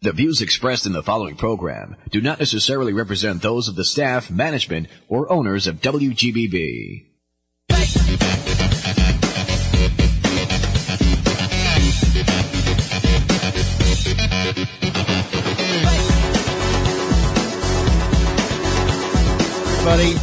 The 0.00 0.12
views 0.12 0.40
expressed 0.40 0.86
in 0.86 0.92
the 0.92 1.02
following 1.02 1.34
program 1.34 1.96
do 2.08 2.20
not 2.20 2.38
necessarily 2.38 2.92
represent 2.92 3.42
those 3.42 3.66
of 3.66 3.74
the 3.74 3.84
staff, 3.84 4.30
management, 4.30 4.86
or 5.08 5.28
owners 5.28 5.66
of 5.66 5.80
WGBB. 5.80 7.06
Everybody, 19.80 20.14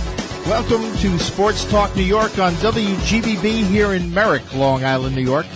welcome 0.48 0.98
to 1.00 1.20
Sports 1.20 1.66
Talk 1.66 1.94
New 1.98 2.04
York 2.04 2.40
on 2.40 2.54
WGBB 2.54 3.68
here 3.68 3.94
in 3.94 4.14
Merrick, 4.14 4.54
Long 4.54 4.86
Island, 4.86 5.18
New 5.18 5.22
York. 5.22 5.48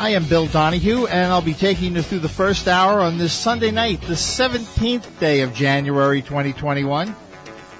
I 0.00 0.08
am 0.14 0.24
Bill 0.24 0.46
Donahue, 0.46 1.04
and 1.08 1.30
I'll 1.30 1.42
be 1.42 1.52
taking 1.52 1.94
you 1.94 2.00
through 2.00 2.20
the 2.20 2.28
first 2.30 2.66
hour 2.66 3.00
on 3.00 3.18
this 3.18 3.34
Sunday 3.34 3.70
night, 3.70 4.00
the 4.00 4.14
17th 4.14 5.18
day 5.20 5.42
of 5.42 5.52
January 5.52 6.22
2021. 6.22 7.14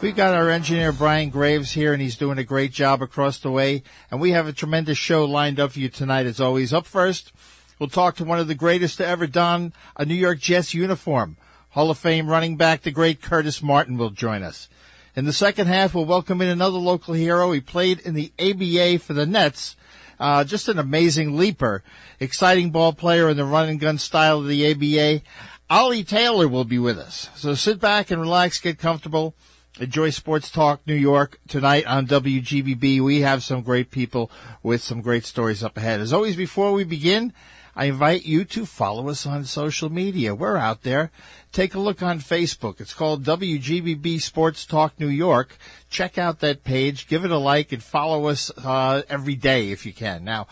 We've 0.03 0.15
got 0.15 0.35
our 0.35 0.51
engineer 0.51 0.93
Brian 0.93 1.31
Graves 1.31 1.73
here, 1.73 1.95
and 1.95 2.03
he's 2.03 2.19
doing 2.19 2.37
a 2.37 2.45
great 2.45 2.73
job 2.73 3.01
across 3.01 3.39
the 3.39 3.51
way. 3.51 3.85
And 4.11 4.21
we 4.21 4.33
have 4.33 4.47
a 4.47 4.53
tremendous 4.53 4.99
show 4.99 5.25
lined 5.25 5.59
up 5.59 5.73
for 5.73 5.79
you 5.79 5.89
tonight, 5.89 6.27
as 6.27 6.43
always. 6.43 6.75
Up 6.75 6.85
first, 6.85 7.33
we'll 7.79 7.89
talk 7.89 8.17
to 8.17 8.25
one 8.25 8.39
of 8.39 8.49
the 8.49 8.55
greatest 8.55 8.99
to 8.99 9.07
ever 9.07 9.27
don 9.27 9.73
a 9.97 10.05
New 10.05 10.13
York 10.13 10.41
Jets 10.41 10.75
uniform. 10.75 11.39
Hall 11.71 11.91
of 11.91 11.97
Fame 11.97 12.29
running 12.29 12.59
back, 12.59 12.83
the 12.83 12.91
great 12.91 13.23
Curtis 13.23 13.63
Martin, 13.63 13.97
will 13.97 14.11
join 14.11 14.43
us. 14.43 14.69
In 15.17 15.25
the 15.25 15.33
second 15.33 15.69
half, 15.69 15.95
we'll 15.95 16.05
welcome 16.05 16.43
in 16.43 16.49
another 16.49 16.77
local 16.77 17.15
hero. 17.15 17.51
He 17.53 17.63
played 17.63 17.99
in 18.01 18.13
the 18.13 18.31
ABA 18.39 18.99
for 18.99 19.15
the 19.15 19.25
Nets 19.25 19.75
uh, 20.21 20.45
just 20.45 20.69
an 20.69 20.79
amazing 20.79 21.37
leaper, 21.37 21.83
exciting 22.21 22.71
ball 22.71 22.93
player 22.93 23.31
in 23.31 23.37
the 23.37 23.45
run 23.45 23.69
and 23.69 23.81
gun 23.81 23.99
style 23.99 24.39
of 24.39 24.47
the 24.47 24.71
ABA. 24.71 25.25
Ollie 25.71 26.05
Taylor 26.05 26.47
will 26.47 26.65
be 26.65 26.79
with 26.79 26.99
us. 26.99 27.31
So 27.35 27.55
sit 27.55 27.81
back 27.81 28.11
and 28.11 28.21
relax, 28.21 28.61
get 28.61 28.79
comfortable. 28.79 29.35
Enjoy 29.79 30.11
Sports 30.11 30.51
Talk 30.51 30.87
New 30.87 30.95
York 30.95 31.41
tonight 31.49 31.87
on 31.87 32.07
WGBB. 32.07 33.01
We 33.01 33.21
have 33.21 33.43
some 33.43 33.63
great 33.63 33.91
people 33.91 34.31
with 34.63 34.83
some 34.83 35.01
great 35.01 35.25
stories 35.25 35.63
up 35.63 35.77
ahead. 35.77 36.01
As 36.01 36.13
always, 36.13 36.37
before 36.37 36.73
we 36.73 36.85
begin, 36.85 37.33
I 37.77 37.87
invite 37.87 38.25
you 38.25 38.45
to 38.45 38.67
follow 38.67 39.09
us 39.09 39.27
on 39.27 39.45
social 39.45 39.91
media. 39.91 40.35
We're 40.35 40.57
out 40.57 40.83
there. 40.83 41.11
Take 41.53 41.75
a 41.75 41.81
look 41.81 42.03
on 42.03 42.19
Facebook. 42.19 42.81
It's 42.81 42.95
called 42.95 43.25
WGBB 43.25 44.21
Sports 44.21 44.67
Talk 44.67 44.99
New 44.99 45.09
York. 45.09 45.57
Check 45.89 46.19
out 46.19 46.41
that 46.41 46.65
page, 46.65 47.09
give 47.09 47.25
it 47.25 47.31
a 47.31 47.39
like, 47.39 47.73
and 47.73 47.83
follow 47.83 48.27
us 48.27 48.51
uh, 48.59 49.03
every 49.09 49.35
day 49.35 49.71
if 49.71 49.87
you 49.87 49.93
can. 49.93 50.25
Now, 50.25 50.47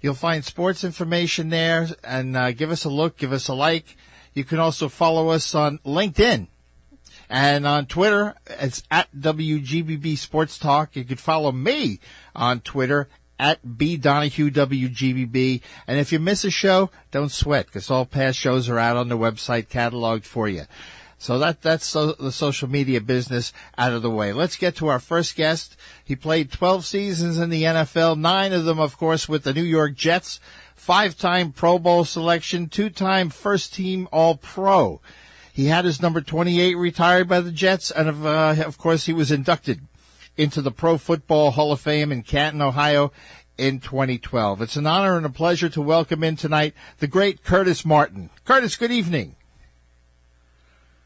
you'll 0.00 0.14
find 0.14 0.44
sports 0.44 0.84
information 0.84 1.48
there, 1.48 1.88
and 2.02 2.36
uh, 2.36 2.52
give 2.52 2.70
us 2.70 2.84
a 2.84 2.90
look, 2.90 3.16
give 3.16 3.32
us 3.32 3.48
a 3.48 3.54
like. 3.54 3.96
You 4.34 4.44
can 4.44 4.58
also 4.58 4.88
follow 4.88 5.28
us 5.28 5.54
on 5.54 5.78
LinkedIn. 5.78 6.48
And 7.30 7.66
on 7.66 7.86
Twitter, 7.86 8.34
it's 8.46 8.82
at 8.90 9.12
WGBB 9.12 10.18
Sports 10.18 10.58
Talk. 10.58 10.94
You 10.94 11.04
can 11.04 11.16
follow 11.16 11.52
me 11.52 12.00
on 12.34 12.60
Twitter 12.60 13.08
at 13.38 13.78
B 13.78 13.96
Donahue 13.96 14.50
WGBB. 14.50 15.60
And 15.86 15.98
if 15.98 16.12
you 16.12 16.18
miss 16.18 16.44
a 16.44 16.50
show, 16.50 16.90
don't 17.10 17.30
sweat 17.30 17.66
because 17.66 17.90
all 17.90 18.06
past 18.06 18.38
shows 18.38 18.68
are 18.68 18.78
out 18.78 18.96
on 18.96 19.08
the 19.08 19.18
website 19.18 19.68
cataloged 19.68 20.24
for 20.24 20.48
you. 20.48 20.64
So 21.18 21.38
that 21.38 21.62
that's 21.62 21.86
so, 21.86 22.12
the 22.12 22.32
social 22.32 22.68
media 22.68 23.00
business 23.00 23.52
out 23.78 23.92
of 23.92 24.02
the 24.02 24.10
way. 24.10 24.32
Let's 24.32 24.56
get 24.56 24.76
to 24.76 24.88
our 24.88 24.98
first 24.98 25.36
guest. 25.36 25.76
He 26.04 26.16
played 26.16 26.52
12 26.52 26.84
seasons 26.84 27.38
in 27.38 27.50
the 27.50 27.62
NFL, 27.62 28.18
nine 28.18 28.52
of 28.52 28.64
them, 28.64 28.78
of 28.78 28.98
course, 28.98 29.28
with 29.28 29.44
the 29.44 29.54
New 29.54 29.62
York 29.62 29.94
Jets. 29.94 30.38
Five-time 30.74 31.52
Pro 31.52 31.78
Bowl 31.78 32.04
selection, 32.04 32.68
two-time 32.68 33.30
first-team 33.30 34.06
All-Pro. 34.12 35.00
He 35.50 35.66
had 35.66 35.84
his 35.84 36.02
number 36.02 36.20
28 36.20 36.74
retired 36.74 37.28
by 37.28 37.40
the 37.40 37.52
Jets, 37.52 37.90
and 37.90 38.08
of, 38.08 38.26
uh, 38.26 38.56
of 38.66 38.76
course, 38.76 39.06
he 39.06 39.12
was 39.12 39.30
inducted 39.30 39.80
into 40.36 40.62
the 40.62 40.70
Pro 40.70 40.98
Football 40.98 41.52
Hall 41.52 41.72
of 41.72 41.80
Fame 41.80 42.12
in 42.12 42.22
Canton, 42.22 42.62
Ohio 42.62 43.12
in 43.56 43.80
2012. 43.80 44.62
It's 44.62 44.76
an 44.76 44.86
honor 44.86 45.16
and 45.16 45.26
a 45.26 45.30
pleasure 45.30 45.68
to 45.68 45.80
welcome 45.80 46.24
in 46.24 46.36
tonight 46.36 46.74
the 46.98 47.06
great 47.06 47.44
Curtis 47.44 47.84
Martin. 47.84 48.30
Curtis, 48.44 48.76
good 48.76 48.90
evening. 48.90 49.36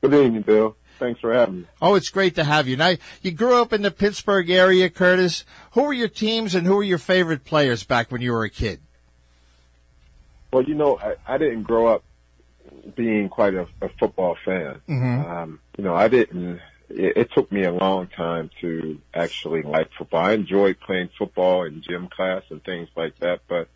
Good 0.00 0.14
evening, 0.14 0.42
Bill. 0.42 0.76
Thanks 0.98 1.20
for 1.20 1.32
having 1.32 1.60
me. 1.60 1.66
Oh, 1.80 1.94
it's 1.94 2.08
great 2.08 2.34
to 2.36 2.44
have 2.44 2.66
you. 2.66 2.76
Now, 2.76 2.94
you 3.22 3.30
grew 3.30 3.60
up 3.60 3.72
in 3.72 3.82
the 3.82 3.90
Pittsburgh 3.90 4.50
area, 4.50 4.90
Curtis. 4.90 5.44
Who 5.72 5.82
were 5.82 5.92
your 5.92 6.08
teams 6.08 6.54
and 6.54 6.66
who 6.66 6.76
were 6.76 6.82
your 6.82 6.98
favorite 6.98 7.44
players 7.44 7.84
back 7.84 8.10
when 8.10 8.20
you 8.20 8.32
were 8.32 8.44
a 8.44 8.50
kid? 8.50 8.80
Well, 10.52 10.64
you 10.64 10.74
know, 10.74 10.98
I, 10.98 11.34
I 11.34 11.38
didn't 11.38 11.64
grow 11.64 11.86
up 11.86 12.02
being 12.96 13.28
quite 13.28 13.54
a, 13.54 13.68
a 13.80 13.88
football 14.00 14.36
fan. 14.44 14.80
Mm-hmm. 14.88 15.30
Um, 15.30 15.60
you 15.76 15.84
know, 15.84 15.94
I 15.94 16.08
didn't 16.08 16.60
it, 16.90 17.16
it 17.16 17.32
took 17.32 17.50
me 17.50 17.64
a 17.64 17.72
long 17.72 18.08
time 18.08 18.50
to 18.60 19.00
actually 19.14 19.62
like 19.62 19.90
football. 19.96 20.20
I 20.24 20.32
enjoyed 20.32 20.78
playing 20.80 21.10
football 21.18 21.64
in 21.64 21.82
gym 21.82 22.08
class 22.08 22.42
and 22.50 22.62
things 22.62 22.88
like 22.96 23.18
that, 23.20 23.40
but 23.48 23.68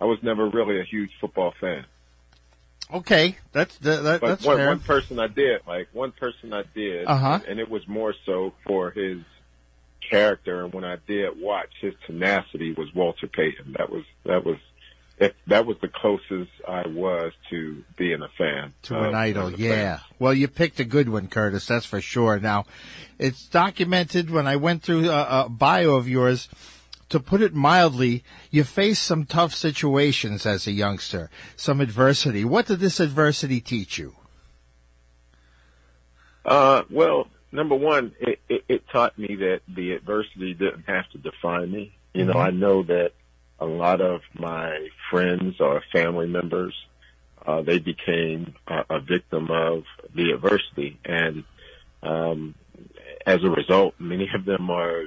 I 0.00 0.04
was 0.04 0.18
never 0.22 0.48
really 0.48 0.80
a 0.80 0.84
huge 0.84 1.10
football 1.20 1.54
fan. 1.60 1.84
Okay, 2.92 3.36
that's 3.52 3.76
that, 3.78 4.02
that, 4.04 4.20
But 4.20 4.28
that's 4.28 4.44
one, 4.44 4.56
fair. 4.58 4.68
one 4.68 4.80
person 4.80 5.18
I 5.18 5.26
did, 5.26 5.62
like 5.66 5.88
one 5.92 6.12
person 6.12 6.52
I 6.52 6.62
did, 6.74 7.06
Uh-huh. 7.06 7.40
and 7.48 7.58
it 7.58 7.68
was 7.68 7.86
more 7.88 8.14
so 8.24 8.52
for 8.64 8.90
his 8.92 9.18
character. 10.08 10.64
And 10.64 10.72
when 10.72 10.84
I 10.84 10.96
did 11.08 11.40
watch 11.40 11.70
his 11.80 11.94
tenacity, 12.06 12.72
was 12.74 12.94
Walter 12.94 13.26
Payton. 13.26 13.74
That 13.76 13.90
was 13.90 14.04
that 14.24 14.44
was 14.44 14.58
that 15.46 15.64
was 15.66 15.76
the 15.80 15.88
closest 15.88 16.50
I 16.68 16.86
was 16.86 17.32
to 17.50 17.82
being 17.96 18.20
a 18.22 18.28
fan 18.36 18.74
to 18.82 19.00
an 19.00 19.14
idol, 19.14 19.52
yeah. 19.52 19.96
fan. 19.96 20.04
Well, 20.18 20.34
you 20.34 20.48
picked 20.48 20.78
a 20.80 20.84
good 20.84 21.08
one, 21.08 21.28
Curtis. 21.28 21.66
That's 21.66 21.86
for 21.86 22.00
sure. 22.00 22.38
Now, 22.38 22.66
it's 23.18 23.46
documented 23.46 24.30
when 24.30 24.46
I 24.46 24.56
went 24.56 24.82
through 24.82 25.08
a, 25.08 25.44
a 25.44 25.48
bio 25.48 25.94
of 25.94 26.08
yours. 26.08 26.48
To 27.10 27.20
put 27.20 27.40
it 27.40 27.54
mildly, 27.54 28.24
you 28.50 28.64
faced 28.64 29.04
some 29.04 29.26
tough 29.26 29.54
situations 29.54 30.44
as 30.44 30.66
a 30.66 30.72
youngster, 30.72 31.30
some 31.54 31.80
adversity. 31.80 32.44
What 32.44 32.66
did 32.66 32.80
this 32.80 32.98
adversity 32.98 33.60
teach 33.60 33.96
you? 33.96 34.16
Uh, 36.44 36.82
well, 36.90 37.28
number 37.52 37.74
one, 37.76 38.12
it, 38.20 38.40
it, 38.48 38.64
it 38.68 38.82
taught 38.92 39.16
me 39.18 39.36
that 39.36 39.60
the 39.68 39.92
adversity 39.92 40.54
didn't 40.54 40.84
have 40.88 41.08
to 41.10 41.18
define 41.18 41.70
me. 41.70 41.96
You 42.12 42.24
know, 42.24 42.34
Mhm. 42.34 42.46
I 42.46 42.50
know 42.50 42.82
that 42.84 43.12
a 43.58 43.66
lot 43.66 44.00
of 44.00 44.20
my 44.34 44.88
friends 45.10 45.60
or 45.60 45.82
family 45.92 46.26
members, 46.26 46.74
uh, 47.46 47.62
they 47.62 47.78
became 47.78 48.54
a, 48.66 48.84
a 48.90 49.00
victim 49.00 49.50
of 49.50 49.84
the 50.14 50.32
adversity. 50.32 50.98
And, 51.04 51.44
um, 52.02 52.54
as 53.26 53.42
a 53.42 53.50
result, 53.50 53.94
many 53.98 54.28
of 54.34 54.44
them 54.44 54.70
are 54.70 55.02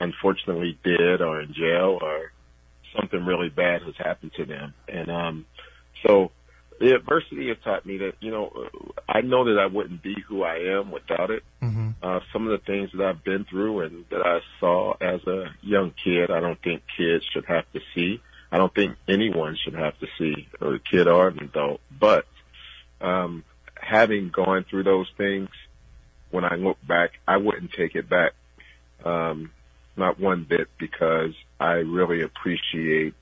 unfortunately 0.00 0.78
dead 0.84 1.20
or 1.20 1.40
in 1.40 1.54
jail 1.54 1.98
or 2.00 2.32
something 2.96 3.24
really 3.24 3.48
bad 3.48 3.82
has 3.82 3.94
happened 3.96 4.32
to 4.36 4.44
them. 4.44 4.74
And, 4.88 5.10
um, 5.10 5.46
so 6.06 6.32
the 6.82 6.96
adversity 6.96 7.46
has 7.46 7.58
taught 7.62 7.86
me 7.86 7.98
that, 7.98 8.14
you 8.18 8.32
know, 8.32 8.66
I 9.08 9.20
know 9.20 9.44
that 9.44 9.56
I 9.56 9.66
wouldn't 9.66 10.02
be 10.02 10.16
who 10.26 10.42
I 10.42 10.56
am 10.76 10.90
without 10.90 11.30
it. 11.30 11.44
Mm-hmm. 11.62 11.90
Uh, 12.02 12.18
some 12.32 12.48
of 12.48 12.50
the 12.50 12.66
things 12.66 12.90
that 12.92 13.06
I've 13.06 13.22
been 13.22 13.44
through 13.44 13.82
and 13.82 14.04
that 14.10 14.26
I 14.26 14.40
saw 14.58 14.94
as 15.00 15.24
a 15.28 15.44
young 15.62 15.92
kid, 15.92 16.32
I 16.32 16.40
don't 16.40 16.60
think 16.60 16.82
kids 16.96 17.24
should 17.32 17.44
have 17.44 17.70
to 17.74 17.80
see. 17.94 18.20
I 18.50 18.58
don't 18.58 18.74
think 18.74 18.96
anyone 19.08 19.56
should 19.62 19.74
have 19.74 19.96
to 20.00 20.08
see, 20.18 20.48
or 20.60 20.74
a 20.74 20.78
kid 20.80 21.06
or 21.06 21.28
an 21.28 21.38
adult. 21.38 21.80
But 21.96 22.26
um, 23.00 23.44
having 23.80 24.30
gone 24.30 24.64
through 24.68 24.82
those 24.82 25.10
things, 25.16 25.50
when 26.32 26.44
I 26.44 26.56
look 26.56 26.78
back, 26.84 27.12
I 27.28 27.36
wouldn't 27.36 27.72
take 27.72 27.94
it 27.94 28.08
back, 28.08 28.32
um, 29.04 29.52
not 29.96 30.18
one 30.18 30.42
bit, 30.42 30.66
because 30.78 31.34
I 31.60 31.74
really 31.74 32.22
appreciate 32.22 33.14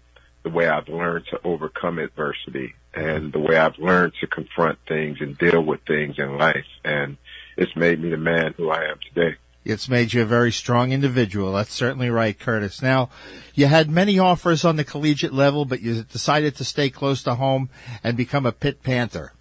the 0.45 0.49
way 0.49 0.67
I've 0.67 0.89
learned 0.89 1.27
to 1.27 1.41
overcome 1.45 1.99
adversity 1.99 2.75
and 2.95 3.33
the 3.33 3.39
way 3.39 3.57
I've 3.57 3.79
learned 3.79 4.15
to 4.21 4.27
confront 4.27 4.79
things 4.87 5.19
and 5.21 5.37
deal 5.39 5.63
with 5.63 5.81
things 5.87 6.17
in 6.19 6.39
life. 6.39 6.67
And 6.85 7.17
it's 7.57 7.75
made 7.77 8.01
me 8.01 8.11
the 8.11 8.17
man 8.17 8.55
who 8.57 8.71
I 8.71 8.85
am 8.85 8.99
today. 9.15 9.37
It's 9.65 9.89
made 9.89 10.13
you 10.15 10.23
a 10.23 10.27
very 10.27 10.51
strong 10.51 10.91
individual. 10.91 11.53
That's 11.53 11.75
certainly 11.75 12.09
right, 12.09 12.39
Curtis. 12.39 12.81
Now, 12.81 13.11
you 13.55 13.67
had 13.67 13.91
many 13.91 14.19
offers 14.19 14.65
on 14.65 14.77
the 14.77 14.85
collegiate 14.85 15.35
level, 15.35 15.67
but 15.67 15.83
you 15.83 16.03
decided 16.03 16.57
to 16.57 16.65
stay 16.65 16.89
close 16.89 17.23
to 17.25 17.35
home 17.35 17.69
and 18.03 18.17
become 18.17 18.47
a 18.47 18.53
Pitt 18.53 18.83
Panther. 18.83 19.33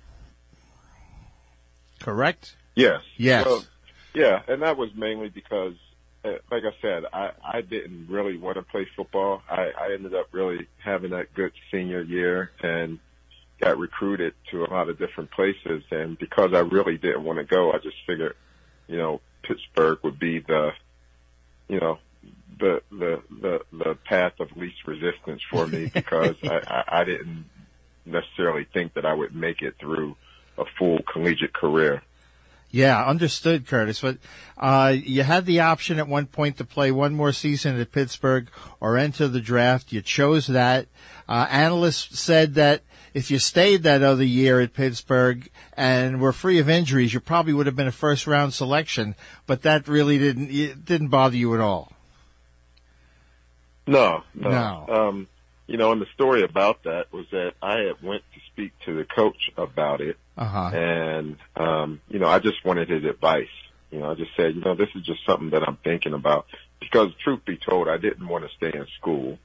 Correct? 2.01 2.55
Yes. 2.75 3.01
Yes. 3.15 3.45
Well, 3.45 3.63
yeah, 4.13 4.41
and 4.47 4.61
that 4.61 4.77
was 4.77 4.89
mainly 4.95 5.29
because, 5.29 5.75
uh, 6.25 6.33
like 6.51 6.63
I 6.63 6.73
said, 6.81 7.05
I, 7.13 7.31
I 7.41 7.61
didn't 7.61 8.07
really 8.09 8.37
want 8.37 8.57
to 8.57 8.63
play 8.63 8.87
football. 8.95 9.41
I, 9.49 9.71
I 9.79 9.93
ended 9.93 10.13
up 10.15 10.27
really 10.31 10.67
having 10.83 11.11
that 11.11 11.33
good 11.33 11.53
senior 11.71 12.01
year 12.01 12.51
and 12.61 12.99
got 13.59 13.77
recruited 13.77 14.33
to 14.51 14.63
a 14.63 14.69
lot 14.69 14.89
of 14.89 14.97
different 14.97 15.31
places. 15.31 15.83
And 15.91 16.17
because 16.17 16.53
I 16.53 16.59
really 16.59 16.97
didn't 16.97 17.23
want 17.23 17.39
to 17.39 17.45
go, 17.45 17.71
I 17.71 17.77
just 17.77 17.97
figured, 18.07 18.35
you 18.87 18.97
know, 18.97 19.21
Pittsburgh 19.43 19.99
would 20.03 20.19
be 20.19 20.39
the, 20.39 20.71
you 21.67 21.79
know, 21.79 21.99
the 22.59 22.81
the 22.91 23.21
the 23.41 23.61
the 23.71 23.97
path 24.05 24.33
of 24.39 24.55
least 24.57 24.85
resistance 24.85 25.41
for 25.49 25.65
me 25.67 25.85
because 25.93 26.35
I, 26.43 26.59
I 26.67 26.99
I 27.01 27.03
didn't 27.03 27.45
necessarily 28.05 28.65
think 28.73 28.93
that 28.95 29.05
I 29.05 29.13
would 29.13 29.35
make 29.35 29.61
it 29.61 29.75
through 29.79 30.15
a 30.57 30.65
full 30.77 30.99
collegiate 31.11 31.53
career. 31.53 32.01
Yeah, 32.71 33.03
understood, 33.03 33.65
Curtis. 33.65 34.01
But 34.01 34.17
uh, 34.57 34.93
you 34.95 35.23
had 35.23 35.45
the 35.45 35.61
option 35.61 35.97
at 35.97 36.07
one 36.07 36.27
point 36.27 36.57
to 36.57 36.63
play 36.63 36.91
one 36.91 37.15
more 37.15 37.31
season 37.31 37.79
at 37.79 37.91
Pittsburgh 37.91 38.47
or 38.79 38.97
enter 38.97 39.27
the 39.27 39.41
draft. 39.41 39.91
You 39.91 40.01
chose 40.01 40.47
that. 40.47 40.87
Uh, 41.27 41.47
analysts 41.49 42.19
said 42.19 42.55
that 42.55 42.83
if 43.13 43.31
you 43.31 43.39
stayed 43.39 43.83
that 43.83 44.03
other 44.03 44.23
year 44.23 44.59
at 44.61 44.73
Pittsburgh 44.73 45.49
and 45.73 46.21
were 46.21 46.33
free 46.33 46.59
of 46.59 46.69
injuries, 46.69 47.13
you 47.13 47.19
probably 47.19 47.53
would 47.53 47.65
have 47.65 47.75
been 47.75 47.87
a 47.87 47.91
first 47.91 48.27
round 48.27 48.53
selection. 48.53 49.15
But 49.45 49.63
that 49.63 49.87
really 49.87 50.17
didn't 50.17 50.51
it 50.51 50.85
didn't 50.85 51.09
bother 51.09 51.37
you 51.37 51.53
at 51.53 51.61
all. 51.61 51.91
No, 53.87 54.23
no. 54.35 54.49
no. 54.49 54.93
Um, 54.93 55.27
you 55.65 55.77
know, 55.77 55.91
and 55.91 56.01
the 56.01 56.07
story 56.13 56.43
about 56.43 56.83
that 56.83 57.11
was 57.11 57.25
that 57.31 57.53
I 57.61 57.79
had 57.79 58.01
went 58.01 58.23
to 58.33 58.39
speak 58.51 58.71
to 58.85 58.95
the 58.95 59.05
coach 59.05 59.51
about 59.55 60.01
it, 60.01 60.17
uh-huh. 60.37 60.71
and 60.73 61.37
um, 61.55 62.01
you 62.09 62.19
know, 62.19 62.27
I 62.27 62.39
just 62.39 62.65
wanted 62.65 62.89
his 62.89 63.03
advice. 63.03 63.47
You 63.91 63.99
know, 63.99 64.11
I 64.11 64.15
just 64.15 64.31
said, 64.35 64.55
you 64.55 64.61
know, 64.61 64.75
this 64.75 64.89
is 64.95 65.03
just 65.03 65.25
something 65.25 65.51
that 65.51 65.67
I'm 65.67 65.77
thinking 65.83 66.13
about 66.13 66.45
because, 66.79 67.09
truth 67.23 67.45
be 67.45 67.57
told, 67.57 67.87
I 67.87 67.97
didn't 67.97 68.27
want 68.27 68.45
to 68.45 68.55
stay 68.55 68.75
in 68.77 68.85
school, 68.99 69.37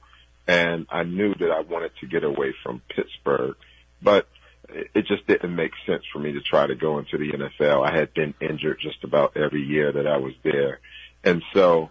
and 0.47 0.87
I 0.89 1.03
knew 1.03 1.33
that 1.35 1.51
I 1.51 1.61
wanted 1.61 1.91
to 2.01 2.07
get 2.07 2.23
away 2.23 2.53
from 2.63 2.81
Pittsburgh, 2.89 3.55
but 4.01 4.27
it 4.69 5.05
just 5.05 5.27
didn't 5.27 5.55
make 5.55 5.71
sense 5.85 6.03
for 6.11 6.19
me 6.19 6.33
to 6.33 6.41
try 6.41 6.67
to 6.67 6.75
go 6.75 6.99
into 6.99 7.17
the 7.17 7.31
NFL. 7.31 7.87
I 7.87 7.95
had 7.95 8.13
been 8.13 8.33
injured 8.41 8.79
just 8.81 9.03
about 9.03 9.37
every 9.37 9.61
year 9.61 9.91
that 9.91 10.07
I 10.07 10.17
was 10.17 10.33
there, 10.43 10.79
and 11.23 11.43
so 11.53 11.89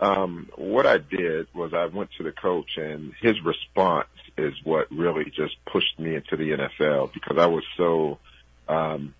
um, 0.00 0.50
what 0.56 0.86
I 0.86 0.98
did 0.98 1.48
was 1.54 1.72
I 1.72 1.86
went 1.86 2.10
to 2.18 2.24
the 2.24 2.32
coach, 2.32 2.76
and 2.76 3.12
his 3.20 3.40
response 3.44 4.08
is 4.36 4.52
what 4.64 4.90
really 4.90 5.26
just 5.26 5.56
pushed 5.64 5.98
me 5.98 6.14
into 6.16 6.36
the 6.36 6.50
NFL 6.50 7.12
because 7.12 7.38
I 7.38 7.46
was 7.46 7.64
so. 7.76 8.18
Um, 8.68 9.14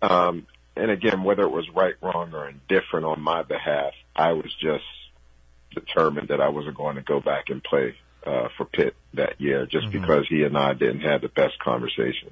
um, 0.00 0.46
and 0.76 0.92
again, 0.92 1.24
whether 1.24 1.42
it 1.42 1.50
was 1.50 1.68
right, 1.70 1.94
wrong, 2.00 2.32
or 2.32 2.48
indifferent 2.48 3.04
on 3.04 3.20
my 3.20 3.42
behalf, 3.42 3.92
I 4.14 4.32
was 4.32 4.54
just 4.60 4.84
determined 5.74 6.28
that 6.28 6.40
I 6.40 6.48
wasn't 6.48 6.76
going 6.76 6.96
to 6.96 7.02
go 7.02 7.20
back 7.20 7.48
and 7.48 7.62
play 7.62 7.94
uh, 8.26 8.48
for 8.56 8.64
Pitt 8.64 8.94
that 9.14 9.40
year, 9.40 9.66
just 9.66 9.88
mm-hmm. 9.88 10.00
because 10.00 10.26
he 10.28 10.42
and 10.42 10.56
I 10.56 10.74
didn't 10.74 11.00
have 11.00 11.22
the 11.22 11.28
best 11.28 11.58
conversation. 11.58 12.30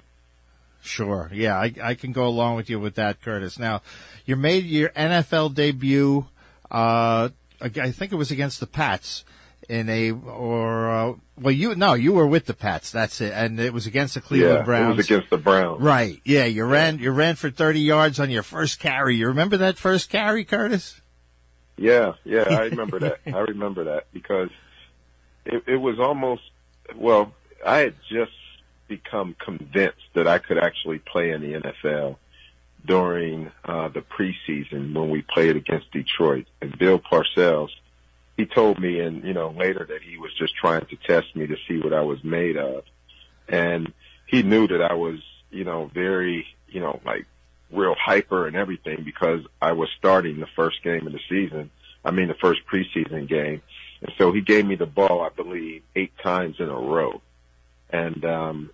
Sure. 0.82 1.30
Yeah, 1.32 1.56
I, 1.56 1.72
I 1.82 1.94
can 1.94 2.12
go 2.12 2.26
along 2.26 2.56
with 2.56 2.70
you 2.70 2.78
with 2.78 2.94
that, 2.94 3.20
Curtis. 3.20 3.58
Now, 3.58 3.82
you 4.24 4.36
made 4.36 4.64
your 4.64 4.90
NFL 4.90 5.54
debut 5.54 6.26
uh, 6.70 7.28
I 7.60 7.90
think 7.90 8.12
it 8.12 8.16
was 8.16 8.30
against 8.30 8.60
the 8.60 8.66
Pats 8.66 9.24
in 9.68 9.88
a 9.88 10.12
or 10.12 10.90
uh, 10.90 11.14
well 11.40 11.52
you 11.52 11.74
no 11.74 11.94
you 11.94 12.12
were 12.12 12.26
with 12.26 12.46
the 12.46 12.54
Pats 12.54 12.92
that's 12.92 13.20
it 13.20 13.32
and 13.32 13.58
it 13.58 13.72
was 13.72 13.84
against 13.86 14.14
the 14.14 14.20
Cleveland 14.20 14.58
yeah, 14.58 14.64
Browns. 14.64 14.94
It 14.94 14.96
was 14.96 15.06
against 15.06 15.30
the 15.30 15.38
Browns. 15.38 15.80
Right. 15.80 16.20
Yeah, 16.24 16.44
you 16.44 16.64
ran 16.64 16.98
you 16.98 17.10
ran 17.10 17.36
for 17.36 17.50
30 17.50 17.80
yards 17.80 18.20
on 18.20 18.30
your 18.30 18.42
first 18.42 18.78
carry. 18.78 19.16
You 19.16 19.28
remember 19.28 19.56
that 19.58 19.78
first 19.78 20.10
carry, 20.10 20.44
Curtis? 20.44 21.00
Yeah, 21.76 22.14
yeah, 22.24 22.44
I 22.48 22.62
remember 22.70 22.98
that. 23.00 23.20
I 23.26 23.40
remember 23.40 23.84
that 23.84 24.06
because 24.12 24.50
it, 25.44 25.64
it 25.66 25.76
was 25.76 25.98
almost 25.98 26.42
well, 26.94 27.32
I 27.64 27.78
had 27.78 27.94
just 28.08 28.32
become 28.88 29.34
convinced 29.38 30.06
that 30.14 30.28
I 30.28 30.38
could 30.38 30.58
actually 30.58 30.98
play 30.98 31.30
in 31.30 31.40
the 31.42 31.60
NFL 31.60 32.16
during 32.84 33.50
uh, 33.64 33.88
the 33.88 34.00
preseason 34.00 34.94
when 34.94 35.10
we 35.10 35.22
played 35.22 35.56
against 35.56 35.90
Detroit. 35.90 36.46
And 36.60 36.78
Bill 36.78 37.00
Parcells, 37.00 37.70
he 38.36 38.46
told 38.46 38.78
me, 38.78 39.00
and 39.00 39.24
you 39.24 39.32
know, 39.32 39.50
later 39.50 39.84
that 39.88 40.02
he 40.02 40.18
was 40.18 40.32
just 40.34 40.54
trying 40.54 40.86
to 40.86 40.96
test 40.96 41.34
me 41.34 41.46
to 41.46 41.56
see 41.66 41.80
what 41.80 41.92
I 41.92 42.02
was 42.02 42.22
made 42.22 42.56
of, 42.56 42.84
and 43.48 43.92
he 44.26 44.42
knew 44.42 44.66
that 44.68 44.82
I 44.82 44.94
was, 44.94 45.18
you 45.50 45.64
know, 45.64 45.90
very, 45.92 46.46
you 46.68 46.80
know, 46.80 47.00
like 47.04 47.26
real 47.70 47.94
hyper 47.98 48.46
and 48.46 48.56
everything 48.56 49.02
because 49.04 49.40
I 49.60 49.72
was 49.72 49.88
starting 49.98 50.40
the 50.40 50.46
first 50.54 50.82
game 50.82 51.06
of 51.06 51.12
the 51.12 51.20
season. 51.28 51.70
I 52.04 52.10
mean, 52.10 52.28
the 52.28 52.34
first 52.34 52.60
preseason 52.72 53.28
game. 53.28 53.62
And 54.00 54.12
so 54.18 54.32
he 54.32 54.40
gave 54.40 54.66
me 54.66 54.76
the 54.76 54.86
ball, 54.86 55.22
I 55.22 55.30
believe, 55.30 55.82
eight 55.94 56.12
times 56.22 56.56
in 56.58 56.68
a 56.68 56.78
row. 56.78 57.20
And, 57.90 58.24
um, 58.24 58.70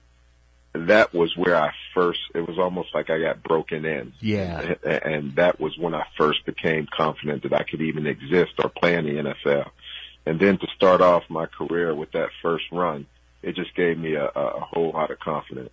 that 0.75 1.13
was 1.13 1.37
where 1.37 1.57
I 1.57 1.73
first, 1.95 2.21
it 2.35 2.47
was 2.47 2.59
almost 2.59 2.95
like 2.95 3.11
I 3.11 3.21
got 3.21 3.43
broken 3.43 3.85
in. 3.85 4.15
Yeah. 4.21 4.75
And 4.83 5.35
that 5.37 5.61
was 5.61 5.77
when 5.77 5.95
I 5.95 6.07
first 6.17 6.47
became 6.47 6.87
confident 6.91 7.43
that 7.43 7.53
I 7.53 7.63
could 7.63 7.83
even 7.83 8.07
exist 8.07 8.53
or 8.63 8.71
play 8.71 8.95
in 8.95 9.05
the 9.05 9.23
NFL. 9.23 9.71
And 10.25 10.41
then 10.41 10.57
to 10.59 10.67
start 10.75 11.01
off 11.01 11.25
my 11.29 11.47
career 11.47 11.95
with 11.95 12.13
that 12.13 12.31
first 12.41 12.65
run, 12.73 13.07
it 13.43 13.55
just 13.55 13.75
gave 13.75 13.99
me 13.99 14.15
a, 14.15 14.27
a 14.27 14.61
whole 14.61 14.93
lot 14.93 15.11
of 15.11 15.19
confidence. 15.19 15.71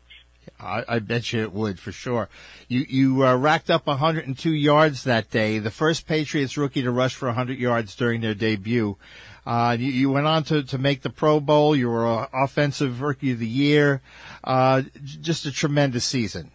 I, 0.59 0.83
I 0.87 0.99
bet 0.99 1.31
you 1.31 1.41
it 1.41 1.53
would 1.53 1.79
for 1.79 1.91
sure. 1.91 2.29
You 2.67 2.85
you 2.87 3.25
uh, 3.25 3.35
racked 3.35 3.69
up 3.69 3.87
102 3.87 4.51
yards 4.51 5.03
that 5.03 5.29
day, 5.29 5.59
the 5.59 5.71
first 5.71 6.07
Patriots 6.07 6.57
rookie 6.57 6.81
to 6.81 6.91
rush 6.91 7.15
for 7.15 7.27
100 7.27 7.57
yards 7.57 7.95
during 7.95 8.21
their 8.21 8.35
debut. 8.35 8.97
Uh, 9.45 9.75
you, 9.79 9.91
you, 9.91 10.11
went 10.11 10.27
on 10.27 10.43
to, 10.43 10.61
to 10.61 10.77
make 10.77 11.01
the 11.01 11.09
Pro 11.09 11.39
Bowl. 11.39 11.75
You 11.75 11.89
were 11.89 12.27
Offensive 12.33 13.01
Rookie 13.01 13.31
of 13.31 13.39
the 13.39 13.47
Year. 13.47 14.01
Uh, 14.43 14.83
just 15.03 15.45
a 15.45 15.51
tremendous 15.51 16.05
season. 16.05 16.51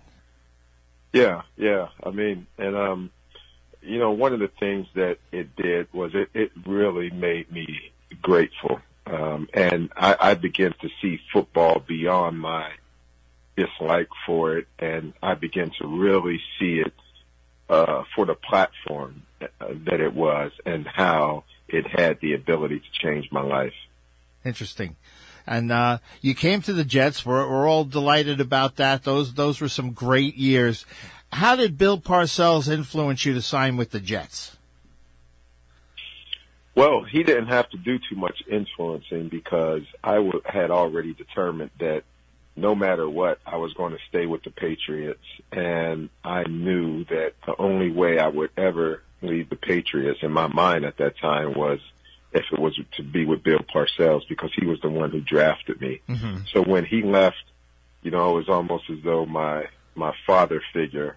Yeah, 1.12 1.42
yeah. 1.56 1.88
I 2.04 2.10
mean, 2.10 2.46
and 2.58 2.76
um, 2.76 3.10
you 3.82 3.98
know, 3.98 4.12
one 4.12 4.32
of 4.32 4.40
the 4.40 4.50
things 4.60 4.86
that 4.94 5.18
it 5.32 5.56
did 5.56 5.92
was 5.92 6.12
it, 6.14 6.28
it 6.34 6.52
really 6.66 7.10
made 7.10 7.50
me 7.50 7.92
grateful, 8.22 8.80
um, 9.06 9.48
and 9.52 9.90
I, 9.96 10.16
I 10.20 10.34
began 10.34 10.74
to 10.80 10.88
see 11.00 11.20
football 11.32 11.82
beyond 11.86 12.38
my 12.38 12.70
dislike 13.56 14.08
for 14.26 14.58
it, 14.58 14.66
and 14.78 15.12
I 15.22 15.34
began 15.34 15.70
to 15.80 15.86
really 15.86 16.40
see 16.58 16.80
it 16.80 16.92
uh, 17.68 18.04
for 18.14 18.26
the 18.26 18.34
platform 18.34 19.22
uh, 19.40 19.46
that 19.86 20.00
it 20.00 20.14
was 20.14 20.52
and 20.66 20.86
how 20.86 21.44
it 21.68 21.86
had 21.86 22.20
the 22.20 22.34
ability 22.34 22.80
to 22.80 23.06
change 23.06 23.30
my 23.30 23.42
life. 23.42 23.72
Interesting. 24.44 24.96
And 25.46 25.70
uh, 25.70 25.98
you 26.20 26.34
came 26.34 26.62
to 26.62 26.72
the 26.72 26.84
Jets. 26.84 27.24
We're, 27.24 27.48
we're 27.48 27.68
all 27.68 27.84
delighted 27.84 28.40
about 28.40 28.76
that. 28.76 29.04
Those 29.04 29.34
those 29.34 29.60
were 29.60 29.68
some 29.68 29.92
great 29.92 30.36
years. 30.36 30.86
How 31.32 31.56
did 31.56 31.76
Bill 31.76 32.00
Parcells 32.00 32.72
influence 32.72 33.24
you 33.24 33.34
to 33.34 33.42
sign 33.42 33.76
with 33.76 33.90
the 33.90 34.00
Jets? 34.00 34.56
Well, 36.74 37.04
he 37.04 37.22
didn't 37.22 37.48
have 37.48 37.68
to 37.70 37.76
do 37.76 37.98
too 37.98 38.16
much 38.16 38.42
influencing 38.50 39.28
because 39.28 39.82
I 40.02 40.14
w- 40.14 40.40
had 40.44 40.70
already 40.70 41.12
determined 41.14 41.70
that 41.78 42.02
no 42.56 42.74
matter 42.74 43.08
what, 43.08 43.38
I 43.46 43.56
was 43.56 43.72
going 43.74 43.92
to 43.92 43.98
stay 44.08 44.26
with 44.26 44.44
the 44.44 44.50
Patriots. 44.50 45.24
And 45.50 46.08
I 46.22 46.44
knew 46.44 47.04
that 47.04 47.32
the 47.46 47.54
only 47.58 47.90
way 47.90 48.18
I 48.18 48.28
would 48.28 48.50
ever 48.56 49.02
leave 49.22 49.48
the 49.48 49.56
Patriots 49.56 50.20
in 50.22 50.32
my 50.32 50.46
mind 50.46 50.84
at 50.84 50.98
that 50.98 51.18
time 51.18 51.54
was 51.54 51.80
if 52.32 52.44
it 52.52 52.58
was 52.58 52.78
to 52.96 53.02
be 53.02 53.24
with 53.24 53.42
Bill 53.42 53.60
Parcells 53.60 54.28
because 54.28 54.50
he 54.54 54.66
was 54.66 54.80
the 54.80 54.88
one 54.88 55.10
who 55.10 55.20
drafted 55.20 55.80
me. 55.80 56.00
Mm-hmm. 56.08 56.38
So 56.52 56.62
when 56.62 56.84
he 56.84 57.02
left, 57.02 57.44
you 58.02 58.10
know, 58.10 58.30
it 58.32 58.34
was 58.34 58.48
almost 58.48 58.90
as 58.90 58.98
though 59.02 59.24
my 59.24 59.66
my 59.94 60.12
father 60.26 60.60
figure 60.72 61.16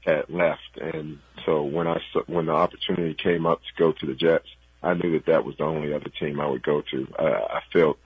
had 0.00 0.28
left, 0.28 0.76
and 0.80 1.18
so 1.46 1.62
when 1.62 1.86
I 1.86 2.00
when 2.26 2.46
the 2.46 2.52
opportunity 2.52 3.14
came 3.14 3.46
up 3.46 3.60
to 3.60 3.78
go 3.78 3.92
to 3.92 4.06
the 4.06 4.14
Jets, 4.14 4.48
I 4.82 4.94
knew 4.94 5.12
that 5.12 5.26
that 5.26 5.44
was 5.44 5.56
the 5.56 5.64
only 5.64 5.94
other 5.94 6.08
team 6.08 6.40
I 6.40 6.46
would 6.46 6.62
go 6.62 6.82
to. 6.90 7.14
Uh, 7.18 7.46
I 7.48 7.60
felt 7.72 7.98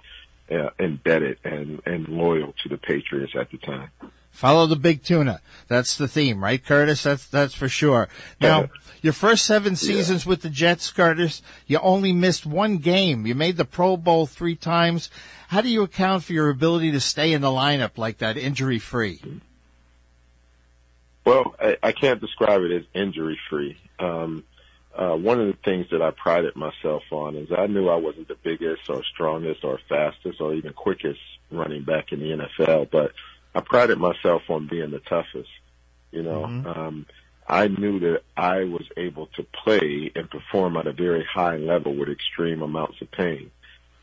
uh, 0.50 0.70
embedded 0.78 1.38
and 1.44 1.80
and 1.86 2.08
loyal 2.08 2.54
to 2.62 2.68
the 2.68 2.78
Patriots 2.78 3.34
at 3.38 3.50
the 3.50 3.58
time. 3.58 3.90
Follow 4.30 4.66
the 4.66 4.76
big 4.76 5.04
tuna. 5.04 5.40
That's 5.68 5.96
the 5.96 6.08
theme, 6.08 6.42
right, 6.42 6.62
Curtis? 6.62 7.04
That's 7.04 7.26
that's 7.28 7.54
for 7.54 7.68
sure. 7.68 8.08
Now, 8.40 8.68
your 9.00 9.12
first 9.12 9.44
seven 9.44 9.76
seasons 9.76 10.24
yeah. 10.24 10.30
with 10.30 10.42
the 10.42 10.50
Jets, 10.50 10.90
Curtis, 10.90 11.40
you 11.68 11.78
only 11.78 12.12
missed 12.12 12.44
one 12.44 12.78
game. 12.78 13.26
You 13.26 13.36
made 13.36 13.56
the 13.56 13.64
Pro 13.64 13.96
Bowl 13.96 14.26
three 14.26 14.56
times. 14.56 15.08
How 15.48 15.60
do 15.60 15.68
you 15.68 15.84
account 15.84 16.24
for 16.24 16.32
your 16.32 16.50
ability 16.50 16.90
to 16.90 17.00
stay 17.00 17.32
in 17.32 17.42
the 17.42 17.48
lineup 17.48 17.96
like 17.96 18.18
that, 18.18 18.36
injury 18.36 18.80
free? 18.80 19.20
Well, 21.24 21.54
I, 21.60 21.76
I 21.82 21.92
can't 21.92 22.20
describe 22.20 22.62
it 22.62 22.72
as 22.72 22.82
injury 22.92 23.38
free. 23.48 23.78
Um, 24.00 24.42
uh, 24.96 25.16
one 25.16 25.40
of 25.40 25.48
the 25.48 25.58
things 25.64 25.86
that 25.90 26.02
I 26.02 26.10
prided 26.10 26.54
myself 26.56 27.02
on 27.10 27.36
is 27.36 27.48
I 27.56 27.66
knew 27.66 27.88
I 27.88 27.96
wasn't 27.96 28.28
the 28.28 28.36
biggest 28.36 28.88
or 28.88 29.02
strongest 29.04 29.64
or 29.64 29.80
fastest 29.88 30.40
or 30.40 30.54
even 30.54 30.72
quickest 30.72 31.20
running 31.50 31.84
back 31.84 32.12
in 32.12 32.20
the 32.20 32.46
NFL, 32.58 32.90
but 32.90 33.12
I 33.54 33.60
prided 33.60 33.98
myself 33.98 34.42
on 34.48 34.68
being 34.68 34.90
the 34.90 35.00
toughest. 35.00 35.50
You 36.10 36.22
know, 36.22 36.42
mm-hmm. 36.42 36.66
um, 36.66 37.06
I 37.46 37.68
knew 37.68 37.98
that 38.00 38.22
I 38.36 38.64
was 38.64 38.86
able 38.96 39.26
to 39.36 39.42
play 39.42 40.12
and 40.14 40.30
perform 40.30 40.76
at 40.76 40.86
a 40.86 40.92
very 40.92 41.24
high 41.24 41.56
level 41.56 41.94
with 41.94 42.08
extreme 42.08 42.62
amounts 42.62 43.00
of 43.02 43.10
pain. 43.10 43.50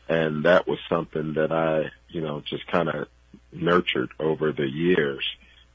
And 0.08 0.44
that 0.44 0.68
was 0.68 0.78
something 0.88 1.34
that 1.34 1.52
I, 1.52 1.90
you 2.08 2.20
know, 2.20 2.40
just 2.40 2.66
kind 2.66 2.88
of 2.88 3.08
nurtured 3.50 4.10
over 4.20 4.52
the 4.52 4.68
years. 4.68 5.24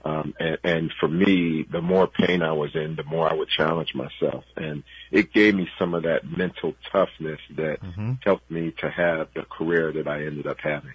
Um, 0.05 0.33
and, 0.39 0.57
and 0.63 0.93
for 0.99 1.07
me, 1.07 1.65
the 1.69 1.81
more 1.81 2.07
pain 2.07 2.41
I 2.41 2.53
was 2.53 2.75
in, 2.75 2.95
the 2.95 3.03
more 3.03 3.29
I 3.29 3.33
would 3.33 3.49
challenge 3.49 3.93
myself. 3.93 4.45
And 4.55 4.83
it 5.11 5.33
gave 5.33 5.55
me 5.55 5.69
some 5.77 5.93
of 5.93 6.03
that 6.03 6.25
mental 6.25 6.75
toughness 6.91 7.39
that 7.55 7.81
mm-hmm. 7.81 8.13
helped 8.23 8.49
me 8.49 8.73
to 8.79 8.89
have 8.89 9.27
the 9.33 9.43
career 9.43 9.91
that 9.91 10.07
I 10.07 10.25
ended 10.25 10.47
up 10.47 10.59
having. 10.59 10.93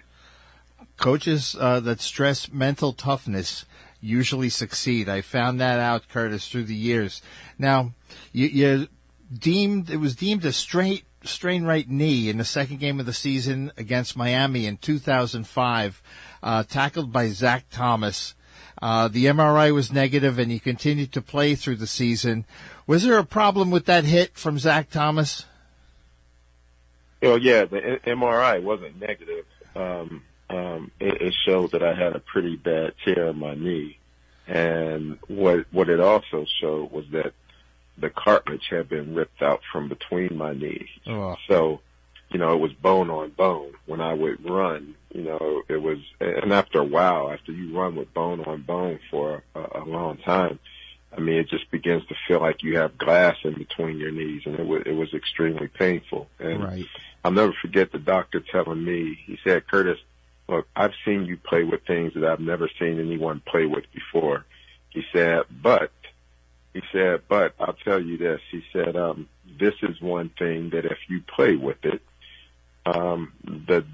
coaches 0.97 1.55
uh, 1.59 1.79
that 1.81 2.01
stress 2.01 2.51
mental 2.51 2.93
toughness 2.93 3.65
usually 4.03 4.49
succeed. 4.49 5.07
I 5.07 5.21
found 5.21 5.59
that 5.61 5.79
out, 5.79 6.09
Curtis, 6.09 6.47
through 6.47 6.65
the 6.65 6.75
years. 6.75 7.21
Now, 7.57 7.93
you, 8.31 8.47
you 8.47 8.87
deemed 9.31 9.89
it 9.89 9.97
was 9.97 10.15
deemed 10.15 10.45
a 10.45 10.51
straight 10.51 11.05
strain 11.23 11.63
right 11.63 11.89
knee 11.89 12.29
in 12.29 12.37
the 12.37 12.43
second 12.43 12.79
game 12.79 12.99
of 12.99 13.05
the 13.05 13.13
season 13.13 13.71
against 13.77 14.17
Miami 14.17 14.65
in 14.65 14.77
2005, 14.77 16.01
uh, 16.43 16.63
tackled 16.63 17.11
by 17.11 17.29
Zach 17.29 17.65
Thomas. 17.71 18.35
Uh, 18.81 19.07
the 19.07 19.25
MRI 19.25 19.73
was 19.73 19.91
negative, 19.91 20.39
and 20.39 20.51
he 20.51 20.59
continued 20.59 21.11
to 21.13 21.21
play 21.21 21.55
through 21.55 21.77
the 21.77 21.87
season. 21.87 22.45
Was 22.87 23.03
there 23.03 23.17
a 23.17 23.25
problem 23.25 23.71
with 23.71 23.85
that 23.85 24.03
hit 24.03 24.35
from 24.35 24.59
Zach 24.59 24.89
Thomas? 24.89 25.45
Well, 27.21 27.37
yeah, 27.37 27.65
the 27.65 27.99
MRI 28.05 28.61
wasn't 28.61 28.99
negative. 28.99 29.45
Um, 29.75 30.23
um, 30.49 30.91
it, 30.99 31.21
it 31.21 31.33
showed 31.45 31.71
that 31.71 31.81
I 31.81 31.93
had 31.93 32.15
a 32.15 32.19
pretty 32.19 32.57
bad 32.57 32.93
tear 33.05 33.29
in 33.29 33.39
my 33.39 33.55
knee, 33.55 33.97
and 34.47 35.17
what 35.27 35.65
what 35.71 35.89
it 35.89 35.99
also 35.99 36.45
showed 36.59 36.91
was 36.91 37.05
that 37.13 37.33
the 37.97 38.09
cartilage 38.09 38.67
had 38.69 38.89
been 38.89 39.15
ripped 39.15 39.41
out 39.41 39.61
from 39.71 39.87
between 39.87 40.35
my 40.35 40.53
knees. 40.53 40.89
Oh. 41.07 41.35
So, 41.47 41.81
you 42.33 42.39
know, 42.39 42.53
it 42.53 42.59
was 42.59 42.73
bone 42.73 43.09
on 43.09 43.29
bone. 43.29 43.73
When 43.85 44.01
I 44.01 44.13
would 44.13 44.43
run, 44.43 44.95
you 45.13 45.21
know, 45.21 45.61
it 45.69 45.81
was, 45.81 45.99
and 46.19 46.51
after 46.51 46.79
a 46.79 46.83
while, 46.83 47.31
after 47.31 47.51
you 47.51 47.77
run 47.77 47.95
with 47.95 48.13
bone 48.13 48.41
on 48.41 48.63
bone 48.63 48.99
for 49.11 49.43
a, 49.55 49.79
a 49.81 49.83
long 49.85 50.17
time, 50.17 50.59
I 51.15 51.19
mean, 51.19 51.35
it 51.35 51.47
just 51.47 51.69
begins 51.69 52.05
to 52.07 52.15
feel 52.27 52.41
like 52.41 52.63
you 52.63 52.79
have 52.79 52.97
glass 52.97 53.37
in 53.43 53.53
between 53.53 53.99
your 53.99 54.11
knees, 54.11 54.43
and 54.45 54.59
it 54.59 54.65
was 54.65 54.83
it 54.85 54.93
was 54.93 55.13
extremely 55.13 55.67
painful. 55.67 56.27
And 56.39 56.63
right. 56.63 56.85
I'll 57.23 57.31
never 57.31 57.53
forget 57.61 57.91
the 57.91 57.99
doctor 57.99 58.39
telling 58.39 58.83
me, 58.83 59.19
he 59.25 59.37
said, 59.43 59.67
"Curtis, 59.67 59.99
look, 60.49 60.67
I've 60.75 60.93
seen 61.05 61.25
you 61.25 61.37
play 61.37 61.63
with 61.63 61.85
things 61.85 62.13
that 62.15 62.25
I've 62.25 62.39
never 62.39 62.67
seen 62.79 62.99
anyone 62.99 63.41
play 63.45 63.67
with 63.67 63.85
before." 63.93 64.45
He 64.89 65.03
said, 65.13 65.43
"But 65.61 65.91
he 66.73 66.81
said, 66.91 67.21
but 67.27 67.53
I'll 67.59 67.77
tell 67.85 68.01
you 68.01 68.17
this. 68.17 68.41
He 68.49 68.63
said, 68.73 68.95
um, 68.95 69.29
this 69.59 69.75
is 69.83 70.01
one 70.01 70.29
thing 70.29 70.71
that 70.71 70.85
if 70.85 70.97
you 71.07 71.21
play 71.21 71.55
with 71.55 71.83
it, 71.85 72.01
um, 72.85 73.33
the, 73.43 73.85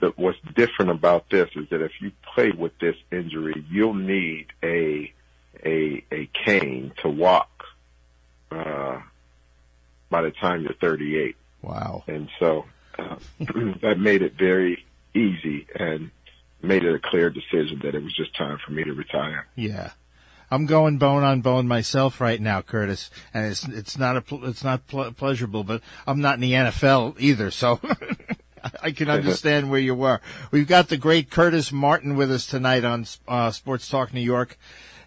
the, 0.00 0.12
what's 0.16 0.38
different 0.54 0.90
about 0.90 1.30
this 1.30 1.48
is 1.54 1.68
that 1.70 1.82
if 1.82 1.92
you 2.00 2.12
play 2.34 2.50
with 2.50 2.76
this 2.78 2.96
injury, 3.12 3.64
you'll 3.70 3.94
need 3.94 4.46
a, 4.62 5.12
a, 5.64 6.04
a 6.12 6.28
cane 6.44 6.92
to 7.02 7.08
walk, 7.08 7.64
uh, 8.50 9.00
by 10.10 10.22
the 10.22 10.30
time 10.30 10.62
you're 10.62 10.74
38. 10.74 11.36
Wow. 11.62 12.04
And 12.06 12.28
so, 12.38 12.66
uh, 12.98 13.16
that 13.82 13.96
made 13.98 14.22
it 14.22 14.34
very 14.34 14.84
easy 15.14 15.66
and 15.74 16.10
made 16.62 16.84
it 16.84 16.94
a 16.94 16.98
clear 16.98 17.30
decision 17.30 17.80
that 17.82 17.94
it 17.94 18.02
was 18.02 18.14
just 18.14 18.34
time 18.34 18.58
for 18.64 18.72
me 18.72 18.84
to 18.84 18.92
retire. 18.92 19.46
Yeah. 19.54 19.90
I'm 20.54 20.66
going 20.66 20.98
bone 20.98 21.24
on 21.24 21.40
bone 21.40 21.66
myself 21.66 22.20
right 22.20 22.40
now, 22.40 22.62
Curtis, 22.62 23.10
and 23.34 23.46
it's 23.46 23.66
it's 23.66 23.98
not 23.98 24.16
a 24.16 24.22
it's 24.46 24.62
not 24.62 24.86
pl- 24.86 25.10
pleasurable, 25.10 25.64
but 25.64 25.82
I'm 26.06 26.20
not 26.20 26.36
in 26.36 26.42
the 26.42 26.52
NFL 26.52 27.16
either, 27.18 27.50
so 27.50 27.80
I 28.82 28.92
can 28.92 29.10
understand 29.10 29.68
where 29.68 29.80
you 29.80 29.96
were. 29.96 30.20
We've 30.52 30.68
got 30.68 30.90
the 30.90 30.96
great 30.96 31.28
Curtis 31.28 31.72
Martin 31.72 32.14
with 32.16 32.30
us 32.30 32.46
tonight 32.46 32.84
on 32.84 33.04
uh, 33.26 33.50
Sports 33.50 33.88
Talk 33.88 34.14
New 34.14 34.20
York. 34.20 34.56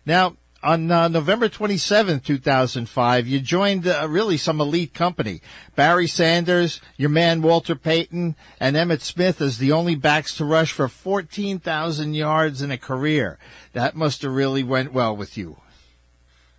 Now, 0.06 0.36
on 0.64 0.92
uh, 0.92 1.08
November 1.08 1.50
27, 1.50 2.20
2005, 2.22 3.28
you 3.28 3.40
joined 3.40 3.88
uh, 3.88 4.08
really 4.10 4.38
some 4.38 4.60
elite 4.60 4.94
company. 4.94 5.42
Barry 5.76 6.08
Sanders, 6.08 6.82
your 6.96 7.10
man 7.10 7.42
Walter 7.42 7.76
Payton, 7.76 8.36
and 8.60 8.76
Emmitt 8.76 9.02
Smith 9.02 9.42
as 9.42 9.58
the 9.58 9.72
only 9.72 9.96
backs 9.96 10.36
to 10.38 10.46
rush 10.46 10.72
for 10.72 10.88
14,000 10.88 12.14
yards 12.14 12.62
in 12.62 12.72
a 12.72 12.78
career. 12.78 13.38
That 13.74 13.96
must 13.96 14.22
have 14.24 14.34
really 14.34 14.64
went 14.64 14.94
well 14.94 15.16
with 15.16 15.38
you. 15.38 15.58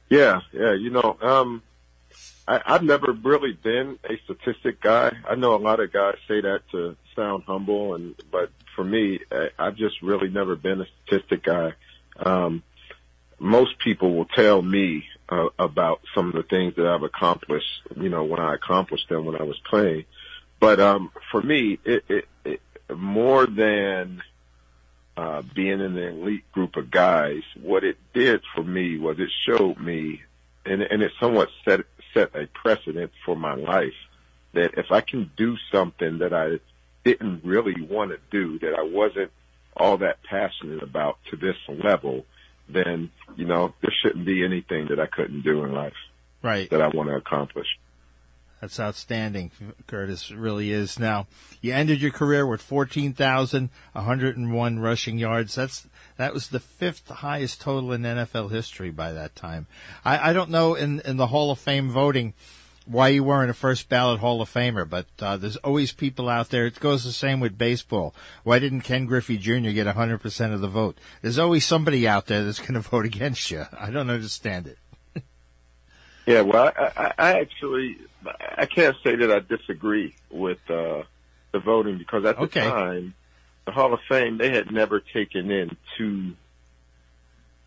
Yeah, 0.08 0.40
yeah. 0.52 0.74
You 0.74 0.90
know, 0.90 1.18
um, 1.20 1.62
I, 2.46 2.62
I've 2.64 2.82
never 2.82 3.12
really 3.12 3.52
been 3.52 3.98
a 4.08 4.16
statistic 4.24 4.80
guy. 4.80 5.12
I 5.28 5.34
know 5.34 5.54
a 5.54 5.58
lot 5.58 5.80
of 5.80 5.92
guys 5.92 6.16
say 6.26 6.40
that 6.40 6.62
to 6.72 6.96
sound 7.14 7.44
humble, 7.46 7.94
and 7.94 8.14
but 8.30 8.50
for 8.74 8.84
me, 8.84 9.20
I, 9.30 9.48
I've 9.58 9.76
just 9.76 10.00
really 10.02 10.28
never 10.28 10.56
been 10.56 10.80
a 10.80 10.86
statistic 11.04 11.42
guy. 11.42 11.74
Um, 12.16 12.62
most 13.38 13.78
people 13.78 14.14
will 14.14 14.26
tell 14.26 14.62
me 14.62 15.04
uh, 15.28 15.48
about 15.58 16.00
some 16.14 16.28
of 16.28 16.34
the 16.34 16.42
things 16.42 16.74
that 16.76 16.86
I've 16.86 17.02
accomplished, 17.02 17.82
you 17.96 18.08
know, 18.08 18.24
when 18.24 18.40
I 18.40 18.54
accomplished 18.54 19.08
them 19.08 19.24
when 19.24 19.40
I 19.40 19.44
was 19.44 19.58
playing. 19.68 20.04
But 20.60 20.80
um, 20.80 21.12
for 21.30 21.40
me, 21.40 21.78
it, 21.84 22.04
it, 22.08 22.28
it 22.44 22.60
more 22.94 23.46
than 23.46 24.22
uh, 25.16 25.42
being 25.54 25.80
in 25.80 25.96
an 25.96 25.98
elite 25.98 26.50
group 26.52 26.76
of 26.76 26.90
guys, 26.90 27.42
what 27.60 27.84
it 27.84 27.96
did 28.14 28.42
for 28.54 28.62
me 28.62 28.98
was 28.98 29.18
it 29.18 29.30
showed 29.46 29.78
me, 29.80 30.22
and, 30.64 30.82
and 30.82 31.02
it 31.02 31.12
somewhat 31.20 31.48
set 31.64 31.80
set 32.14 32.34
a 32.34 32.46
precedent 32.46 33.12
for 33.24 33.36
my 33.36 33.54
life 33.54 33.94
that 34.54 34.78
if 34.78 34.90
I 34.90 35.00
can 35.00 35.30
do 35.36 35.56
something 35.70 36.18
that 36.18 36.32
I 36.32 36.58
didn't 37.04 37.44
really 37.44 37.80
want 37.82 38.10
to 38.10 38.18
do, 38.30 38.58
that 38.60 38.74
I 38.74 38.82
wasn't 38.82 39.30
all 39.76 39.98
that 39.98 40.22
passionate 40.22 40.82
about 40.82 41.18
to 41.30 41.36
this 41.36 41.56
level, 41.68 42.24
then, 42.68 43.10
you 43.36 43.46
know, 43.46 43.72
there 43.80 43.94
shouldn't 44.02 44.26
be 44.26 44.44
anything 44.44 44.88
that 44.88 45.00
I 45.00 45.06
couldn't 45.06 45.40
do 45.42 45.64
in 45.64 45.72
life. 45.72 45.94
Right. 46.42 46.68
That 46.70 46.82
I 46.82 46.88
want 46.88 47.08
to 47.08 47.16
accomplish. 47.16 47.66
That's 48.60 48.78
outstanding, 48.80 49.52
Curtis. 49.86 50.32
Really 50.32 50.72
is. 50.72 50.98
Now, 50.98 51.28
you 51.60 51.72
ended 51.72 52.00
your 52.00 52.10
career 52.10 52.44
with 52.44 52.60
14,101 52.60 54.78
rushing 54.80 55.18
yards. 55.18 55.54
That's, 55.54 55.86
that 56.16 56.34
was 56.34 56.48
the 56.48 56.58
fifth 56.58 57.08
highest 57.08 57.60
total 57.60 57.92
in 57.92 58.02
NFL 58.02 58.50
history 58.50 58.90
by 58.90 59.12
that 59.12 59.36
time. 59.36 59.68
I, 60.04 60.30
I 60.30 60.32
don't 60.32 60.50
know 60.50 60.74
in, 60.74 60.98
in 61.04 61.18
the 61.18 61.28
Hall 61.28 61.52
of 61.52 61.60
Fame 61.60 61.88
voting, 61.90 62.34
why 62.88 63.08
you 63.08 63.22
weren't 63.22 63.50
a 63.50 63.54
first 63.54 63.88
ballot 63.88 64.20
Hall 64.20 64.40
of 64.40 64.50
Famer, 64.50 64.88
but 64.88 65.06
uh, 65.20 65.36
there's 65.36 65.56
always 65.58 65.92
people 65.92 66.28
out 66.28 66.48
there. 66.48 66.66
It 66.66 66.80
goes 66.80 67.04
the 67.04 67.12
same 67.12 67.38
with 67.38 67.58
baseball. 67.58 68.14
Why 68.44 68.58
didn't 68.58 68.80
Ken 68.80 69.06
Griffey 69.06 69.36
Jr. 69.36 69.70
get 69.70 69.86
100% 69.86 70.54
of 70.54 70.60
the 70.60 70.68
vote? 70.68 70.96
There's 71.20 71.38
always 71.38 71.64
somebody 71.64 72.08
out 72.08 72.26
there 72.26 72.44
that's 72.44 72.58
going 72.58 72.74
to 72.74 72.80
vote 72.80 73.04
against 73.04 73.50
you. 73.50 73.64
I 73.78 73.90
don't 73.90 74.10
understand 74.10 74.66
it. 74.66 74.78
yeah, 76.26 76.40
well, 76.40 76.72
I, 76.76 77.12
I 77.18 77.40
actually 77.40 77.98
I 78.56 78.66
can't 78.66 78.96
say 79.04 79.16
that 79.16 79.30
I 79.30 79.40
disagree 79.40 80.14
with 80.30 80.58
uh, 80.68 81.02
the 81.52 81.60
voting 81.60 81.98
because 81.98 82.24
at 82.24 82.36
the 82.36 82.42
okay. 82.42 82.68
time, 82.68 83.14
the 83.64 83.72
Hall 83.72 83.92
of 83.92 84.00
Fame 84.08 84.38
they 84.38 84.50
had 84.50 84.70
never 84.72 85.00
taken 85.00 85.50
in 85.50 85.76
two. 85.96 86.34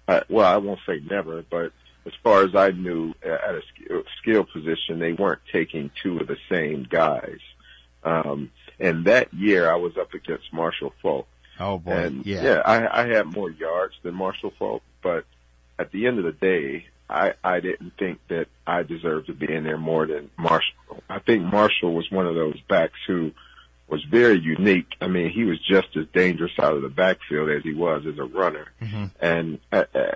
Uh, 0.08 0.22
well, 0.30 0.52
I 0.52 0.58
won't 0.58 0.80
say 0.86 1.00
never, 1.00 1.44
but 1.44 1.72
as 2.06 2.14
far 2.24 2.44
as 2.44 2.56
I 2.56 2.72
knew, 2.72 3.14
at 3.24 3.56
a 3.56 3.62
skill 4.22 4.44
position, 4.44 5.00
they 5.00 5.14
weren't 5.14 5.42
taking 5.52 5.92
two 6.02 6.20
of 6.20 6.28
the 6.28 6.38
same 6.50 6.88
guys. 6.90 7.40
Um, 8.04 8.52
and 8.80 9.06
that 9.06 9.34
year, 9.34 9.72
I 9.72 9.76
was 9.76 9.98
up 9.98 10.14
against 10.14 10.52
Marshall 10.52 10.94
Faulk. 11.02 11.28
Oh 11.60 11.78
boy, 11.78 11.92
and 11.92 12.26
yeah, 12.26 12.44
yeah, 12.44 12.62
I, 12.66 13.04
I 13.04 13.08
had 13.08 13.28
more 13.28 13.52
yards 13.52 13.94
than 14.02 14.16
Marshall 14.16 14.54
Faulk, 14.58 14.82
but 15.04 15.26
at 15.78 15.92
the 15.92 16.08
end 16.08 16.18
of 16.18 16.26
the 16.26 16.32
day, 16.32 16.88
I 17.08 17.34
I 17.44 17.60
didn't 17.60 17.94
think 18.00 18.20
that 18.30 18.48
I 18.66 18.82
deserved 18.82 19.28
to 19.28 19.34
be 19.34 19.54
in 19.54 19.64
there 19.64 19.78
more 19.78 20.08
than 20.08 20.32
Marshall. 20.38 21.04
I 21.08 21.20
think 21.20 21.44
Marshall 21.44 21.94
was 21.94 22.10
one 22.10 22.26
of 22.26 22.34
those 22.34 22.60
backs 22.68 22.98
who 23.06 23.32
was 23.88 24.04
very 24.06 24.40
unique. 24.40 24.88
I 25.02 25.08
mean, 25.08 25.30
he 25.30 25.44
was 25.44 25.60
just 25.60 25.96
as 25.98 26.08
dangerous 26.14 26.54
out 26.58 26.74
of 26.74 26.82
the 26.82 26.90
backfield 26.90 27.50
as 27.50 27.62
he 27.62 27.74
was 27.74 28.06
as 28.08 28.18
a 28.18 28.24
runner, 28.24 28.68
mm-hmm. 28.82 29.06
and 29.20 29.60
uh, 29.72 29.84
uh, 29.94 30.12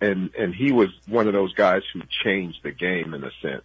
and 0.00 0.30
and 0.34 0.54
he 0.54 0.72
was 0.72 0.88
one 1.06 1.26
of 1.26 1.32
those 1.32 1.52
guys 1.54 1.82
who 1.92 2.02
changed 2.24 2.58
the 2.62 2.72
game 2.72 3.14
in 3.14 3.24
a 3.24 3.30
sense. 3.42 3.64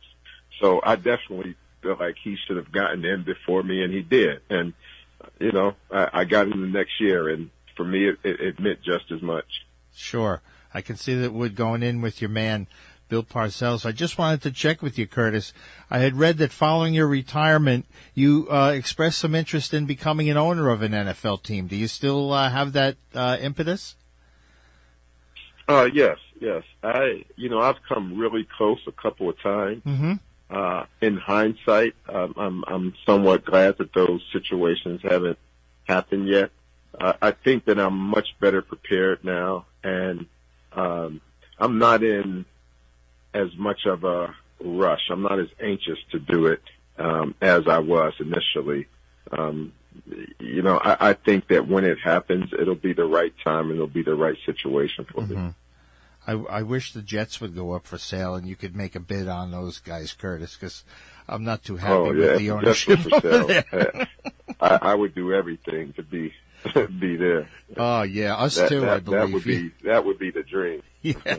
So 0.59 0.81
I 0.83 0.95
definitely 0.95 1.55
feel 1.81 1.97
like 1.99 2.15
he 2.23 2.37
should 2.45 2.57
have 2.57 2.71
gotten 2.71 3.03
in 3.05 3.23
before 3.23 3.63
me, 3.63 3.83
and 3.83 3.93
he 3.93 4.01
did. 4.01 4.41
And 4.49 4.73
you 5.39 5.51
know, 5.51 5.75
I, 5.91 6.09
I 6.13 6.23
got 6.25 6.47
in 6.47 6.61
the 6.61 6.67
next 6.67 6.99
year, 6.99 7.29
and 7.29 7.49
for 7.75 7.83
me, 7.83 8.09
it, 8.09 8.19
it, 8.23 8.39
it 8.39 8.59
meant 8.59 8.81
just 8.83 9.11
as 9.11 9.21
much. 9.21 9.65
Sure, 9.93 10.41
I 10.73 10.81
can 10.81 10.95
see 10.95 11.15
that 11.15 11.33
would 11.33 11.55
going 11.55 11.83
in 11.83 12.01
with 12.01 12.21
your 12.21 12.29
man 12.29 12.67
Bill 13.07 13.23
Parcells. 13.23 13.85
I 13.85 13.91
just 13.91 14.17
wanted 14.17 14.41
to 14.43 14.51
check 14.51 14.81
with 14.81 14.97
you, 14.97 15.07
Curtis. 15.07 15.53
I 15.89 15.99
had 15.99 16.17
read 16.17 16.37
that 16.39 16.51
following 16.51 16.93
your 16.93 17.07
retirement, 17.07 17.85
you 18.13 18.47
uh, 18.49 18.71
expressed 18.75 19.19
some 19.19 19.35
interest 19.35 19.73
in 19.73 19.85
becoming 19.85 20.29
an 20.29 20.37
owner 20.37 20.69
of 20.69 20.81
an 20.81 20.91
NFL 20.91 21.43
team. 21.43 21.67
Do 21.67 21.75
you 21.75 21.87
still 21.87 22.31
uh, 22.31 22.49
have 22.49 22.73
that 22.73 22.97
uh, 23.13 23.37
impetus? 23.39 23.95
Uh, 25.67 25.89
yes, 25.91 26.17
yes. 26.39 26.63
I, 26.83 27.25
you 27.35 27.49
know, 27.49 27.59
I've 27.59 27.81
come 27.87 28.17
really 28.17 28.47
close 28.57 28.79
a 28.87 28.91
couple 28.91 29.29
of 29.29 29.39
times. 29.41 29.83
Mm-hmm. 29.83 30.13
Uh, 30.49 30.85
in 31.01 31.17
hindsight, 31.17 31.95
um, 32.07 32.33
I'm, 32.37 32.63
I'm 32.67 32.93
somewhat 33.05 33.45
glad 33.45 33.77
that 33.79 33.93
those 33.93 34.21
situations 34.31 35.01
haven't 35.03 35.39
happened 35.85 36.27
yet. 36.27 36.51
Uh, 36.99 37.13
I 37.21 37.31
think 37.31 37.65
that 37.65 37.79
I'm 37.79 37.97
much 37.97 38.27
better 38.39 38.61
prepared 38.61 39.23
now, 39.23 39.65
and 39.83 40.27
um, 40.71 41.19
I'm 41.57 41.79
not 41.79 42.03
in 42.03 42.45
as 43.33 43.55
much 43.57 43.85
of 43.85 44.03
a 44.03 44.33
rush. 44.63 45.09
I'm 45.09 45.23
not 45.23 45.39
as 45.39 45.49
anxious 45.59 45.99
to 46.11 46.19
do 46.19 46.47
it 46.47 46.61
um, 46.97 47.35
as 47.41 47.67
I 47.67 47.79
was 47.79 48.13
initially. 48.19 48.87
Um, 49.31 49.73
you 50.39 50.61
know, 50.61 50.77
I, 50.77 51.09
I 51.09 51.13
think 51.13 51.47
that 51.49 51.67
when 51.67 51.85
it 51.85 51.97
happens, 52.03 52.51
it'll 52.53 52.75
be 52.75 52.93
the 52.93 53.05
right 53.05 53.33
time 53.43 53.65
and 53.69 53.75
it'll 53.75 53.87
be 53.87 54.03
the 54.03 54.15
right 54.15 54.37
situation 54.45 55.05
for 55.05 55.21
mm-hmm. 55.21 55.47
me. 55.47 55.53
I, 56.27 56.33
I 56.33 56.61
wish 56.63 56.93
the 56.93 57.01
Jets 57.01 57.39
would 57.39 57.55
go 57.55 57.73
up 57.73 57.85
for 57.85 57.97
sale 57.97 58.35
and 58.35 58.47
you 58.47 58.55
could 58.55 58.75
make 58.75 58.95
a 58.95 58.99
bid 58.99 59.27
on 59.27 59.51
those 59.51 59.79
guys, 59.79 60.13
Curtis, 60.13 60.55
because 60.55 60.83
I'm 61.27 61.43
not 61.43 61.63
too 61.63 61.77
happy 61.77 61.93
oh, 61.93 62.11
yeah, 62.11 62.31
with 62.31 62.37
the 62.39 62.51
ownership. 62.51 62.99
For 62.99 63.21
sale. 63.21 64.05
I, 64.59 64.79
I 64.81 64.95
would 64.95 65.13
do 65.13 65.33
everything 65.33 65.93
to 65.93 66.03
be 66.03 66.33
be 66.99 67.15
there. 67.15 67.47
Oh 67.77 68.03
yeah, 68.03 68.35
us 68.35 68.55
that, 68.55 68.69
too. 68.69 68.81
That, 68.81 68.89
I 68.89 68.99
believe 68.99 69.19
that 69.19 69.33
would 69.33 69.43
be 69.43 69.71
that 69.83 70.05
would 70.05 70.19
be 70.19 70.31
the 70.31 70.43
dream. 70.43 70.81
Yeah. 71.01 71.37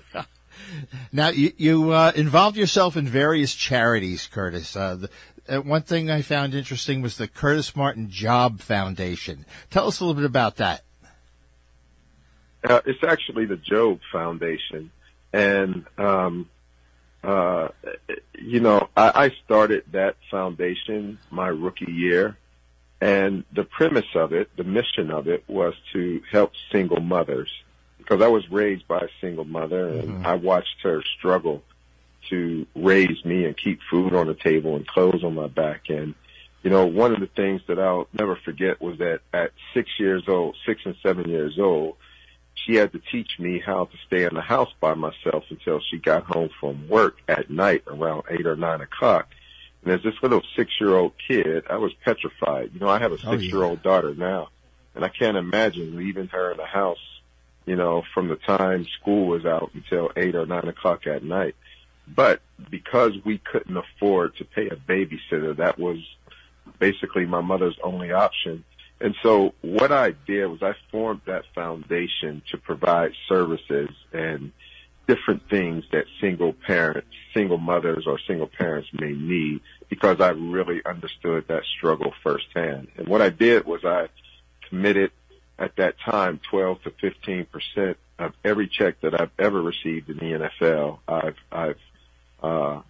Now 1.13 1.29
you 1.29 1.53
you 1.59 1.91
uh, 1.91 2.13
involved 2.15 2.57
yourself 2.57 2.97
in 2.97 3.07
various 3.07 3.55
charities, 3.55 4.27
Curtis. 4.27 4.75
Uh, 4.75 4.95
the, 4.95 5.11
uh, 5.49 5.61
one 5.61 5.83
thing 5.83 6.11
I 6.11 6.23
found 6.23 6.55
interesting 6.55 7.03
was 7.03 7.17
the 7.17 7.29
Curtis 7.29 7.77
Martin 7.77 8.11
Job 8.11 8.61
Foundation. 8.61 9.45
Tell 9.71 9.87
us 9.89 10.01
a 10.01 10.05
little 10.05 10.21
bit 10.21 10.27
about 10.27 10.57
that. 10.57 10.83
Uh, 12.69 12.81
it's 12.85 13.05
actually 13.05 13.47
the 13.47 13.57
Job 13.57 14.01
Foundation, 14.13 14.91
and 15.33 15.87
um, 15.99 16.49
uh, 17.23 17.69
you 18.39 18.61
know, 18.61 18.89
I, 18.97 19.27
I 19.27 19.31
started 19.45 19.85
that 19.93 20.17
foundation 20.31 21.19
my 21.31 21.49
rookie 21.49 21.93
year, 21.93 22.37
and 23.01 23.45
the 23.53 23.65
premise 23.65 24.07
of 24.15 24.33
it, 24.33 24.51
the 24.57 24.65
mission 24.65 25.11
of 25.11 25.29
it, 25.29 25.45
was 25.47 25.75
to 25.93 26.23
help 26.31 26.53
single 26.73 27.01
mothers 27.01 27.51
because 27.99 28.23
I 28.23 28.29
was 28.29 28.49
raised 28.51 28.87
by 28.87 29.01
a 29.01 29.09
single 29.21 29.45
mother, 29.45 29.89
and 29.89 30.09
mm-hmm. 30.09 30.27
I 30.27 30.35
watched 30.35 30.83
her 30.83 31.03
struggle 31.19 31.63
to 32.31 32.67
raise 32.75 33.25
me 33.25 33.45
and 33.45 33.57
keep 33.57 33.81
food 33.91 34.15
on 34.15 34.27
the 34.27 34.35
table 34.35 34.77
and 34.77 34.87
clothes 34.87 35.25
on 35.25 35.35
my 35.35 35.49
back. 35.49 35.89
And, 35.89 36.15
you 36.63 36.71
know, 36.71 36.87
one 36.87 37.13
of 37.13 37.21
the 37.21 37.27
things 37.27 37.63
that 37.69 37.79
I'll 37.79 38.09
never 38.13 38.37
forget 38.37 38.81
was 38.81 38.99
that 38.99 39.21
at 39.33 39.53
six 39.75 39.91
years 39.99 40.25
old, 40.29 40.57
six 40.67 40.83
and 40.85 40.97
seven 41.03 41.29
years 41.29 41.59
old, 41.59 41.97
she 42.55 42.75
had 42.75 42.93
to 42.93 43.01
teach 43.13 43.39
me 43.39 43.59
how 43.59 43.85
to 43.85 43.97
stay 44.07 44.25
in 44.25 44.35
the 44.35 44.41
house 44.41 44.73
by 44.81 44.95
myself 44.95 45.45
until 45.51 45.81
she 45.81 45.99
got 45.99 46.25
home 46.25 46.51
from 46.59 46.89
work 46.89 47.19
at 47.29 47.51
night 47.51 47.85
around 47.87 48.25
eight 48.31 48.47
or 48.47 48.57
nine 48.57 48.81
o'clock. 48.81 49.29
And 49.85 49.93
as 49.93 50.03
this 50.03 50.15
little 50.23 50.43
six 50.57 50.73
year 50.81 50.97
old 50.97 51.13
kid, 51.29 51.65
I 51.71 51.77
was 51.77 51.93
petrified. 52.05 52.71
You 52.75 52.81
know, 52.81 52.89
I 52.89 52.99
have 52.99 53.13
a 53.13 53.19
oh, 53.25 53.33
six 53.33 53.45
year 53.45 53.63
old 53.63 53.83
daughter 53.83 54.15
now 54.15 54.49
and 54.97 55.05
I 55.05 55.09
can't 55.09 55.37
imagine 55.37 55.97
leaving 55.97 56.29
her 56.29 56.51
in 56.51 56.57
the 56.57 56.65
house, 56.65 57.21
you 57.67 57.77
know, 57.77 58.03
from 58.15 58.29
the 58.29 58.37
time 58.37 58.87
school 58.99 59.27
was 59.27 59.45
out 59.45 59.71
until 59.75 60.11
eight 60.17 60.35
or 60.35 60.47
nine 60.47 60.67
o'clock 60.67 61.07
at 61.07 61.23
night. 61.23 61.55
But 62.09 62.41
because 62.71 63.13
we 63.25 63.39
couldn't 63.39 63.77
afford 63.77 64.37
to 64.37 64.45
pay 64.45 64.69
a 64.69 64.77
babysitter, 64.77 65.57
that 65.57 65.79
was 65.79 65.99
basically 66.79 67.27
my 67.27 67.41
mother's 67.41 67.77
only 67.83 68.13
option. 68.13 68.65
And 69.01 69.15
so 69.23 69.55
what 69.61 69.93
I 69.93 70.13
did 70.27 70.47
was 70.47 70.63
I 70.63 70.75
formed 70.91 71.23
that 71.27 71.45
foundation 71.55 72.43
to 72.51 72.57
provide 72.59 73.13
services 73.29 73.91
and 74.13 74.53
different 75.07 75.49
things 75.49 75.85
that 75.93 76.07
single 76.21 76.53
parents, 76.53 77.09
single 77.35 77.59
mothers 77.59 78.07
or 78.07 78.19
single 78.27 78.47
parents 78.47 78.89
may 78.93 79.13
need 79.13 79.61
because 79.89 80.21
I 80.21 80.31
really 80.31 80.85
understood 80.85 81.47
that 81.49 81.65
struggle 81.65 82.13
firsthand. 82.23 82.89
And 82.97 83.07
what 83.07 83.23
I 83.23 83.29
did 83.29 83.67
was 83.67 83.85
I 83.85 84.09
committed 84.69 85.13
at 85.59 85.77
that 85.77 85.99
time 86.01 86.41
12 86.51 86.83
to 86.83 86.91
15 86.91 87.47
percent 87.47 87.99
of 88.19 88.33
every 88.45 88.67
check 88.67 89.01
that 89.03 89.19
I've 89.21 89.31
ever 89.39 89.61
received 89.61 90.09
in 90.09 90.17
the 90.17 90.49
NFL. 90.63 90.99
I've, 91.07 91.37
I've, 91.53 91.79
uh, 92.47 92.83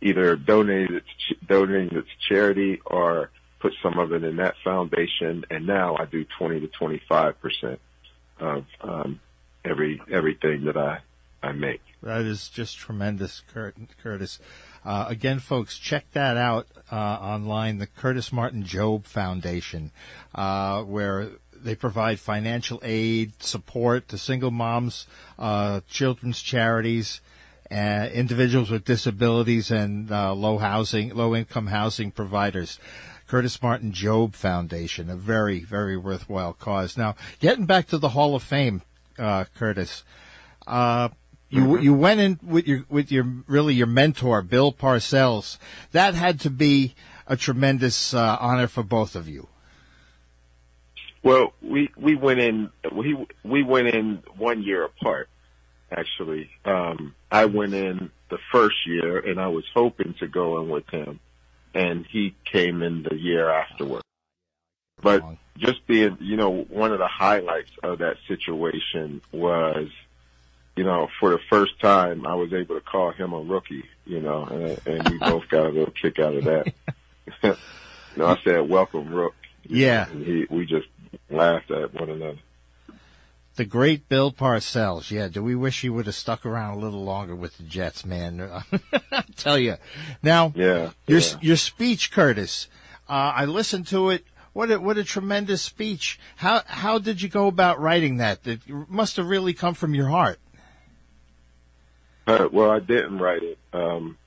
either 0.00 0.36
donated, 0.36 0.96
it 0.96 1.04
to 1.28 1.46
donating 1.46 1.96
it 1.98 2.02
to 2.02 2.28
charity 2.28 2.80
or 2.84 3.30
put 3.60 3.72
some 3.82 3.98
of 3.98 4.12
it 4.12 4.24
in 4.24 4.36
that 4.36 4.54
foundation, 4.62 5.44
and 5.50 5.66
now 5.66 5.96
I 5.96 6.04
do 6.04 6.24
20 6.38 6.60
to 6.60 6.68
25 6.68 7.40
percent 7.40 7.80
of 8.38 8.64
um, 8.80 9.20
every 9.64 10.00
everything 10.10 10.64
that 10.64 10.76
I 10.76 11.00
I 11.42 11.52
make. 11.52 11.82
That 12.02 12.22
is 12.22 12.48
just 12.48 12.76
tremendous, 12.76 13.42
Curtis. 14.02 14.38
Uh, 14.84 15.06
again, 15.08 15.40
folks, 15.40 15.78
check 15.78 16.04
that 16.12 16.36
out 16.36 16.66
uh, 16.92 16.94
online, 16.94 17.78
the 17.78 17.86
Curtis 17.86 18.32
Martin 18.32 18.64
Job 18.64 19.04
Foundation, 19.04 19.90
uh, 20.34 20.82
where 20.82 21.30
they 21.52 21.74
provide 21.74 22.20
financial 22.20 22.80
aid, 22.84 23.42
support 23.42 24.08
to 24.08 24.18
single 24.18 24.50
moms, 24.50 25.06
uh, 25.38 25.80
children's 25.88 26.40
charities, 26.40 27.20
uh, 27.70 28.08
individuals 28.12 28.70
with 28.70 28.84
disabilities, 28.84 29.70
and 29.70 30.10
uh, 30.10 30.34
low 30.34 30.58
housing, 30.58 31.14
low 31.14 31.34
income 31.34 31.68
housing 31.68 32.10
providers. 32.10 32.78
Curtis 33.26 33.60
Martin 33.60 33.92
Job 33.92 34.34
Foundation, 34.34 35.10
a 35.10 35.16
very, 35.16 35.60
very 35.60 35.96
worthwhile 35.96 36.52
cause. 36.52 36.96
Now, 36.96 37.16
getting 37.40 37.66
back 37.66 37.88
to 37.88 37.98
the 37.98 38.10
Hall 38.10 38.36
of 38.36 38.42
Fame, 38.42 38.82
uh, 39.18 39.46
Curtis, 39.56 40.04
uh, 40.66 41.08
you 41.48 41.78
you 41.78 41.94
went 41.94 42.20
in 42.20 42.38
with 42.42 42.66
your 42.66 42.84
with 42.88 43.12
your 43.12 43.24
really 43.46 43.74
your 43.74 43.86
mentor 43.86 44.42
Bill 44.42 44.72
Parcells. 44.72 45.58
That 45.92 46.14
had 46.14 46.40
to 46.40 46.50
be 46.50 46.94
a 47.26 47.36
tremendous 47.36 48.14
uh, 48.14 48.36
honor 48.40 48.66
for 48.66 48.82
both 48.82 49.14
of 49.14 49.28
you. 49.28 49.48
Well, 51.22 51.52
we 51.62 51.90
we 51.96 52.14
went 52.14 52.40
in 52.40 52.70
we 52.92 53.26
we 53.44 53.62
went 53.62 53.88
in 53.88 54.22
one 54.36 54.62
year 54.62 54.84
apart. 54.84 55.28
Actually, 55.90 56.50
um, 56.64 57.14
I 57.30 57.44
went 57.44 57.74
in 57.74 58.10
the 58.28 58.38
first 58.50 58.76
year, 58.86 59.18
and 59.18 59.40
I 59.40 59.48
was 59.48 59.64
hoping 59.72 60.14
to 60.18 60.26
go 60.26 60.60
in 60.60 60.68
with 60.68 60.88
him 60.90 61.20
and 61.76 62.06
he 62.06 62.34
came 62.44 62.82
in 62.82 63.02
the 63.02 63.14
year 63.16 63.50
afterward. 63.50 64.02
But 65.02 65.22
just 65.58 65.86
being, 65.86 66.16
you 66.20 66.36
know, 66.36 66.50
one 66.50 66.92
of 66.92 66.98
the 66.98 67.06
highlights 67.06 67.70
of 67.82 67.98
that 67.98 68.16
situation 68.26 69.20
was, 69.30 69.88
you 70.74 70.84
know, 70.84 71.08
for 71.20 71.30
the 71.30 71.38
first 71.50 71.78
time 71.80 72.26
I 72.26 72.34
was 72.34 72.52
able 72.54 72.76
to 72.76 72.80
call 72.80 73.10
him 73.12 73.34
a 73.34 73.40
rookie, 73.40 73.84
you 74.06 74.20
know, 74.20 74.44
and, 74.44 74.80
and 74.86 75.08
we 75.10 75.18
both 75.18 75.48
got 75.48 75.66
a 75.66 75.68
little 75.68 75.92
kick 75.92 76.18
out 76.18 76.34
of 76.34 76.44
that. 76.44 76.72
you 77.42 77.56
know, 78.16 78.26
I 78.26 78.38
said, 78.42 78.68
welcome, 78.68 79.12
Rook. 79.12 79.34
Yeah. 79.64 80.08
And 80.08 80.24
he, 80.24 80.46
we 80.48 80.64
just 80.64 80.88
laughed 81.28 81.70
at 81.70 81.92
one 81.92 82.08
another. 82.08 82.38
The 83.56 83.64
great 83.64 84.08
Bill 84.08 84.32
Parcells. 84.32 85.10
Yeah, 85.10 85.28
do 85.28 85.42
we 85.42 85.54
wish 85.54 85.80
he 85.80 85.88
would 85.88 86.06
have 86.06 86.14
stuck 86.14 86.44
around 86.44 86.74
a 86.74 86.78
little 86.78 87.02
longer 87.02 87.34
with 87.34 87.56
the 87.56 87.62
Jets, 87.62 88.04
man? 88.04 88.40
I 89.10 89.24
tell 89.36 89.58
you. 89.58 89.76
Now, 90.22 90.52
yeah, 90.54 90.90
your 91.06 91.20
yeah. 91.20 91.36
your 91.40 91.56
speech, 91.56 92.12
Curtis. 92.12 92.68
Uh, 93.08 93.32
I 93.34 93.44
listened 93.46 93.86
to 93.88 94.10
it. 94.10 94.24
What 94.52 94.70
a, 94.70 94.78
what 94.78 94.98
a 94.98 95.04
tremendous 95.04 95.62
speech. 95.62 96.18
How 96.36 96.62
how 96.66 96.98
did 96.98 97.22
you 97.22 97.30
go 97.30 97.46
about 97.46 97.80
writing 97.80 98.18
that? 98.18 98.46
It 98.46 98.60
must 98.68 99.16
have 99.16 99.26
really 99.26 99.54
come 99.54 99.74
from 99.74 99.94
your 99.94 100.08
heart. 100.08 100.38
Uh, 102.26 102.48
well, 102.52 102.70
I 102.70 102.80
didn't 102.80 103.18
write 103.18 103.42
it. 103.42 103.58
Um, 103.72 104.18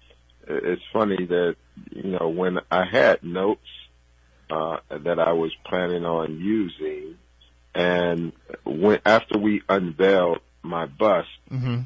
it's 0.48 0.82
funny 0.92 1.26
that 1.26 1.56
you 1.92 2.18
know 2.18 2.30
when 2.30 2.60
I 2.72 2.86
had 2.86 3.24
notes 3.24 3.68
uh, 4.50 4.78
that 4.90 5.20
I 5.20 5.34
was 5.34 5.52
planning 5.66 6.06
on 6.06 6.40
using 6.40 7.18
and 7.74 8.32
when 8.66 9.00
after 9.06 9.38
we 9.38 9.62
unveiled 9.70 10.40
my 10.62 10.86
bust, 10.86 11.30
mm-hmm. 11.50 11.82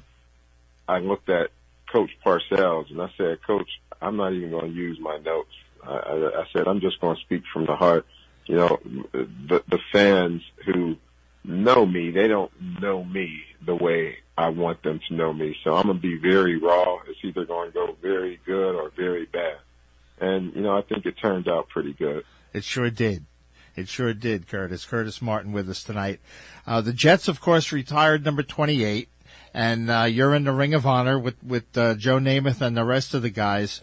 I 0.88 1.00
looked 1.00 1.30
at 1.30 1.52
Coach 1.92 2.12
Parcells 2.26 2.90
and 2.90 3.02
I 3.02 3.10
said, 3.18 3.44
Coach, 3.46 3.70
I'm 4.02 4.18
not 4.18 4.34
even 4.34 4.52
going 4.52 4.72
to 4.72 4.76
use 4.76 5.00
my 5.00 5.18
notes. 5.18 5.54
I, 5.86 5.94
I, 5.94 6.42
I 6.42 6.46
said, 6.54 6.68
I'm 6.68 6.82
just 6.82 7.00
going 7.00 7.16
to 7.16 7.22
speak 7.22 7.44
from 7.52 7.66
the 7.66 7.76
heart. 7.76 8.06
You 8.46 8.56
know, 8.56 8.80
the 9.14 9.64
the 9.70 9.80
fans 9.92 10.42
who 10.66 10.98
know 11.46 11.86
me, 11.86 12.12
they 12.12 12.28
don't 12.28 12.52
know 12.82 13.04
me 13.04 13.44
the 13.66 13.76
way 13.76 14.18
I 14.38 14.50
want 14.50 14.84
them 14.84 15.00
to 15.08 15.14
know 15.14 15.32
me. 15.32 15.56
So 15.64 15.76
I'm 15.76 15.86
going 15.86 15.98
to 15.98 16.02
be 16.02 16.18
very 16.18 16.58
raw. 16.58 16.98
It's 17.08 17.20
either 17.24 17.46
going 17.46 17.72
to 17.72 17.74
go 17.74 17.96
very 18.02 18.40
good 18.46 18.76
or 18.76 18.90
very 18.96 19.26
bad. 19.26 19.58
And, 20.20 20.54
you 20.56 20.62
know, 20.62 20.78
I 20.78 20.82
think 20.82 21.06
it 21.06 21.18
turned 21.18 21.48
out 21.48 21.70
pretty 21.70 21.94
good. 21.94 22.24
It 22.54 22.64
sure 22.64 22.90
did. 22.90 23.26
It 23.76 23.88
sure 23.88 24.14
did, 24.14 24.48
Curtis. 24.48 24.86
Curtis 24.86 25.22
Martin 25.22 25.52
with 25.52 25.70
us 25.70 25.84
tonight. 25.84 26.20
Uh, 26.68 26.82
the 26.82 26.94
Jets, 26.94 27.28
of 27.28 27.42
course, 27.42 27.72
retired 27.72 28.24
number 28.24 28.44
28, 28.44 29.10
and 29.54 29.90
uh, 29.90 30.04
you're 30.04 30.36
in 30.36 30.44
the 30.44 30.52
Ring 30.52 30.74
of 30.74 30.86
Honor 30.86 31.18
with 31.18 31.44
with 31.44 31.76
uh, 31.78 31.96
Joe 31.96 32.20
Namath 32.20 32.62
and 32.62 32.78
the 32.78 32.84
rest 32.84 33.14
of 33.14 33.24
the 33.24 33.32
guys. 33.32 33.82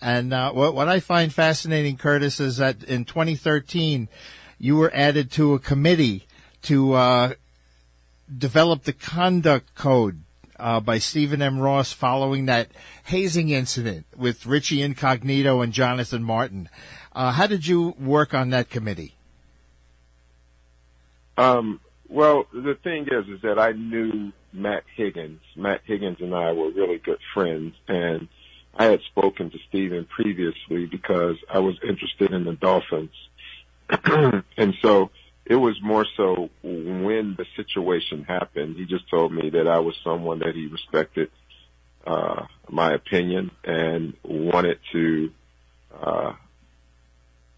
And 0.00 0.34
uh, 0.34 0.52
what 0.52 0.74
what 0.74 0.88
I 0.88 1.00
find 1.00 1.32
fascinating, 1.32 1.96
Curtis, 1.96 2.40
is 2.40 2.58
that 2.58 2.84
in 2.84 3.06
2013 3.06 4.08
you 4.58 4.76
were 4.76 4.94
added 4.94 5.30
to 5.32 5.54
a 5.54 5.58
committee 5.58 6.26
to 6.62 6.92
uh, 6.92 7.32
develop 8.36 8.84
the 8.84 8.92
conduct 8.92 9.74
code 9.74 10.22
uh, 10.58 10.80
by 10.80 10.98
Stephen 10.98 11.42
M. 11.42 11.58
Ross 11.58 11.92
following 11.92 12.46
that 12.46 12.68
hazing 13.04 13.50
incident 13.50 14.06
with 14.16 14.46
Richie 14.46 14.82
Incognito 14.82 15.60
and 15.60 15.72
Jonathan 15.72 16.22
Martin. 16.22 16.68
Uh, 17.16 17.32
how 17.32 17.46
did 17.46 17.66
you 17.66 17.94
work 17.98 18.34
on 18.34 18.50
that 18.50 18.68
committee? 18.68 19.14
Um, 21.38 21.80
well, 22.10 22.46
the 22.52 22.74
thing 22.84 23.08
is, 23.10 23.26
is 23.28 23.40
that 23.40 23.58
I 23.58 23.72
knew 23.72 24.32
Matt 24.52 24.84
Higgins. 24.94 25.40
Matt 25.56 25.80
Higgins 25.86 26.18
and 26.20 26.34
I 26.34 26.52
were 26.52 26.70
really 26.70 26.98
good 26.98 27.18
friends, 27.32 27.74
and 27.88 28.28
I 28.74 28.84
had 28.84 29.00
spoken 29.10 29.50
to 29.50 29.58
Stephen 29.68 30.04
previously 30.04 30.84
because 30.84 31.36
I 31.50 31.60
was 31.60 31.76
interested 31.82 32.32
in 32.32 32.44
the 32.44 32.52
Dolphins, 32.52 33.14
and 34.58 34.74
so 34.82 35.10
it 35.46 35.56
was 35.56 35.80
more 35.80 36.04
so 36.18 36.50
when 36.62 37.34
the 37.38 37.46
situation 37.56 38.24
happened. 38.24 38.76
He 38.76 38.84
just 38.84 39.08
told 39.08 39.32
me 39.32 39.48
that 39.50 39.66
I 39.66 39.78
was 39.78 39.94
someone 40.04 40.40
that 40.40 40.54
he 40.54 40.66
respected 40.66 41.30
uh, 42.06 42.44
my 42.68 42.92
opinion 42.92 43.52
and 43.64 44.12
wanted 44.22 44.80
to, 44.92 45.32
uh, 45.98 46.32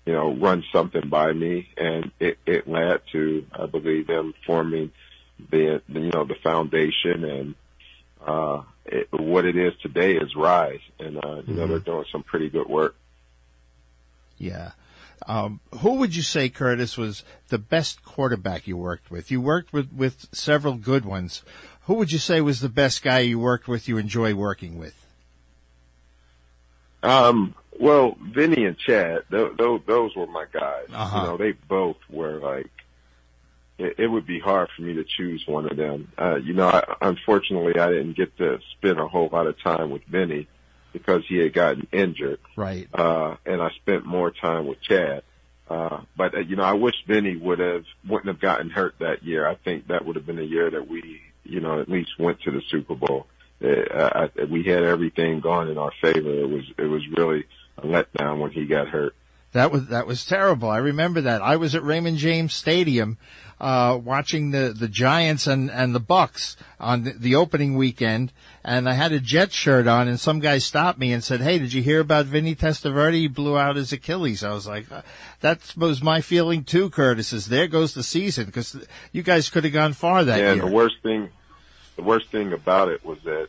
you 0.08 0.14
know, 0.14 0.34
run 0.34 0.64
something 0.72 1.06
by 1.10 1.34
me, 1.34 1.68
and 1.76 2.10
it, 2.18 2.38
it 2.46 2.66
led 2.66 3.02
to, 3.12 3.44
I 3.52 3.66
believe, 3.66 4.06
them 4.06 4.32
forming 4.46 4.90
the, 5.50 5.82
you 5.86 6.10
know, 6.10 6.24
the 6.24 6.36
foundation 6.42 7.24
and 7.26 7.54
uh, 8.26 8.62
it, 8.86 9.08
what 9.12 9.44
it 9.44 9.54
is 9.54 9.74
today 9.82 10.16
is 10.16 10.34
Rise, 10.34 10.80
and 10.98 11.18
uh, 11.18 11.20
you 11.20 11.42
mm-hmm. 11.42 11.56
know 11.56 11.66
they're 11.66 11.78
doing 11.78 12.06
some 12.10 12.22
pretty 12.22 12.48
good 12.48 12.66
work. 12.66 12.96
Yeah. 14.38 14.70
Um, 15.26 15.60
who 15.80 15.96
would 15.96 16.16
you 16.16 16.22
say, 16.22 16.48
Curtis, 16.48 16.96
was 16.96 17.22
the 17.48 17.58
best 17.58 18.02
quarterback 18.02 18.66
you 18.66 18.78
worked 18.78 19.10
with? 19.10 19.30
You 19.30 19.42
worked 19.42 19.74
with, 19.74 19.92
with 19.92 20.26
several 20.32 20.76
good 20.76 21.04
ones. 21.04 21.42
Who 21.82 21.94
would 21.94 22.12
you 22.12 22.18
say 22.18 22.40
was 22.40 22.60
the 22.60 22.70
best 22.70 23.02
guy 23.02 23.18
you 23.18 23.38
worked 23.38 23.68
with, 23.68 23.88
you 23.88 23.98
enjoy 23.98 24.34
working 24.34 24.78
with? 24.78 25.04
Um, 27.02 27.54
well, 27.78 28.16
Vinny 28.20 28.64
and 28.64 28.78
Chad, 28.78 29.22
those, 29.30 30.16
were 30.16 30.26
my 30.26 30.46
guys. 30.52 30.86
Uh-huh. 30.92 31.18
You 31.18 31.26
know, 31.26 31.36
they 31.36 31.52
both 31.52 31.96
were 32.10 32.38
like, 32.38 32.70
it, 33.78 33.94
it 33.98 34.06
would 34.08 34.26
be 34.26 34.40
hard 34.40 34.68
for 34.74 34.82
me 34.82 34.94
to 34.94 35.04
choose 35.04 35.44
one 35.46 35.70
of 35.70 35.76
them. 35.76 36.12
Uh, 36.18 36.36
you 36.36 36.52
know, 36.52 36.68
I, 36.68 36.96
unfortunately, 37.00 37.78
I 37.78 37.88
didn't 37.90 38.16
get 38.16 38.36
to 38.38 38.58
spend 38.72 38.98
a 38.98 39.06
whole 39.06 39.28
lot 39.32 39.46
of 39.46 39.60
time 39.60 39.90
with 39.90 40.02
Vinny 40.04 40.48
because 40.92 41.22
he 41.28 41.36
had 41.36 41.52
gotten 41.52 41.86
injured. 41.92 42.40
Right. 42.56 42.88
Uh, 42.92 43.36
and 43.46 43.62
I 43.62 43.70
spent 43.70 44.04
more 44.04 44.30
time 44.30 44.66
with 44.66 44.80
Chad. 44.80 45.22
Uh, 45.70 46.00
but 46.16 46.34
uh, 46.34 46.40
you 46.40 46.56
know, 46.56 46.64
I 46.64 46.72
wish 46.72 46.94
Vinny 47.06 47.36
would 47.36 47.58
have 47.58 47.84
wouldn't 48.08 48.28
have 48.28 48.40
gotten 48.40 48.70
hurt 48.70 48.94
that 49.00 49.22
year. 49.22 49.46
I 49.46 49.54
think 49.54 49.88
that 49.88 50.04
would 50.04 50.16
have 50.16 50.24
been 50.24 50.38
a 50.38 50.42
year 50.42 50.70
that 50.70 50.88
we, 50.88 51.20
you 51.44 51.60
know, 51.60 51.80
at 51.80 51.90
least 51.90 52.18
went 52.18 52.40
to 52.42 52.50
the 52.50 52.62
Super 52.70 52.94
Bowl. 52.94 53.26
Uh, 53.62 54.28
I, 54.38 54.44
we 54.44 54.62
had 54.62 54.84
everything 54.84 55.40
gone 55.40 55.68
in 55.68 55.76
our 55.76 55.92
favor. 56.00 56.30
It 56.30 56.48
was 56.48 56.64
it 56.78 56.86
was 56.86 57.06
really 57.08 57.44
a 57.78 57.86
letdown 57.86 58.38
when 58.38 58.50
he 58.50 58.66
got 58.66 58.88
hurt. 58.88 59.14
That 59.52 59.72
was 59.72 59.86
that 59.86 60.06
was 60.06 60.26
terrible. 60.26 60.68
I 60.68 60.76
remember 60.76 61.22
that. 61.22 61.40
I 61.40 61.56
was 61.56 61.74
at 61.74 61.82
Raymond 61.82 62.18
James 62.18 62.54
Stadium 62.54 63.16
uh, 63.60 63.98
watching 64.02 64.50
the, 64.50 64.74
the 64.78 64.88
Giants 64.88 65.46
and, 65.46 65.70
and 65.70 65.94
the 65.94 66.00
Bucs 66.00 66.56
on 66.78 67.04
the, 67.04 67.12
the, 67.12 67.34
opening 67.34 67.76
weekend, 67.76 68.32
and 68.64 68.88
I 68.88 68.92
had 68.92 69.12
a 69.12 69.18
Jet 69.18 69.52
shirt 69.52 69.88
on, 69.88 70.06
and 70.06 70.20
some 70.20 70.38
guy 70.38 70.58
stopped 70.58 70.98
me 70.98 71.12
and 71.12 71.24
said, 71.24 71.40
"Hey, 71.40 71.58
did 71.58 71.72
you 71.72 71.82
hear 71.82 72.00
about 72.00 72.26
Vinny 72.26 72.54
Testaverde? 72.54 73.14
He 73.14 73.28
blew 73.28 73.58
out 73.58 73.76
his 73.76 73.92
Achilles." 73.92 74.44
I 74.44 74.52
was 74.52 74.66
like, 74.66 74.90
uh, 74.92 75.02
"That 75.40 75.74
was 75.76 76.02
my 76.02 76.20
feeling 76.20 76.62
too, 76.62 76.90
Curtis. 76.90 77.32
Is 77.32 77.46
there 77.46 77.66
goes 77.66 77.94
the 77.94 78.02
season 78.02 78.46
because 78.46 78.76
you 79.12 79.22
guys 79.22 79.50
could 79.50 79.64
have 79.64 79.72
gone 79.72 79.92
far 79.92 80.24
that 80.24 80.38
yeah, 80.38 80.52
year." 80.52 80.62
Yeah, 80.62 80.68
the 80.68 80.74
worst 80.74 80.96
thing, 81.02 81.30
the 81.96 82.02
worst 82.02 82.30
thing 82.30 82.52
about 82.52 82.88
it 82.88 83.04
was 83.04 83.18
that 83.24 83.48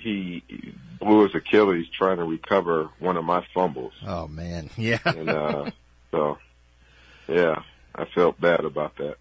he 0.00 0.42
blew 0.98 1.24
his 1.24 1.34
Achilles 1.34 1.86
trying 1.96 2.18
to 2.18 2.24
recover 2.24 2.90
one 2.98 3.16
of 3.16 3.24
my 3.24 3.44
fumbles. 3.54 3.92
Oh 4.06 4.28
man, 4.28 4.70
yeah. 4.76 4.98
and 5.04 5.28
uh, 5.28 5.70
so, 6.10 6.38
yeah, 7.28 7.62
I 7.94 8.04
felt 8.06 8.40
bad 8.40 8.64
about 8.64 8.96
that. 8.96 9.16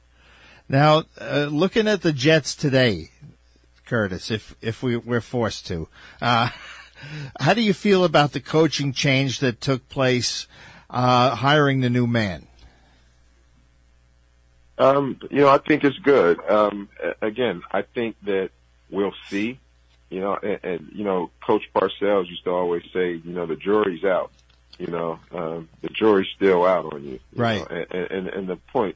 Now, 0.67 1.03
uh, 1.19 1.47
looking 1.51 1.87
at 1.87 2.01
the 2.01 2.13
Jets 2.13 2.55
today, 2.55 3.09
Curtis, 3.85 4.29
if 4.29 4.55
if 4.61 4.83
we 4.83 4.97
we're 4.97 5.21
forced 5.21 5.67
to, 5.67 5.87
uh, 6.21 6.49
how 7.39 7.53
do 7.53 7.61
you 7.61 7.73
feel 7.73 8.03
about 8.03 8.33
the 8.33 8.41
coaching 8.41 8.93
change 8.93 9.39
that 9.39 9.61
took 9.61 9.87
place, 9.89 10.47
uh, 10.89 11.35
hiring 11.35 11.81
the 11.81 11.89
new 11.89 12.07
man? 12.07 12.45
Um, 14.77 15.19
you 15.29 15.41
know, 15.41 15.49
I 15.49 15.57
think 15.57 15.83
it's 15.83 15.97
good. 15.99 16.39
Um, 16.49 16.87
again, 17.21 17.61
I 17.71 17.81
think 17.81 18.15
that 18.23 18.51
we'll 18.89 19.13
see. 19.29 19.59
You 20.09 20.21
know, 20.21 20.37
and, 20.41 20.59
and 20.63 20.91
you 20.93 21.03
know, 21.03 21.29
Coach 21.45 21.63
Parcells 21.73 22.27
used 22.27 22.43
to 22.45 22.51
always 22.51 22.83
say, 22.93 23.13
you 23.13 23.31
know, 23.31 23.45
the 23.45 23.55
jury's 23.55 24.03
out. 24.03 24.31
You 24.77 24.87
know, 24.87 25.19
um, 25.31 25.69
the 25.81 25.89
jury's 25.89 26.29
still 26.35 26.65
out 26.65 26.93
on 26.93 27.03
you. 27.03 27.11
you 27.11 27.19
right. 27.35 27.69
Know? 27.69 27.85
And, 27.91 28.11
and 28.11 28.27
and 28.27 28.47
the 28.47 28.55
point 28.55 28.95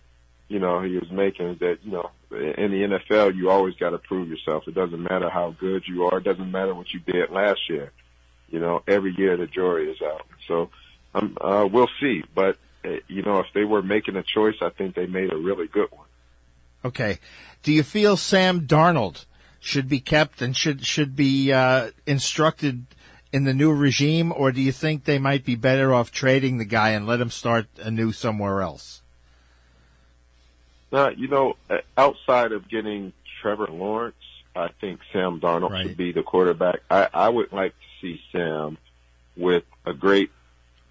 you 0.53 0.59
know, 0.59 0.81
he 0.81 0.97
was 0.97 1.09
making 1.09 1.47
is 1.47 1.59
that, 1.59 1.79
you 1.83 1.91
know, 1.91 2.11
in 2.29 2.69
the 2.71 2.99
NFL, 3.09 3.35
you 3.35 3.49
always 3.49 3.73
got 3.73 3.89
to 3.89 3.97
prove 3.97 4.29
yourself. 4.29 4.67
It 4.67 4.75
doesn't 4.75 5.01
matter 5.01 5.27
how 5.27 5.55
good 5.59 5.83
you 5.87 6.05
are. 6.05 6.19
It 6.19 6.23
doesn't 6.23 6.51
matter 6.51 6.75
what 6.75 6.93
you 6.93 6.99
did 6.99 7.31
last 7.31 7.67
year. 7.69 7.91
You 8.49 8.59
know, 8.59 8.83
every 8.87 9.15
year 9.17 9.35
the 9.35 9.47
jury 9.47 9.89
is 9.89 9.99
out. 10.01 10.27
So, 10.47 10.69
um, 11.15 11.37
uh, 11.41 11.67
we'll 11.71 11.89
see. 11.99 12.23
But, 12.35 12.57
uh, 12.85 12.97
you 13.07 13.23
know, 13.23 13.39
if 13.39 13.47
they 13.55 13.63
were 13.63 13.81
making 13.81 14.15
a 14.15 14.21
choice, 14.21 14.55
I 14.61 14.69
think 14.69 14.93
they 14.93 15.07
made 15.07 15.33
a 15.33 15.37
really 15.37 15.67
good 15.67 15.91
one. 15.91 16.05
Okay. 16.85 17.17
Do 17.63 17.71
you 17.71 17.81
feel 17.81 18.15
Sam 18.15 18.67
Darnold 18.67 19.25
should 19.63 19.87
be 19.87 19.99
kept 19.99 20.41
and 20.41 20.55
should, 20.55 20.85
should 20.85 21.15
be, 21.15 21.51
uh, 21.51 21.91
instructed 22.05 22.85
in 23.33 23.45
the 23.45 23.53
new 23.53 23.73
regime, 23.73 24.31
or 24.35 24.51
do 24.51 24.61
you 24.61 24.71
think 24.71 25.05
they 25.05 25.17
might 25.17 25.43
be 25.43 25.55
better 25.55 25.93
off 25.93 26.11
trading 26.11 26.59
the 26.59 26.65
guy 26.65 26.89
and 26.89 27.07
let 27.07 27.19
him 27.19 27.31
start 27.31 27.65
anew 27.81 28.11
somewhere 28.11 28.61
else? 28.61 29.01
Now, 30.91 31.09
you 31.09 31.27
know, 31.27 31.55
uh, 31.71 31.77
outside 31.97 32.51
of 32.51 32.69
getting 32.69 33.11
Trevor 33.41 33.65
Lawrence, 33.65 34.15
I 34.55 34.69
think 34.79 34.99
Sam 35.11 35.39
Darnold 35.39 35.71
right. 35.71 35.87
should 35.87 35.97
be 35.97 36.11
the 36.11 36.21
quarterback. 36.21 36.81
I, 36.91 37.09
I 37.11 37.29
would 37.29 37.51
like 37.51 37.71
to 37.71 37.87
see 37.99 38.21
Sam 38.31 38.77
with 39.35 39.63
a 39.83 39.93
great 39.93 40.29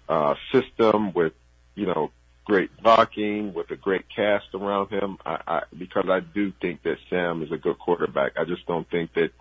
uh, 0.09 0.35
system, 0.51 1.13
with 1.13 1.31
you 1.75 1.85
know 1.85 2.11
great 2.45 2.69
blocking, 2.81 3.53
with 3.53 3.71
a 3.71 3.75
great 3.75 4.05
cast 4.13 4.47
around 4.53 4.89
him. 4.89 5.17
I, 5.25 5.39
I, 5.47 5.61
because 5.77 6.05
I 6.09 6.19
do 6.19 6.51
think 6.61 6.83
that 6.83 6.97
Sam 7.09 7.41
is 7.43 7.51
a 7.51 7.57
good 7.57 7.79
quarterback. 7.79 8.33
I 8.37 8.45
just 8.45 8.65
don't 8.65 8.89
think 8.89 9.13
that 9.13 9.31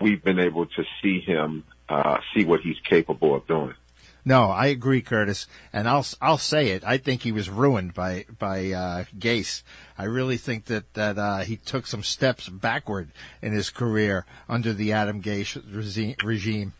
we've 0.00 0.22
been 0.22 0.38
able 0.38 0.66
to 0.66 0.84
see 1.02 1.20
him 1.20 1.64
uh, 1.88 2.18
see 2.34 2.44
what 2.44 2.60
he's 2.60 2.78
capable 2.88 3.34
of 3.34 3.46
doing. 3.46 3.74
No, 4.24 4.50
I 4.50 4.66
agree, 4.66 5.02
Curtis, 5.02 5.48
and 5.72 5.88
I'll 5.88 6.06
I'll 6.20 6.38
say 6.38 6.68
it. 6.68 6.84
I 6.86 6.96
think 6.96 7.22
he 7.22 7.32
was 7.32 7.50
ruined 7.50 7.92
by 7.92 8.24
by 8.38 8.70
uh, 8.70 9.04
Gase. 9.18 9.64
I 9.98 10.04
really 10.04 10.36
think 10.36 10.66
that 10.66 10.94
that 10.94 11.18
uh, 11.18 11.38
he 11.38 11.56
took 11.56 11.88
some 11.88 12.04
steps 12.04 12.48
backward 12.48 13.10
in 13.42 13.52
his 13.52 13.70
career 13.70 14.24
under 14.48 14.72
the 14.72 14.92
Adam 14.92 15.20
Gase 15.20 15.60
regime, 16.22 16.72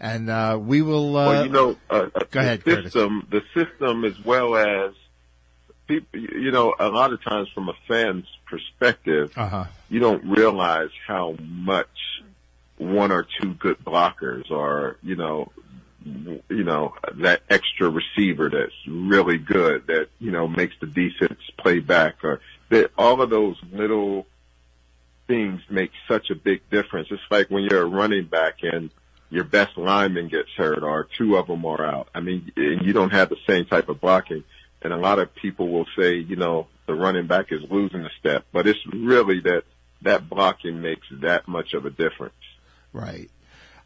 and 0.00 0.30
uh, 0.30 0.58
we 0.60 0.82
will. 0.82 1.16
Uh, 1.16 1.26
well, 1.26 1.44
you 1.44 1.52
know, 1.52 1.76
uh, 1.88 2.08
uh, 2.14 2.20
go 2.30 2.40
ahead, 2.40 2.64
system, 2.64 3.22
Curtis. 3.30 3.42
The 3.54 3.64
system, 3.64 4.04
as 4.04 4.18
well 4.24 4.56
as 4.56 4.94
people, 5.86 6.20
you 6.20 6.50
know, 6.50 6.74
a 6.78 6.88
lot 6.88 7.12
of 7.12 7.22
times 7.22 7.48
from 7.54 7.68
a 7.68 7.74
fan's 7.86 8.26
perspective, 8.46 9.32
uh-huh. 9.36 9.66
you 9.88 10.00
don't 10.00 10.24
realize 10.24 10.90
how 11.06 11.36
much 11.40 11.88
one 12.78 13.12
or 13.12 13.26
two 13.40 13.54
good 13.54 13.78
blockers 13.84 14.50
are, 14.50 14.96
you 15.02 15.16
know, 15.16 15.52
you 16.02 16.64
know, 16.64 16.94
that 17.16 17.42
extra 17.50 17.90
receiver 17.90 18.48
that's 18.48 18.72
really 18.88 19.36
good 19.36 19.86
that, 19.88 20.08
you 20.18 20.30
know, 20.30 20.48
makes 20.48 20.74
the 20.80 20.86
defense 20.86 21.40
play 21.58 21.78
back 21.78 22.24
or 22.24 22.40
that 22.70 22.90
all 22.96 23.20
of 23.20 23.28
those 23.28 23.56
little 23.70 24.26
things 25.26 25.60
make 25.68 25.90
such 26.08 26.30
a 26.30 26.34
big 26.34 26.62
difference. 26.70 27.08
It's 27.10 27.22
like 27.30 27.50
when 27.50 27.64
you're 27.64 27.82
a 27.82 27.86
running 27.86 28.24
back 28.24 28.60
and 28.62 28.90
your 29.30 29.44
best 29.44 29.78
lineman 29.78 30.28
gets 30.28 30.50
hurt 30.56 30.82
or 30.82 31.08
two 31.16 31.36
of 31.36 31.46
them 31.46 31.64
are 31.64 31.84
out. 31.84 32.08
I 32.14 32.20
mean, 32.20 32.52
you 32.56 32.92
don't 32.92 33.12
have 33.12 33.28
the 33.28 33.36
same 33.48 33.64
type 33.64 33.88
of 33.88 34.00
blocking. 34.00 34.44
And 34.82 34.92
a 34.92 34.96
lot 34.96 35.18
of 35.18 35.34
people 35.34 35.68
will 35.68 35.86
say, 35.98 36.16
you 36.16 36.36
know, 36.36 36.66
the 36.86 36.94
running 36.94 37.26
back 37.26 37.52
is 37.52 37.60
losing 37.70 38.00
a 38.00 38.10
step, 38.18 38.44
but 38.52 38.66
it's 38.66 38.78
really 38.92 39.40
that 39.40 39.62
that 40.02 40.28
blocking 40.28 40.80
makes 40.80 41.06
that 41.20 41.46
much 41.46 41.74
of 41.74 41.84
a 41.84 41.90
difference. 41.90 42.34
Right. 42.92 43.30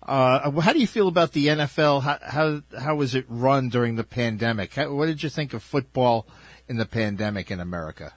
Uh, 0.02 0.50
how 0.61 0.72
do 0.72 0.78
you 0.78 0.87
feel 0.87 1.09
about 1.09 1.33
the 1.33 1.48
NFL? 1.48 2.02
How, 2.02 2.18
how, 2.22 2.62
how 2.78 2.94
was 2.94 3.14
it 3.14 3.24
run 3.28 3.68
during 3.68 3.96
the 3.96 4.04
pandemic? 4.04 4.74
How, 4.74 4.92
what 4.92 5.07
did 5.07 5.22
you 5.22 5.28
think 5.28 5.54
of 5.54 5.62
football 5.62 6.26
in 6.68 6.76
the 6.76 6.87
pandemic 6.87 7.50
in 7.50 7.59
America? 7.59 8.12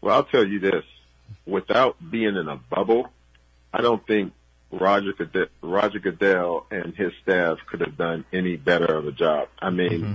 Well, 0.00 0.16
I'll 0.16 0.24
tell 0.24 0.46
you 0.46 0.58
this: 0.58 0.84
without 1.46 1.96
being 2.10 2.36
in 2.36 2.48
a 2.48 2.56
bubble, 2.56 3.10
I 3.72 3.82
don't 3.82 4.04
think 4.06 4.32
Roger 4.70 5.12
Goodell, 5.12 5.46
Roger 5.62 5.98
Goodell 5.98 6.66
and 6.70 6.94
his 6.94 7.12
staff 7.22 7.58
could 7.66 7.80
have 7.80 7.96
done 7.96 8.24
any 8.32 8.56
better 8.56 8.86
of 8.86 9.06
a 9.06 9.12
job. 9.12 9.48
I 9.58 9.70
mean, 9.70 9.90
mm-hmm. 9.90 10.14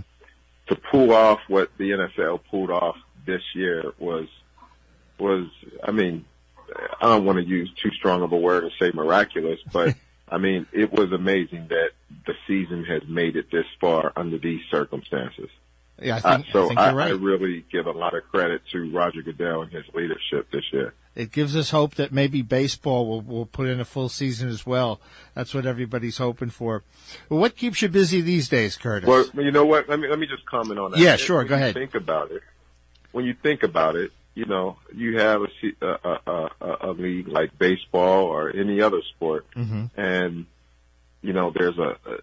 to 0.68 0.76
pull 0.76 1.14
off 1.14 1.40
what 1.48 1.72
the 1.78 1.92
NFL 1.92 2.42
pulled 2.50 2.72
off 2.72 2.96
this 3.26 3.42
year 3.54 3.92
was 4.00 4.28
was 5.20 5.48
I 5.84 5.92
mean, 5.92 6.26
I 7.02 7.08
don't 7.08 7.26
want 7.26 7.38
to 7.38 7.46
use 7.46 7.72
too 7.82 7.92
strong 7.92 8.22
of 8.22 8.32
a 8.32 8.38
word 8.38 8.64
and 8.64 8.72
say 8.80 8.92
miraculous, 8.94 9.60
but 9.72 9.96
I 10.30 10.38
mean, 10.38 10.66
it 10.72 10.92
was 10.92 11.12
amazing 11.12 11.68
that 11.70 11.92
the 12.26 12.34
season 12.48 12.84
has 12.86 13.04
made 13.08 13.36
it 13.36 13.52
this 13.52 13.68
far 13.80 14.12
under 14.16 14.38
these 14.38 14.62
circumstances. 14.72 15.50
Yeah, 16.02 16.18
I 16.18 16.20
think, 16.20 16.48
uh, 16.50 16.52
so 16.52 16.64
I, 16.66 16.68
think 16.68 16.80
you're 16.80 16.94
right. 16.94 17.12
I 17.12 17.16
really 17.16 17.66
give 17.72 17.88
a 17.88 17.92
lot 17.92 18.16
of 18.16 18.24
credit 18.30 18.62
to 18.74 18.92
Roger 18.92 19.22
Goodell 19.22 19.62
and 19.62 19.72
his 19.72 19.86
leadership 19.94 20.52
this 20.52 20.64
year. 20.74 20.94
It 21.16 21.32
gives 21.32 21.56
us 21.56 21.70
hope 21.70 21.96
that 21.96 22.12
maybe 22.12 22.42
baseball 22.42 23.08
will, 23.08 23.22
will 23.22 23.46
put 23.46 23.68
in 23.68 23.80
a 23.80 23.86
full 23.86 24.10
season 24.10 24.50
as 24.50 24.66
well. 24.66 25.00
That's 25.34 25.54
what 25.54 25.66
everybody's 25.66 26.18
hoping 26.18 26.50
for. 26.50 26.84
Well, 27.30 27.40
what 27.40 27.56
keeps 27.56 27.82
you 27.82 27.88
busy 27.88 28.20
these 28.20 28.50
days, 28.50 28.76
Curtis? 28.76 29.08
Well, 29.08 29.26
you 29.36 29.52
know 29.52 29.66
what? 29.66 29.88
Let 29.88 30.00
me 30.00 30.10
let 30.10 30.20
me 30.20 30.28
just 30.28 30.46
comment 30.46 30.78
on 30.78 30.92
that. 30.92 31.00
Yeah, 31.00 31.16
sure. 31.16 31.38
When 31.38 31.48
go 31.48 31.56
you 31.56 31.62
ahead. 31.62 31.74
Think 31.74 31.96
about 31.96 32.32
it. 32.32 32.42
When 33.14 33.24
you 33.24 33.34
think 33.34 33.64
about 33.64 33.96
it, 33.96 34.12
you 34.34 34.46
know, 34.46 34.76
you 34.94 35.18
have 35.20 35.44
a, 35.44 35.48
se- 35.62 35.78
a, 35.82 35.88
a, 35.88 36.50
a, 36.60 36.78
a 36.82 36.92
league 36.92 37.30
like 37.30 37.58
baseball 37.58 38.26
or 38.26 38.50
any 38.50 38.82
other 38.82 39.02
sport, 39.16 39.46
mm-hmm. 39.56 39.86
and 39.98 40.46
you 41.22 41.32
know, 41.32 41.54
there's 41.56 41.78
a, 41.78 41.96
a 42.06 42.18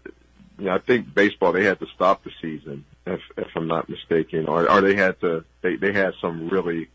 you 0.59 0.65
know, 0.65 0.75
I 0.75 0.77
think 0.77 1.11
baseball 1.11 1.51
they 1.51 1.65
had 1.65 1.79
to 1.79 1.87
stop 1.95 2.23
the 2.23 2.29
season 2.39 2.85
if 3.05 3.21
if 3.37 3.47
I'm 3.55 3.67
not 3.67 3.89
mistaken, 3.89 4.47
or 4.47 4.69
or 4.69 4.81
they 4.81 4.95
had 4.95 5.19
to 5.21 5.43
they 5.61 5.75
they 5.75 5.91
had 5.93 6.13
some 6.21 6.49
really 6.49 6.87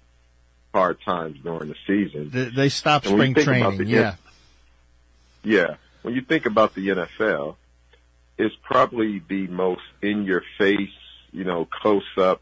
hard 0.74 0.98
times 1.02 1.38
during 1.42 1.68
the 1.68 1.76
season. 1.86 2.30
They, 2.30 2.44
they 2.50 2.68
stopped 2.68 3.06
And 3.06 3.14
spring 3.14 3.34
training. 3.34 3.78
the- 3.78 3.84
Yeah. 3.86 4.14
Yeah. 5.44 5.74
When 6.02 6.14
you 6.14 6.20
think 6.22 6.46
about 6.46 6.74
the 6.74 6.88
NFL, 6.88 7.56
it's 8.36 8.54
probably 8.62 9.20
the 9.28 9.46
most 9.48 9.82
in 10.02 10.24
your 10.24 10.42
face, 10.58 10.90
you 11.32 11.44
know, 11.44 11.64
close 11.64 12.04
up 12.16 12.40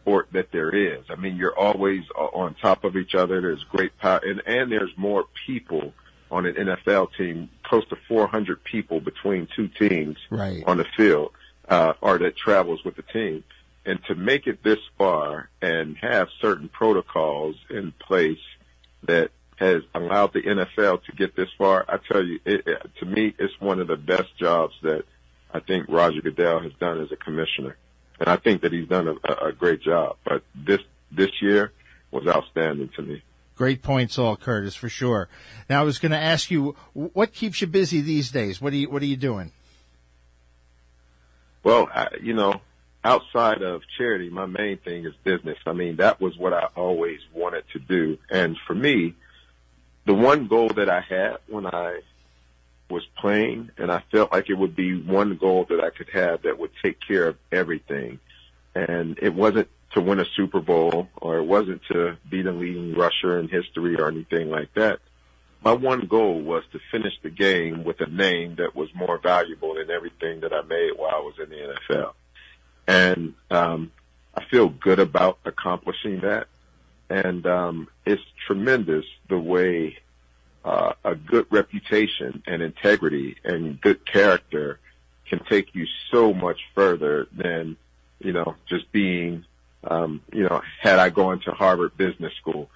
sport 0.00 0.28
that 0.32 0.52
there 0.52 0.70
is. 0.70 1.04
I 1.10 1.16
mean, 1.16 1.36
you're 1.36 1.56
always 1.58 2.02
on 2.14 2.54
top 2.54 2.84
of 2.84 2.96
each 2.96 3.14
other. 3.14 3.40
There's 3.40 3.64
great 3.64 3.96
power 3.98 4.20
and, 4.22 4.40
and 4.46 4.70
there's 4.70 4.92
more 4.96 5.24
people 5.46 5.92
on 6.30 6.46
an 6.46 6.54
NFL 6.54 7.08
team, 7.16 7.48
close 7.64 7.86
to 7.88 7.96
400 8.08 8.62
people 8.64 9.00
between 9.00 9.48
two 9.56 9.68
teams 9.68 10.16
Right. 10.30 10.62
on 10.66 10.76
the 10.76 10.84
field, 10.96 11.30
uh, 11.68 11.94
or 12.00 12.18
that 12.18 12.36
travels 12.36 12.84
with 12.84 12.96
the 12.96 13.02
team. 13.02 13.44
And 13.84 14.00
to 14.08 14.14
make 14.14 14.46
it 14.46 14.62
this 14.64 14.80
far 14.98 15.48
and 15.62 15.96
have 15.98 16.28
certain 16.40 16.68
protocols 16.68 17.56
in 17.70 17.92
place 17.92 18.38
that 19.04 19.30
has 19.56 19.82
allowed 19.94 20.32
the 20.32 20.42
NFL 20.42 21.04
to 21.04 21.12
get 21.12 21.36
this 21.36 21.48
far, 21.56 21.84
I 21.88 21.98
tell 22.10 22.24
you, 22.24 22.40
it, 22.44 22.66
it, 22.66 22.90
to 23.00 23.06
me, 23.06 23.34
it's 23.38 23.58
one 23.60 23.80
of 23.80 23.86
the 23.86 23.96
best 23.96 24.36
jobs 24.38 24.74
that 24.82 25.04
I 25.54 25.60
think 25.60 25.86
Roger 25.88 26.20
Goodell 26.20 26.60
has 26.60 26.72
done 26.80 27.00
as 27.00 27.12
a 27.12 27.16
commissioner. 27.16 27.76
And 28.18 28.28
I 28.28 28.36
think 28.36 28.62
that 28.62 28.72
he's 28.72 28.88
done 28.88 29.08
a, 29.08 29.46
a 29.46 29.52
great 29.52 29.82
job. 29.82 30.16
But 30.24 30.42
this, 30.54 30.80
this 31.12 31.30
year 31.40 31.72
was 32.10 32.26
outstanding 32.26 32.90
to 32.96 33.02
me. 33.02 33.22
Great 33.54 33.82
points, 33.82 34.18
all 34.18 34.36
Curtis, 34.36 34.74
for 34.74 34.88
sure. 34.90 35.28
Now, 35.70 35.80
I 35.80 35.84
was 35.84 35.98
going 35.98 36.12
to 36.12 36.18
ask 36.18 36.50
you, 36.50 36.76
what 36.92 37.32
keeps 37.32 37.62
you 37.62 37.66
busy 37.66 38.02
these 38.02 38.30
days? 38.30 38.60
What 38.60 38.74
are 38.74 38.76
you 38.76 38.90
What 38.90 39.00
are 39.00 39.06
you 39.06 39.16
doing? 39.16 39.52
Well, 41.66 41.88
I, 41.92 42.10
you 42.22 42.32
know, 42.32 42.60
outside 43.02 43.60
of 43.60 43.82
charity, 43.98 44.30
my 44.30 44.46
main 44.46 44.78
thing 44.78 45.04
is 45.04 45.14
business. 45.24 45.58
I 45.66 45.72
mean, 45.72 45.96
that 45.96 46.20
was 46.20 46.38
what 46.38 46.52
I 46.52 46.68
always 46.76 47.18
wanted 47.34 47.64
to 47.72 47.80
do. 47.80 48.18
And 48.30 48.56
for 48.68 48.74
me, 48.74 49.16
the 50.04 50.14
one 50.14 50.46
goal 50.46 50.68
that 50.68 50.88
I 50.88 51.00
had 51.00 51.38
when 51.48 51.66
I 51.66 52.02
was 52.88 53.04
playing, 53.18 53.72
and 53.78 53.90
I 53.90 54.04
felt 54.12 54.30
like 54.30 54.48
it 54.48 54.54
would 54.54 54.76
be 54.76 54.96
one 54.96 55.38
goal 55.38 55.66
that 55.68 55.80
I 55.80 55.90
could 55.90 56.08
have 56.10 56.42
that 56.42 56.56
would 56.56 56.70
take 56.84 57.00
care 57.00 57.26
of 57.26 57.36
everything. 57.50 58.20
And 58.76 59.18
it 59.20 59.34
wasn't 59.34 59.68
to 59.94 60.00
win 60.00 60.20
a 60.20 60.24
Super 60.36 60.60
Bowl 60.60 61.08
or 61.16 61.38
it 61.38 61.46
wasn't 61.46 61.82
to 61.90 62.16
be 62.30 62.42
the 62.42 62.52
leading 62.52 62.94
rusher 62.94 63.40
in 63.40 63.48
history 63.48 63.96
or 63.96 64.06
anything 64.06 64.50
like 64.50 64.72
that. 64.74 65.00
My 65.66 65.72
one 65.72 66.06
goal 66.06 66.40
was 66.42 66.62
to 66.70 66.80
finish 66.92 67.14
the 67.24 67.28
game 67.28 67.82
with 67.82 68.00
a 68.00 68.06
name 68.06 68.54
that 68.58 68.76
was 68.76 68.88
more 68.94 69.18
valuable 69.18 69.74
than 69.74 69.90
everything 69.90 70.38
that 70.42 70.52
I 70.52 70.62
made 70.62 70.92
while 70.94 71.10
I 71.12 71.18
was 71.18 71.34
in 71.42 71.50
the 71.50 71.74
NFL. 71.90 72.12
And 72.86 73.34
um, 73.50 73.90
I 74.32 74.44
feel 74.44 74.68
good 74.68 75.00
about 75.00 75.40
accomplishing 75.44 76.20
that. 76.20 76.46
And 77.10 77.44
um, 77.48 77.88
it's 78.04 78.22
tremendous 78.46 79.06
the 79.28 79.40
way 79.40 79.98
uh, 80.64 80.92
a 81.04 81.16
good 81.16 81.48
reputation 81.50 82.44
and 82.46 82.62
integrity 82.62 83.34
and 83.42 83.80
good 83.80 84.06
character 84.06 84.78
can 85.28 85.40
take 85.46 85.74
you 85.74 85.86
so 86.12 86.32
much 86.32 86.60
further 86.76 87.26
than, 87.32 87.76
you 88.20 88.32
know, 88.32 88.54
just 88.68 88.92
being, 88.92 89.44
um, 89.82 90.22
you 90.32 90.44
know, 90.44 90.62
had 90.80 91.00
I 91.00 91.10
gone 91.10 91.40
to 91.40 91.50
Harvard 91.50 91.96
Business 91.96 92.34
School. 92.34 92.70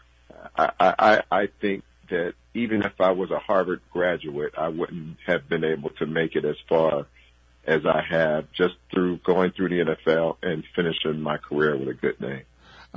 I, 0.57 0.73
I, 0.81 1.23
I 1.31 1.47
think 1.61 1.85
that 2.11 2.35
even 2.55 2.83
if 2.83 3.01
I 3.01 3.13
was 3.13 3.31
a 3.31 3.39
Harvard 3.39 3.81
graduate, 3.93 4.55
I 4.57 4.69
wouldn't 4.69 5.17
have 5.27 5.49
been 5.49 5.65
able 5.65 5.91
to 5.91 6.07
make 6.07 6.37
it 6.37 6.45
as 6.45 6.57
far 6.69 7.07
as 7.67 7.85
I 7.87 8.03
have 8.09 8.51
just 8.53 8.75
through 8.91 9.19
going 9.19 9.53
through 9.53 9.69
the 9.69 9.95
NFL 9.95 10.37
and 10.43 10.65
finishing 10.75 11.21
my 11.21 11.37
career 11.37 11.77
with 11.77 11.89
a 11.89 11.95
good 11.95 12.21
name. 12.21 12.43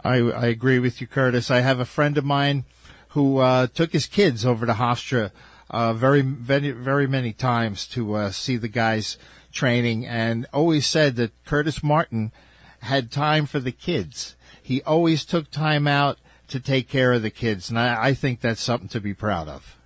I, 0.04 0.18
I 0.18 0.46
agree 0.48 0.80
with 0.80 1.02
you, 1.02 1.08
Curtis. 1.08 1.52
I 1.52 1.60
have 1.60 1.80
a 1.80 1.86
friend 1.86 2.18
of 2.18 2.26
mine 2.26 2.66
who 3.10 3.38
uh, 3.38 3.68
took 3.68 3.92
his 3.92 4.08
kids 4.08 4.46
over 4.46 4.66
to 4.66 4.74
Hofstra 4.74 5.32
uh, 5.70 5.94
very, 5.94 6.22
very, 6.22 6.72
very 6.72 7.08
many 7.08 7.34
times 7.34 7.88
to 7.88 8.14
uh, 8.14 8.32
see 8.32 8.58
the 8.58 8.68
guys 8.68 9.18
training, 9.52 10.06
and 10.06 10.48
always 10.52 10.86
said 10.86 11.16
that 11.16 11.32
Curtis 11.46 11.84
Martin 11.84 12.32
had 12.82 13.12
time 13.12 13.46
for 13.46 13.60
the 13.60 13.72
kids. 13.72 14.36
He 14.62 14.82
always 14.84 15.26
took 15.26 15.52
time 15.52 15.88
out 15.88 16.18
to 16.50 16.60
take 16.60 16.90
care 16.90 17.14
of 17.14 17.22
the 17.22 17.30
kids, 17.30 17.70
and 17.70 17.80
I, 17.80 18.08
I 18.08 18.14
think 18.14 18.42
that's 18.42 18.62
something 18.62 18.90
to 18.90 19.02
be 19.02 19.14
proud 19.14 19.48
of. 19.48 19.78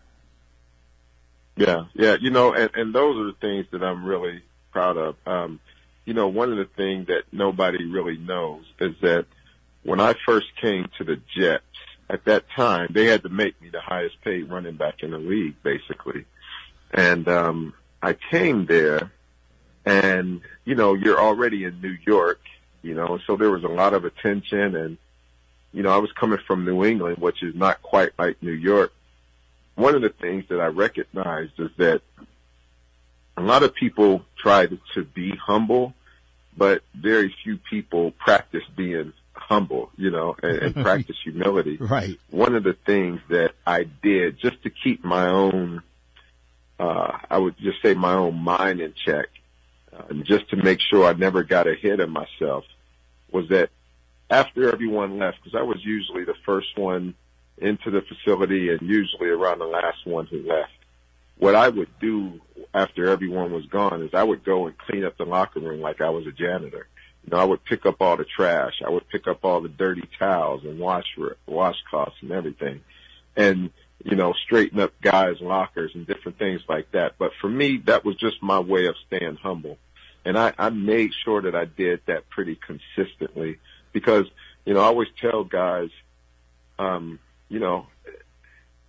Yeah, 1.55 1.85
yeah, 1.93 2.17
you 2.19 2.29
know, 2.29 2.53
and, 2.53 2.69
and 2.75 2.93
those 2.93 3.17
are 3.17 3.25
the 3.25 3.37
things 3.39 3.65
that 3.71 3.83
I'm 3.83 4.05
really 4.05 4.43
proud 4.71 4.97
of. 4.97 5.15
Um, 5.25 5.59
you 6.05 6.13
know, 6.13 6.27
one 6.27 6.51
of 6.51 6.57
the 6.57 6.69
things 6.75 7.07
that 7.07 7.23
nobody 7.31 7.85
really 7.85 8.17
knows 8.17 8.63
is 8.79 8.95
that 9.01 9.25
when 9.83 9.99
I 9.99 10.13
first 10.25 10.47
came 10.61 10.89
to 10.97 11.03
the 11.03 11.19
Jets, 11.35 11.63
at 12.09 12.23
that 12.25 12.49
time, 12.55 12.89
they 12.93 13.05
had 13.05 13.23
to 13.23 13.29
make 13.29 13.61
me 13.61 13.69
the 13.69 13.81
highest 13.81 14.21
paid 14.21 14.49
running 14.49 14.77
back 14.77 15.03
in 15.03 15.11
the 15.11 15.17
league, 15.17 15.55
basically. 15.63 16.25
And 16.91 17.27
um, 17.27 17.73
I 18.01 18.13
came 18.13 18.65
there, 18.65 19.11
and 19.85 20.41
you 20.63 20.75
know, 20.75 20.93
you're 20.93 21.19
already 21.19 21.65
in 21.65 21.81
New 21.81 21.97
York, 22.05 22.39
you 22.81 22.93
know, 22.93 23.19
so 23.27 23.35
there 23.35 23.51
was 23.51 23.63
a 23.63 23.69
lot 23.69 23.93
of 23.93 24.05
attention, 24.05 24.75
and 24.75 24.97
you 25.77 25.83
know, 25.83 25.91
I 25.91 25.97
was 25.97 26.11
coming 26.13 26.39
from 26.47 26.65
New 26.65 26.83
England, 26.83 27.19
which 27.19 27.43
is 27.43 27.53
not 27.53 27.83
quite 27.83 28.09
like 28.17 28.41
New 28.41 28.51
York. 28.51 28.91
One 29.75 29.93
of 29.93 30.01
the 30.01 30.09
things 30.09 30.45
that 30.49 30.59
I 30.59 30.65
recognized 30.65 31.51
is 31.59 31.69
that 31.77 32.01
a 33.37 33.41
lot 33.43 33.61
of 33.61 33.75
people 33.75 34.25
try 34.35 34.65
to, 34.65 34.79
to 34.95 35.03
be 35.03 35.35
humble, 35.35 35.93
but 36.57 36.81
very 36.95 37.31
few 37.43 37.59
people 37.69 38.09
practice 38.09 38.63
being 38.75 39.13
humble, 39.33 39.91
you 39.97 40.09
know, 40.09 40.35
and, 40.41 40.57
and 40.57 40.75
practice 40.83 41.15
humility. 41.23 41.77
Right. 41.77 42.17
One 42.31 42.55
of 42.55 42.63
the 42.63 42.73
things 42.73 43.21
that 43.29 43.51
I 43.67 43.83
did 43.83 44.39
just 44.39 44.63
to 44.63 44.71
keep 44.71 45.05
my 45.05 45.27
own, 45.27 45.83
uh, 46.79 47.19
I 47.29 47.37
would 47.37 47.55
just 47.59 47.83
say 47.83 47.93
my 47.93 48.13
own 48.13 48.33
mind 48.33 48.81
in 48.81 48.95
check, 48.95 49.27
uh, 49.95 50.05
and 50.09 50.25
just 50.25 50.49
to 50.49 50.55
make 50.55 50.79
sure 50.81 51.05
I 51.05 51.13
never 51.13 51.43
got 51.43 51.67
ahead 51.67 51.99
of 51.99 52.09
myself 52.09 52.65
was 53.31 53.49
that 53.49 53.69
after 54.29 54.71
everyone 54.71 55.19
left, 55.19 55.37
because 55.43 55.57
I 55.57 55.63
was 55.63 55.83
usually 55.83 56.25
the 56.25 56.35
first 56.45 56.77
one 56.77 57.15
into 57.57 57.89
the 57.91 58.01
facility 58.01 58.69
and 58.69 58.81
usually 58.81 59.29
around 59.29 59.59
the 59.59 59.65
last 59.65 60.05
one 60.05 60.27
who 60.27 60.43
left. 60.43 60.71
What 61.37 61.55
I 61.55 61.69
would 61.69 61.89
do 61.99 62.41
after 62.73 63.09
everyone 63.09 63.51
was 63.51 63.65
gone 63.67 64.03
is 64.03 64.13
I 64.13 64.23
would 64.23 64.43
go 64.43 64.67
and 64.67 64.77
clean 64.77 65.05
up 65.05 65.17
the 65.17 65.25
locker 65.25 65.59
room 65.59 65.81
like 65.81 66.01
I 66.01 66.09
was 66.09 66.25
a 66.27 66.31
janitor. 66.31 66.87
You 67.23 67.31
know, 67.31 67.37
I 67.37 67.45
would 67.45 67.63
pick 67.63 67.85
up 67.85 68.01
all 68.01 68.17
the 68.17 68.25
trash. 68.25 68.81
I 68.85 68.89
would 68.89 69.07
pick 69.09 69.27
up 69.27 69.43
all 69.43 69.61
the 69.61 69.69
dirty 69.69 70.07
towels 70.17 70.63
and 70.63 70.79
wash 70.79 71.05
washcloths 71.47 72.21
and 72.21 72.31
everything, 72.31 72.81
and 73.35 73.69
you 74.03 74.15
know, 74.15 74.33
straighten 74.33 74.79
up 74.79 74.93
guys' 75.01 75.41
lockers 75.41 75.91
and 75.95 76.07
different 76.07 76.37
things 76.37 76.61
like 76.69 76.91
that. 76.91 77.15
But 77.17 77.31
for 77.41 77.49
me, 77.49 77.77
that 77.85 78.05
was 78.05 78.15
just 78.15 78.41
my 78.41 78.59
way 78.59 78.85
of 78.85 78.95
staying 79.07 79.37
humble, 79.41 79.77
and 80.23 80.37
I, 80.37 80.53
I 80.57 80.69
made 80.69 81.11
sure 81.25 81.41
that 81.41 81.55
I 81.55 81.65
did 81.65 82.01
that 82.05 82.29
pretty 82.29 82.55
consistently 82.55 83.59
because 83.99 84.27
you 84.65 84.73
know 84.75 84.81
I 84.81 84.85
always 84.85 85.07
tell 85.19 85.43
guys, 85.43 85.89
um, 86.77 87.19
you 87.49 87.59
know, 87.59 87.87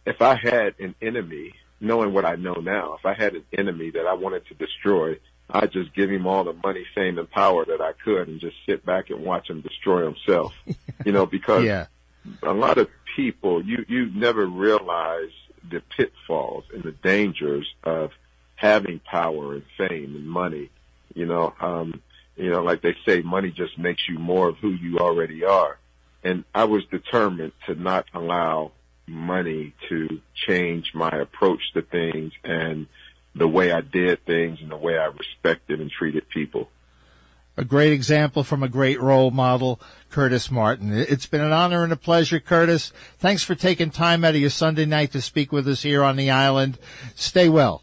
if 0.04 0.20
I 0.20 0.34
had 0.34 0.74
an 0.78 0.94
enemy, 1.00 1.54
knowing 1.80 2.12
what 2.12 2.26
I 2.26 2.36
know 2.36 2.54
now, 2.54 2.94
if 2.98 3.06
I 3.06 3.14
had 3.14 3.34
an 3.34 3.44
enemy 3.56 3.90
that 3.92 4.06
I 4.06 4.12
wanted 4.14 4.46
to 4.48 4.54
destroy, 4.54 5.18
I'd 5.50 5.72
just 5.72 5.94
give 5.94 6.10
him 6.10 6.26
all 6.26 6.44
the 6.44 6.52
money, 6.52 6.84
fame, 6.94 7.18
and 7.18 7.30
power 7.30 7.64
that 7.64 7.80
I 7.80 7.92
could 8.04 8.28
and 8.28 8.38
just 8.38 8.56
sit 8.66 8.84
back 8.84 9.08
and 9.08 9.24
watch 9.24 9.48
him 9.48 9.62
destroy 9.62 10.04
himself. 10.04 10.52
you 11.06 11.12
know, 11.12 11.24
because 11.24 11.64
Yeah. 11.64 11.86
a 12.42 12.52
lot 12.52 12.76
of 12.76 12.88
people, 13.16 13.64
you, 13.64 13.84
you 13.88 14.10
never 14.14 14.44
realize 14.46 15.30
the 15.70 15.80
pitfalls 15.96 16.64
and 16.74 16.82
the 16.82 16.92
dangers 16.92 17.66
of 17.82 18.10
having 18.56 19.00
power 19.00 19.54
and 19.54 19.64
fame 19.78 20.16
and 20.16 20.26
money. 20.28 20.68
You 21.14 21.24
know, 21.24 21.54
um, 21.60 22.02
you 22.38 22.50
know, 22.50 22.62
like 22.62 22.82
they 22.82 22.94
say, 23.04 23.20
money 23.20 23.50
just 23.50 23.78
makes 23.78 24.08
you 24.08 24.18
more 24.18 24.48
of 24.48 24.56
who 24.58 24.70
you 24.70 24.98
already 24.98 25.44
are. 25.44 25.78
And 26.22 26.44
I 26.54 26.64
was 26.64 26.84
determined 26.86 27.52
to 27.66 27.74
not 27.74 28.06
allow 28.14 28.72
money 29.06 29.74
to 29.88 30.20
change 30.46 30.92
my 30.94 31.10
approach 31.10 31.60
to 31.74 31.82
things 31.82 32.32
and 32.44 32.86
the 33.34 33.48
way 33.48 33.72
I 33.72 33.80
did 33.80 34.24
things 34.24 34.58
and 34.60 34.70
the 34.70 34.76
way 34.76 34.98
I 34.98 35.06
respected 35.06 35.80
and 35.80 35.90
treated 35.90 36.28
people. 36.28 36.70
a 37.56 37.64
great 37.64 37.92
example 37.92 38.44
from 38.44 38.62
a 38.62 38.68
great 38.68 39.00
role 39.00 39.32
model, 39.32 39.80
Curtis 40.10 40.50
Martin. 40.50 40.92
It's 40.92 41.26
been 41.26 41.40
an 41.40 41.52
honor 41.52 41.82
and 41.82 41.92
a 41.92 41.96
pleasure, 41.96 42.38
Curtis. 42.38 42.92
Thanks 43.18 43.42
for 43.42 43.56
taking 43.56 43.90
time 43.90 44.24
out 44.24 44.34
of 44.34 44.40
your 44.40 44.50
Sunday 44.50 44.86
night 44.86 45.10
to 45.12 45.20
speak 45.20 45.50
with 45.50 45.66
us 45.66 45.82
here 45.82 46.04
on 46.04 46.16
the 46.16 46.30
island. 46.30 46.78
Stay 47.16 47.48
well. 47.48 47.82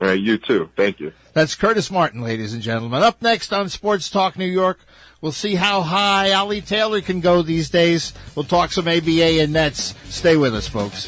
All 0.00 0.08
right, 0.08 0.20
you 0.20 0.36
too. 0.36 0.70
Thank 0.76 1.00
you. 1.00 1.12
That's 1.32 1.54
Curtis 1.54 1.90
Martin, 1.90 2.20
ladies 2.20 2.52
and 2.52 2.62
gentlemen. 2.62 3.02
Up 3.02 3.22
next 3.22 3.52
on 3.52 3.68
Sports 3.68 4.10
Talk 4.10 4.36
New 4.36 4.44
York, 4.44 4.78
we'll 5.20 5.32
see 5.32 5.54
how 5.54 5.80
high 5.82 6.32
Ollie 6.32 6.60
Taylor 6.60 7.00
can 7.00 7.20
go 7.20 7.42
these 7.42 7.70
days. 7.70 8.12
We'll 8.34 8.44
talk 8.44 8.72
some 8.72 8.88
ABA 8.88 9.40
and 9.40 9.52
Nets. 9.52 9.94
Stay 10.04 10.36
with 10.36 10.54
us, 10.54 10.68
folks. 10.68 11.06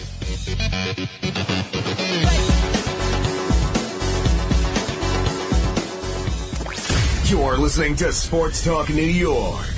You're 7.30 7.58
listening 7.58 7.94
to 7.96 8.10
Sports 8.10 8.64
Talk 8.64 8.88
New 8.88 9.02
York. 9.02 9.77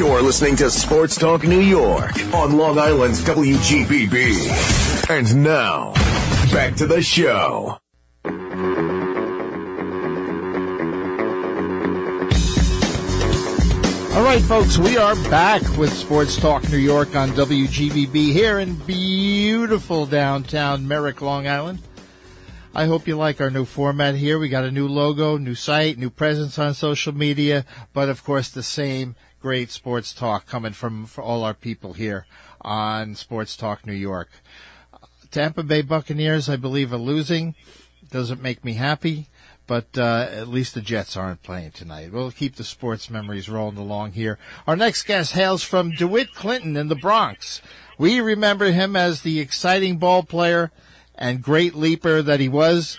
You're 0.00 0.22
listening 0.22 0.56
to 0.56 0.70
Sports 0.70 1.14
Talk 1.18 1.42
New 1.42 1.60
York 1.60 2.12
on 2.32 2.56
Long 2.56 2.78
Island's 2.78 3.22
WGBB. 3.22 5.10
And 5.10 5.44
now, 5.44 5.92
back 6.54 6.74
to 6.76 6.86
the 6.86 7.02
show. 7.02 7.76
All 14.14 14.24
right, 14.24 14.40
folks, 14.40 14.78
we 14.78 14.96
are 14.96 15.16
back 15.28 15.60
with 15.76 15.92
Sports 15.92 16.38
Talk 16.38 16.66
New 16.70 16.78
York 16.78 17.14
on 17.14 17.32
WGBB 17.32 18.32
here 18.32 18.58
in 18.58 18.76
beautiful 18.76 20.06
downtown 20.06 20.88
Merrick, 20.88 21.20
Long 21.20 21.46
Island. 21.46 21.80
I 22.74 22.86
hope 22.86 23.06
you 23.06 23.16
like 23.16 23.38
our 23.42 23.50
new 23.50 23.66
format 23.66 24.14
here. 24.14 24.38
We 24.38 24.48
got 24.48 24.64
a 24.64 24.70
new 24.70 24.88
logo, 24.88 25.36
new 25.36 25.54
site, 25.54 25.98
new 25.98 26.08
presence 26.08 26.58
on 26.58 26.72
social 26.72 27.12
media, 27.12 27.66
but 27.92 28.08
of 28.08 28.24
course 28.24 28.48
the 28.48 28.62
same 28.62 29.14
great 29.40 29.70
sports 29.70 30.12
talk 30.12 30.46
coming 30.46 30.72
from 30.72 31.08
all 31.16 31.44
our 31.44 31.54
people 31.54 31.94
here 31.94 32.26
on 32.60 33.14
Sports 33.14 33.56
Talk 33.56 33.86
New 33.86 33.94
York. 33.94 34.28
Tampa 35.30 35.62
Bay 35.62 35.80
Buccaneers, 35.80 36.48
I 36.48 36.56
believe, 36.56 36.92
are 36.92 36.98
losing. 36.98 37.54
Doesn't 38.10 38.42
make 38.42 38.64
me 38.64 38.74
happy, 38.74 39.28
but 39.66 39.96
uh, 39.96 40.28
at 40.30 40.48
least 40.48 40.74
the 40.74 40.80
Jets 40.80 41.16
aren't 41.16 41.42
playing 41.42 41.70
tonight. 41.70 42.12
We'll 42.12 42.32
keep 42.32 42.56
the 42.56 42.64
sports 42.64 43.08
memories 43.08 43.48
rolling 43.48 43.78
along 43.78 44.12
here. 44.12 44.38
Our 44.66 44.76
next 44.76 45.04
guest 45.04 45.32
hails 45.32 45.62
from 45.62 45.92
DeWitt 45.92 46.34
Clinton 46.34 46.76
in 46.76 46.88
the 46.88 46.96
Bronx. 46.96 47.62
We 47.96 48.20
remember 48.20 48.72
him 48.72 48.94
as 48.94 49.22
the 49.22 49.40
exciting 49.40 49.96
ball 49.98 50.22
player 50.22 50.70
and 51.14 51.42
great 51.42 51.74
leaper 51.74 52.20
that 52.20 52.40
he 52.40 52.48
was. 52.48 52.98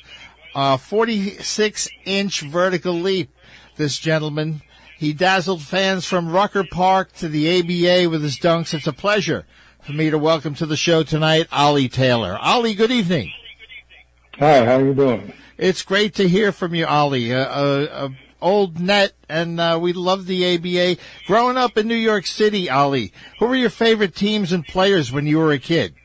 A 0.56 0.78
46 0.78 1.90
inch 2.06 2.42
vertical 2.42 2.94
leap, 2.94 3.30
this 3.76 4.00
gentleman 4.00 4.62
he 5.02 5.14
dazzled 5.14 5.64
fans 5.64 6.06
from 6.06 6.32
Rucker 6.32 6.64
Park 6.64 7.12
to 7.14 7.28
the 7.28 7.60
ABA 7.60 8.08
with 8.08 8.22
his 8.22 8.38
dunks. 8.38 8.72
It's 8.72 8.86
a 8.86 8.94
pleasure 8.94 9.48
for 9.82 9.94
me 9.94 10.12
to 10.12 10.20
welcome 10.20 10.54
to 10.54 10.68
the 10.68 10.78
show 10.78 11.02
tonight, 11.02 11.48
Ollie 11.52 11.90
Taylor. 11.90 12.38
Ollie, 12.40 12.76
good 12.76 12.92
evening. 12.92 13.32
Hi, 14.38 14.64
how 14.64 14.76
are 14.76 14.86
you 14.86 14.94
doing? 14.94 15.34
It's 15.58 15.82
great 15.82 16.14
to 16.16 16.30
hear 16.30 16.52
from 16.52 16.76
you, 16.76 16.86
Ollie. 16.86 17.32
A, 17.32 17.50
a, 17.50 17.84
a 18.06 18.10
old 18.44 18.80
net, 18.80 19.14
and 19.28 19.60
uh, 19.60 19.80
we 19.82 19.92
love 19.92 20.28
the 20.28 20.54
ABA. 20.54 21.02
Growing 21.26 21.58
up 21.58 21.80
in 21.80 21.88
New 21.88 21.96
York 21.96 22.28
City, 22.28 22.70
Ollie, 22.70 23.12
who 23.40 23.48
were 23.48 23.56
your 23.56 23.72
favorite 23.72 24.14
teams 24.14 24.52
and 24.52 24.64
players 24.68 25.12
when 25.12 25.26
you 25.26 25.40
were 25.40 25.52
a 25.52 25.58
kid? 25.58 25.96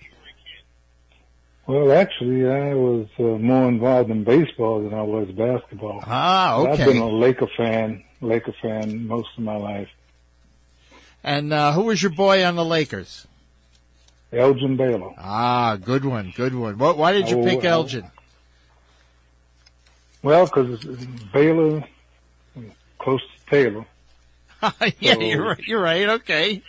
Well, 1.66 1.92
actually, 1.92 2.48
I 2.48 2.72
was 2.72 3.08
uh, 3.18 3.24
more 3.24 3.68
involved 3.68 4.08
in 4.08 4.24
baseball 4.24 4.82
than 4.84 4.94
I 4.94 5.02
was 5.02 5.28
basketball. 5.32 6.02
Ah, 6.06 6.56
okay. 6.60 6.82
I've 6.82 6.88
been 6.88 6.96
a 6.96 7.08
Laker 7.10 7.48
fan 7.58 8.02
Laker 8.20 8.54
fan 8.60 9.06
most 9.06 9.28
of 9.36 9.44
my 9.44 9.56
life. 9.56 9.88
And 11.22 11.52
uh, 11.52 11.72
who 11.72 11.82
was 11.82 12.02
your 12.02 12.12
boy 12.12 12.44
on 12.44 12.56
the 12.56 12.64
Lakers? 12.64 13.26
Elgin 14.32 14.76
Baylor. 14.76 15.12
Ah, 15.18 15.76
good 15.76 16.04
one, 16.04 16.32
good 16.36 16.54
one. 16.54 16.78
What, 16.78 16.98
why 16.98 17.12
did 17.12 17.30
you 17.30 17.42
pick 17.42 17.64
Elgin? 17.64 18.10
Well, 20.22 20.46
because 20.46 20.84
Baylor 21.32 21.84
close 22.98 23.22
to 23.22 23.50
Taylor. 23.50 23.86
yeah, 24.98 25.14
so 25.14 25.20
you're 25.20 25.44
right. 25.44 25.58
You're 25.66 25.80
right. 25.80 26.08
Okay. 26.08 26.62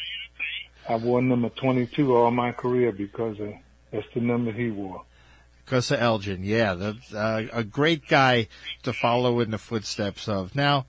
I 0.87 0.95
wore 0.95 1.21
number 1.21 1.49
22 1.49 2.15
all 2.15 2.31
my 2.31 2.51
career 2.51 2.91
because 2.91 3.39
of, 3.39 3.53
that's 3.91 4.05
the 4.13 4.21
number 4.21 4.51
he 4.51 4.69
wore. 4.69 5.03
Because 5.65 5.91
of 5.91 5.99
Elgin, 5.99 6.43
yeah, 6.43 6.75
the, 6.75 6.97
uh, 7.13 7.43
a 7.51 7.63
great 7.63 8.07
guy 8.07 8.47
to 8.83 8.93
follow 8.93 9.39
in 9.39 9.51
the 9.51 9.57
footsteps 9.57 10.29
of. 10.29 10.55
Now, 10.55 10.85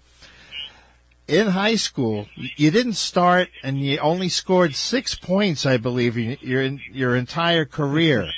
in 1.28 1.48
high 1.48 1.76
school, 1.76 2.26
you 2.56 2.70
didn't 2.70 2.94
start 2.94 3.50
and 3.62 3.80
you 3.80 3.98
only 3.98 4.30
scored 4.30 4.74
six 4.74 5.14
points, 5.14 5.66
I 5.66 5.76
believe, 5.76 6.16
your 6.16 6.62
your 6.64 7.14
entire 7.14 7.66
career. 7.66 8.30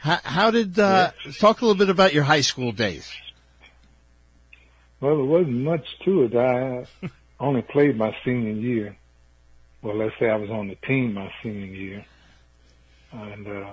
How, 0.00 0.18
how 0.24 0.50
did 0.50 0.78
uh, 0.78 1.12
talk 1.38 1.60
a 1.60 1.64
little 1.64 1.78
bit 1.78 1.90
about 1.90 2.12
your 2.12 2.24
high 2.24 2.40
school 2.40 2.72
days? 2.72 3.12
Well, 5.00 5.16
there 5.16 5.24
wasn't 5.24 5.58
much 5.58 5.86
to 6.04 6.24
it. 6.24 6.34
I 6.34 6.86
only 7.38 7.62
played 7.62 7.96
my 7.96 8.16
senior 8.24 8.52
year. 8.52 8.96
Well, 9.82 9.96
let's 9.96 10.14
say 10.18 10.30
I 10.30 10.36
was 10.36 10.50
on 10.50 10.68
the 10.68 10.76
team 10.76 11.14
my 11.14 11.32
senior 11.42 11.66
year, 11.66 12.06
and 13.12 13.46
uh, 13.46 13.72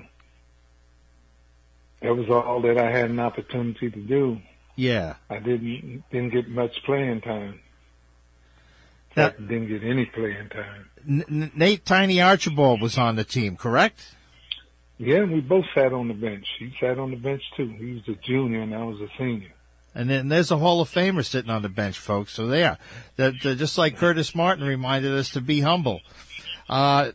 that 2.01 2.15
was 2.15 2.29
all 2.29 2.61
that 2.61 2.77
I 2.77 2.91
had 2.91 3.09
an 3.09 3.19
opportunity 3.19 3.89
to 3.89 3.99
do. 3.99 4.41
Yeah, 4.75 5.15
I 5.29 5.39
didn't 5.39 6.03
didn't 6.11 6.31
get 6.31 6.49
much 6.49 6.83
playing 6.83 7.21
time. 7.21 7.59
Now, 9.15 9.29
didn't 9.29 9.67
get 9.67 9.83
any 9.83 10.05
playing 10.05 10.49
time. 10.49 10.89
N- 11.07 11.51
Nate 11.55 11.85
Tiny 11.85 12.21
Archibald 12.21 12.81
was 12.81 12.97
on 12.97 13.15
the 13.15 13.23
team, 13.23 13.55
correct? 13.55 14.15
Yeah, 14.97 15.23
we 15.23 15.39
both 15.39 15.65
sat 15.73 15.93
on 15.93 16.09
the 16.09 16.13
bench. 16.13 16.45
He 16.59 16.73
sat 16.79 16.99
on 16.99 17.11
the 17.11 17.17
bench 17.17 17.41
too. 17.55 17.69
He 17.69 17.93
was 17.93 18.07
a 18.09 18.19
junior 18.21 18.61
and 18.61 18.75
I 18.75 18.83
was 18.83 18.99
a 18.99 19.07
senior. 19.17 19.53
And 19.95 20.09
then 20.09 20.27
there's 20.27 20.51
a 20.51 20.57
Hall 20.57 20.81
of 20.81 20.89
Famer 20.89 21.25
sitting 21.25 21.49
on 21.49 21.61
the 21.61 21.69
bench, 21.69 21.97
folks. 21.97 22.33
So 22.33 22.47
there, 22.47 22.77
they're 23.15 23.31
just 23.31 23.77
like 23.77 23.97
Curtis 23.97 24.35
Martin 24.35 24.65
reminded 24.65 25.11
us 25.13 25.31
to 25.31 25.41
be 25.41 25.61
humble. 25.61 26.01
Uh, 26.69 27.11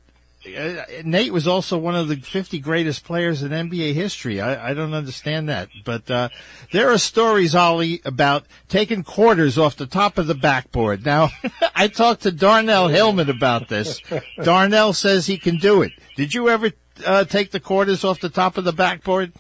Nate 1.05 1.33
was 1.33 1.47
also 1.47 1.79
one 1.79 1.95
of 1.95 2.09
the 2.09 2.17
50 2.17 2.59
greatest 2.59 3.05
players 3.05 3.43
in 3.43 3.51
NBA 3.51 3.95
history. 3.95 4.41
I, 4.41 4.71
I 4.71 4.75
don't 4.75 4.95
understand 4.95 5.49
that. 5.49 5.69
But 5.85 6.11
uh, 6.11 6.29
there 6.73 6.91
are 6.91 6.99
stories, 6.99 7.55
Ollie, 7.55 8.01
about 8.05 8.47
taking 8.69 9.05
quarters 9.05 9.57
off 9.59 9.77
the 9.77 9.87
top 9.87 10.19
of 10.19 10.27
the 10.27 10.35
backboard. 10.35 11.05
Now, 11.05 11.31
I 11.75 11.89
talked 11.89 12.23
to 12.23 12.33
Darnell 12.33 12.89
Hillman 12.89 13.31
about 13.31 13.69
this. 13.69 14.01
Darnell 14.43 14.93
says 14.93 15.27
he 15.27 15.39
can 15.39 15.57
do 15.57 15.83
it. 15.83 15.93
Did 16.17 16.35
you 16.35 16.49
ever 16.49 16.73
uh, 17.05 17.25
take 17.25 17.51
the 17.51 17.61
quarters 17.61 18.05
off 18.05 18.21
the 18.21 18.29
top 18.29 18.59
of 18.59 18.65
the 18.65 18.73
backboard? 18.73 19.33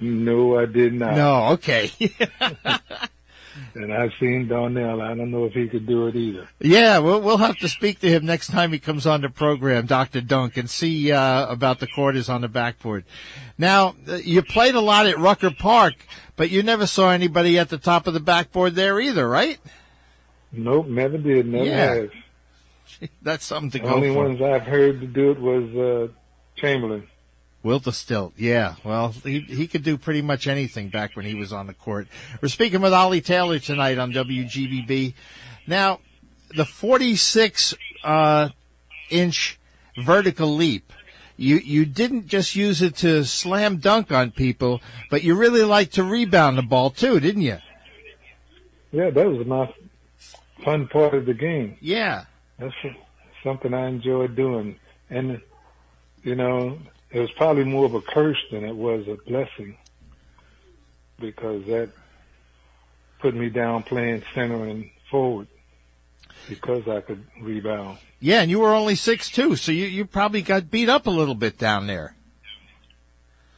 No, 0.00 0.58
I 0.58 0.66
did 0.66 0.94
not. 0.94 1.16
No, 1.16 1.44
okay. 1.54 1.90
and 3.74 3.92
I've 3.92 4.12
seen 4.18 4.48
Darnell. 4.48 5.00
I 5.00 5.14
don't 5.14 5.30
know 5.30 5.44
if 5.44 5.52
he 5.52 5.68
could 5.68 5.86
do 5.86 6.06
it 6.06 6.16
either. 6.16 6.48
Yeah, 6.60 6.98
we'll 6.98 7.20
we'll 7.20 7.38
have 7.38 7.56
to 7.58 7.68
speak 7.68 8.00
to 8.00 8.08
him 8.08 8.26
next 8.26 8.48
time 8.48 8.72
he 8.72 8.78
comes 8.78 9.06
on 9.06 9.20
the 9.20 9.28
program, 9.28 9.86
Doctor 9.86 10.20
Dunk, 10.20 10.56
and 10.56 10.68
see 10.68 11.12
uh, 11.12 11.46
about 11.46 11.80
the 11.80 11.86
quarters 11.86 12.28
on 12.28 12.40
the 12.40 12.48
backboard. 12.48 13.04
Now, 13.58 13.94
uh, 14.08 14.16
you 14.16 14.42
played 14.42 14.74
a 14.74 14.80
lot 14.80 15.06
at 15.06 15.18
Rucker 15.18 15.50
Park, 15.50 15.94
but 16.36 16.50
you 16.50 16.62
never 16.62 16.86
saw 16.86 17.10
anybody 17.10 17.58
at 17.58 17.68
the 17.68 17.78
top 17.78 18.06
of 18.06 18.14
the 18.14 18.20
backboard 18.20 18.74
there 18.74 19.00
either, 19.00 19.28
right? 19.28 19.58
Nope, 20.52 20.86
never 20.86 21.18
did. 21.18 21.46
Never 21.46 21.64
yeah. 21.64 21.94
have. 21.94 22.10
That's 23.22 23.44
something 23.44 23.70
to 23.70 23.78
the 23.78 23.84
go 23.84 23.94
only 23.94 24.08
for. 24.08 24.24
ones 24.24 24.42
I've 24.42 24.62
heard 24.62 25.00
to 25.00 25.06
do 25.06 25.32
it 25.32 25.40
was 25.40 25.74
uh, 25.74 26.12
Chamberlain. 26.56 27.06
Wilt 27.66 27.82
Stilt, 27.92 28.32
yeah. 28.36 28.76
Well, 28.84 29.08
he 29.24 29.40
he 29.40 29.66
could 29.66 29.82
do 29.82 29.98
pretty 29.98 30.22
much 30.22 30.46
anything 30.46 30.88
back 30.88 31.16
when 31.16 31.26
he 31.26 31.34
was 31.34 31.52
on 31.52 31.66
the 31.66 31.74
court. 31.74 32.06
We're 32.40 32.48
speaking 32.48 32.80
with 32.80 32.92
Ollie 32.92 33.20
Taylor 33.20 33.58
tonight 33.58 33.98
on 33.98 34.12
WGBB. 34.12 35.14
Now, 35.66 35.98
the 36.54 36.64
46 36.64 37.74
uh, 38.04 38.50
inch 39.10 39.58
vertical 39.98 40.54
leap. 40.54 40.92
You 41.36 41.56
you 41.56 41.84
didn't 41.84 42.28
just 42.28 42.54
use 42.54 42.80
it 42.82 42.94
to 42.98 43.24
slam 43.24 43.78
dunk 43.78 44.12
on 44.12 44.30
people, 44.30 44.80
but 45.10 45.24
you 45.24 45.34
really 45.34 45.64
like 45.64 45.90
to 45.92 46.04
rebound 46.04 46.56
the 46.56 46.62
ball 46.62 46.90
too, 46.90 47.18
didn't 47.18 47.42
you? 47.42 47.58
Yeah, 48.92 49.10
that 49.10 49.26
was 49.26 49.44
my 49.44 49.74
fun 50.64 50.86
part 50.86 51.14
of 51.14 51.26
the 51.26 51.34
game. 51.34 51.76
Yeah, 51.80 52.26
that's 52.58 52.74
something 53.42 53.74
I 53.74 53.88
enjoyed 53.88 54.36
doing 54.36 54.78
and 55.10 55.40
you 56.22 56.34
know, 56.34 56.78
it 57.16 57.20
was 57.20 57.30
probably 57.32 57.64
more 57.64 57.86
of 57.86 57.94
a 57.94 58.02
curse 58.02 58.36
than 58.50 58.62
it 58.62 58.76
was 58.76 59.08
a 59.08 59.16
blessing 59.26 59.74
because 61.18 61.64
that 61.64 61.88
put 63.20 63.34
me 63.34 63.48
down 63.48 63.82
playing 63.84 64.22
center 64.34 64.66
and 64.66 64.90
forward 65.10 65.48
because 66.46 66.86
I 66.86 67.00
could 67.00 67.24
rebound. 67.40 67.96
Yeah, 68.20 68.42
and 68.42 68.50
you 68.50 68.60
were 68.60 68.74
only 68.74 68.96
six 68.96 69.30
two, 69.30 69.56
so 69.56 69.72
you 69.72 69.86
you 69.86 70.04
probably 70.04 70.42
got 70.42 70.70
beat 70.70 70.90
up 70.90 71.06
a 71.06 71.10
little 71.10 71.34
bit 71.34 71.56
down 71.56 71.86
there. 71.86 72.14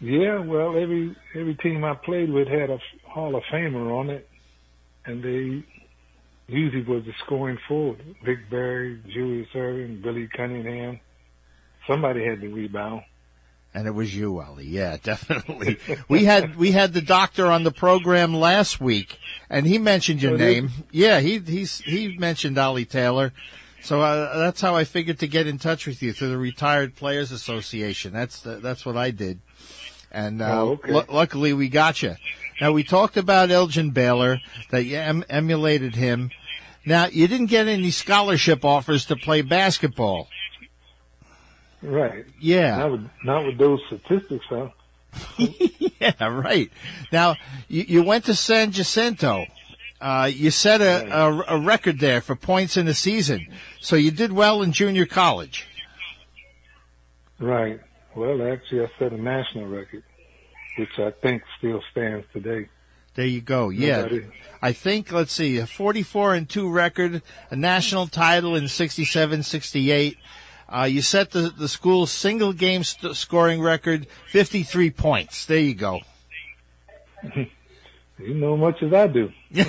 Yeah, 0.01 0.39
well, 0.39 0.79
every 0.79 1.17
every 1.35 1.57
team 1.57 1.85
I 1.85 1.95
played 1.95 2.31
with 2.31 2.47
had 2.47 2.71
a 2.71 2.79
Hall 3.09 3.35
of 3.35 3.43
Famer 3.53 3.91
on 3.91 4.11
it, 4.11 4.29
and 5.05 5.21
they 5.21 5.65
usually 6.47 6.85
was 6.85 7.05
the 7.05 7.13
scoring 7.25 7.59
forward. 7.67 7.99
Rick 8.23 8.51
Barry, 8.51 9.03
Julius 9.09 9.49
Erving, 9.53 10.01
Billy 10.01 10.29
Cunningham. 10.29 11.01
Somebody 11.89 12.25
had 12.25 12.41
to 12.41 12.49
rebound. 12.49 13.03
And 13.79 13.87
it 13.87 13.93
was 13.93 14.13
you, 14.17 14.41
Ollie. 14.41 14.67
Yeah, 14.67 14.97
definitely. 15.03 15.79
we 16.09 16.25
had 16.25 16.57
we 16.57 16.73
had 16.73 16.95
the 16.95 17.01
doctor 17.01 17.47
on 17.47 17.63
the 17.63 17.71
program 17.71 18.35
last 18.35 18.81
week, 18.81 19.19
and 19.49 19.67
he 19.67 19.79
mentioned 19.79 20.21
your 20.21 20.35
Oh, 20.35 20.37
name. 20.37 20.71
Yeah, 20.91 21.21
he 21.21 21.39
he's 21.39 21.79
he 21.83 22.19
mentioned 22.19 22.59
Ollie 22.59 22.85
Taylor. 22.85 23.33
So 23.81 24.01
uh, 24.03 24.37
that's 24.37 24.61
how 24.61 24.75
I 24.75 24.83
figured 24.83 25.21
to 25.21 25.29
get 25.29 25.47
in 25.47 25.59
touch 25.59 25.87
with 25.87 26.03
you 26.03 26.13
through 26.13 26.31
the 26.31 26.39
Retired 26.39 26.97
Players 26.97 27.31
Association. 27.31 28.13
That's 28.13 28.41
the, 28.41 28.57
that's 28.57 28.85
what 28.85 28.97
I 28.97 29.13
did, 29.13 29.39
and 30.11 30.43
uh, 30.43 30.61
Oh, 30.61 30.69
okay. 30.71 30.93
lu- 30.93 31.05
luckily 31.09 31.53
we 31.53 31.69
got 31.69 32.03
you. 32.03 32.17
Now 32.61 32.73
we 32.73 32.83
talked 32.83 33.17
about 33.17 33.53
Elgin 33.53 33.91
Baylor 33.91 34.41
that 34.73 34.83
you 34.87 34.97
em- 34.97 35.25
emulated 35.31 35.95
him. 35.95 36.33
Now 36.85 37.07
you 37.07 37.29
didn't 37.29 37.47
get 37.47 37.69
any 37.69 37.93
scholarship 37.93 38.65
offers 38.65 39.07
to 39.07 39.15
play 39.15 39.43
basketball. 39.43 40.29
Right. 41.83 42.25
Yeah. 42.41 42.77
Not 42.79 42.91
with 42.93 43.11
not 43.25 43.47
with 43.47 43.59
those 43.59 43.81
statistics, 43.87 44.45
huh? 44.49 44.69
Yeah, 46.01 46.29
right. 46.29 46.71
Now, 47.11 47.35
you, 47.67 47.83
you 47.89 48.03
went 48.05 48.27
to 48.27 48.35
San 48.37 48.71
Jacinto. 48.71 49.47
Uh, 50.01 50.31
you 50.33 50.53
set 50.53 50.81
a, 50.81 51.13
a, 51.13 51.57
a 51.57 51.61
record 51.61 51.99
there 51.99 52.21
for 52.21 52.37
points 52.37 52.77
in 52.77 52.87
the 52.87 52.95
season. 52.95 53.49
So 53.81 53.97
you 53.97 54.13
did 54.13 54.33
well 54.33 54.63
in 54.63 54.71
junior 54.71 55.07
college. 55.07 55.67
Right. 57.41 57.81
Well, 58.15 58.41
actually, 58.53 58.83
I 58.83 58.91
set 58.99 59.13
a 59.13 59.21
national 59.21 59.67
record, 59.67 60.05
which 60.79 60.99
I 60.99 61.11
think 61.21 61.43
still 61.59 61.83
stands 61.91 62.27
today. 62.33 62.69
There 63.15 63.27
you 63.27 63.41
go. 63.41 63.71
Yeah. 63.71 64.03
Nobody- 64.03 64.27
I 64.63 64.73
think, 64.73 65.11
let's 65.13 65.33
see, 65.33 65.59
a 65.59 65.67
44 65.67 66.35
and 66.35 66.49
2 66.49 66.71
record, 66.71 67.23
a 67.51 67.57
national 67.57 68.07
title 68.07 68.55
in 68.55 68.69
67 68.69 69.43
68. 69.43 70.17
Uh, 70.69 70.85
you 70.85 71.01
set 71.01 71.31
the, 71.31 71.51
the 71.57 71.69
school's 71.69 72.11
single 72.11 72.53
game 72.53 72.85
st- 72.85 73.17
scoring 73.17 73.61
record, 73.63 74.07
53 74.31 74.91
points. 74.91 75.47
There 75.47 75.59
you 75.59 75.75
go. 75.75 76.01
You 78.21 78.35
know 78.35 78.57
much 78.57 78.83
as 78.83 78.93
I 78.93 79.07
do. 79.07 79.31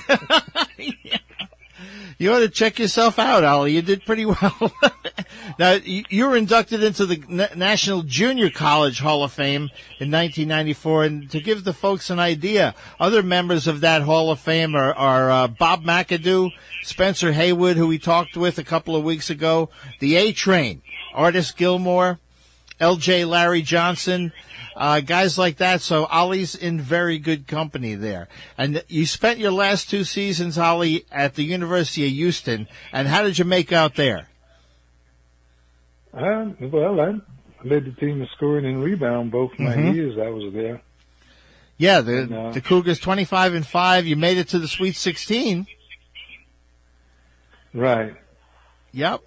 You 2.20 2.34
ought 2.34 2.40
to 2.40 2.50
check 2.50 2.80
yourself 2.80 3.18
out, 3.18 3.46
Ollie. 3.46 3.72
You 3.72 3.82
did 3.82 4.06
pretty 4.06 4.26
well. 4.26 4.74
now, 5.60 5.72
you 5.76 6.04
you 6.10 6.28
were 6.28 6.36
inducted 6.36 6.84
into 6.84 7.06
the 7.06 7.24
Na- 7.30 7.48
National 7.56 8.04
Junior 8.04 8.50
College 8.50 9.00
Hall 9.00 9.24
of 9.24 9.32
Fame 9.32 9.70
in 10.02 10.12
1994. 10.12 11.06
And 11.06 11.32
to 11.32 11.40
give 11.40 11.64
the 11.64 11.72
folks 11.72 12.10
an 12.10 12.20
idea, 12.20 12.76
other 13.00 13.24
members 13.24 13.68
of 13.68 13.80
that 13.80 14.02
Hall 14.02 14.32
of 14.32 14.40
Fame 14.42 14.76
are, 14.76 14.94
are 14.96 15.32
uh, 15.32 15.48
Bob 15.48 15.86
McAdoo, 15.86 16.52
Spencer 16.82 17.32
Haywood, 17.32 17.78
who 17.78 17.88
we 17.88 17.98
talked 17.98 18.36
with 18.36 18.60
a 18.60 18.66
couple 18.66 18.98
of 18.98 19.06
weeks 19.06 19.30
ago, 19.30 19.70
the 20.02 20.18
A 20.18 20.34
Train, 20.34 20.82
Artis 21.14 21.52
Gilmore, 21.52 22.20
L.J. 22.80 23.26
Larry 23.26 23.62
Johnson, 23.62 24.32
uh, 24.76 25.02
guys 25.02 25.38
like 25.38 25.58
that. 25.58 25.82
So 25.82 26.06
Ollie's 26.06 26.56
in 26.56 26.80
very 26.80 27.18
good 27.20 27.48
company 27.48 27.96
there. 27.96 28.28
And 28.58 28.84
you 28.88 29.06
spent 29.06 29.40
your 29.40 29.52
last 29.52 29.90
two 29.90 30.04
seasons, 30.04 30.58
Ollie, 30.58 31.06
at 31.12 31.36
the 31.36 31.44
University 31.44 32.06
of 32.06 32.12
Houston. 32.12 32.68
And 32.94 33.08
how 33.08 33.24
did 33.24 33.38
you 33.38 33.46
make 33.46 33.72
out 33.74 33.96
there? 33.96 34.28
I, 36.14 36.54
well, 36.60 37.00
I 37.00 37.12
led 37.64 37.86
the 37.86 37.96
team 38.00 38.22
in 38.22 38.28
scoring 38.36 38.66
and 38.66 38.84
rebound 38.84 39.32
both 39.32 39.52
my 39.60 39.76
Mhm. 39.76 39.94
years 39.94 40.18
I 40.18 40.30
was 40.30 40.54
there. 40.54 40.82
Yeah, 41.78 42.02
the 42.02 42.22
And, 42.24 42.34
uh, 42.34 42.52
the 42.52 42.62
Cougars 42.62 43.00
twenty 43.00 43.26
five 43.26 43.54
and 43.54 43.66
five. 43.66 44.06
You 44.08 44.16
made 44.16 44.38
it 44.38 44.50
to 44.50 44.60
the 44.60 44.68
Sweet 44.68 44.96
Sixteen. 44.96 45.68
Right. 47.74 48.16
Yep. 48.92 49.22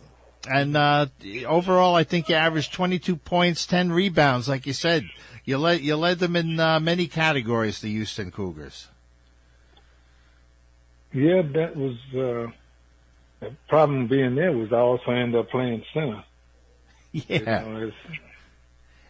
And 0.51 0.77
uh, 0.77 1.07
overall, 1.47 1.95
I 1.95 2.05
think 2.05 2.29
you 2.29 2.35
averaged 2.35 2.73
22 2.73 3.17
points, 3.17 3.65
10 3.67 3.93
rebounds. 3.93 4.49
Like 4.49 4.67
you 4.67 4.73
said, 4.73 5.05
you 5.45 5.57
led 5.59 5.81
you 5.81 5.97
led 5.97 6.19
them 6.19 6.35
in 6.37 6.59
uh, 6.59 6.81
many 6.81 7.07
categories. 7.07 7.81
The 7.81 7.91
Houston 7.91 8.31
Cougars. 8.31 8.89
Yeah, 11.13 11.43
that 11.55 11.77
was 11.77 11.97
uh, 12.15 12.51
the 13.41 13.55
problem 13.69 14.09
being 14.09 14.35
there 14.35 14.53
was 14.53 14.73
I 14.73 14.77
also 14.79 15.11
ended 15.11 15.41
up 15.41 15.51
playing 15.51 15.85
center. 15.93 16.25
You 17.13 17.23
Yeah, 17.29 17.61
know, 17.61 17.93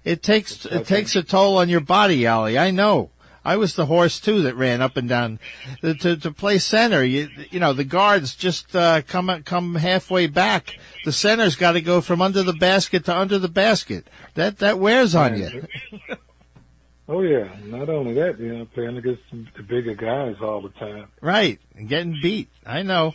it 0.04 0.22
takes 0.24 0.64
it 0.66 0.86
takes 0.86 1.14
a 1.14 1.22
toll 1.22 1.58
on 1.58 1.68
your 1.68 1.80
body, 1.80 2.26
Ollie. 2.26 2.58
I 2.58 2.72
know. 2.72 3.10
I 3.44 3.56
was 3.56 3.74
the 3.74 3.86
horse 3.86 4.20
too 4.20 4.42
that 4.42 4.54
ran 4.54 4.80
up 4.80 4.96
and 4.96 5.08
down 5.08 5.40
to 5.80 5.94
to, 5.94 6.16
to 6.16 6.30
play 6.30 6.58
center. 6.58 7.04
You 7.04 7.28
you 7.50 7.60
know 7.60 7.72
the 7.72 7.84
guards 7.84 8.34
just 8.34 8.74
uh, 8.74 9.02
come 9.02 9.42
come 9.44 9.74
halfway 9.76 10.26
back. 10.26 10.76
The 11.04 11.12
center's 11.12 11.56
got 11.56 11.72
to 11.72 11.80
go 11.80 12.00
from 12.00 12.22
under 12.22 12.42
the 12.42 12.52
basket 12.52 13.04
to 13.06 13.16
under 13.16 13.38
the 13.38 13.48
basket. 13.48 14.08
That 14.34 14.58
that 14.58 14.78
wears 14.78 15.14
on 15.14 15.38
you. 15.38 15.66
oh 17.08 17.22
yeah. 17.22 17.48
Not 17.64 17.88
only 17.88 18.14
that, 18.14 18.38
you 18.38 18.56
know, 18.56 18.64
playing 18.66 18.96
against 18.96 19.22
the 19.56 19.62
bigger 19.62 19.94
guys 19.94 20.36
all 20.40 20.62
the 20.62 20.70
time. 20.70 21.08
Right, 21.20 21.60
and 21.76 21.88
getting 21.88 22.18
beat. 22.22 22.48
I 22.64 22.82
know. 22.82 23.14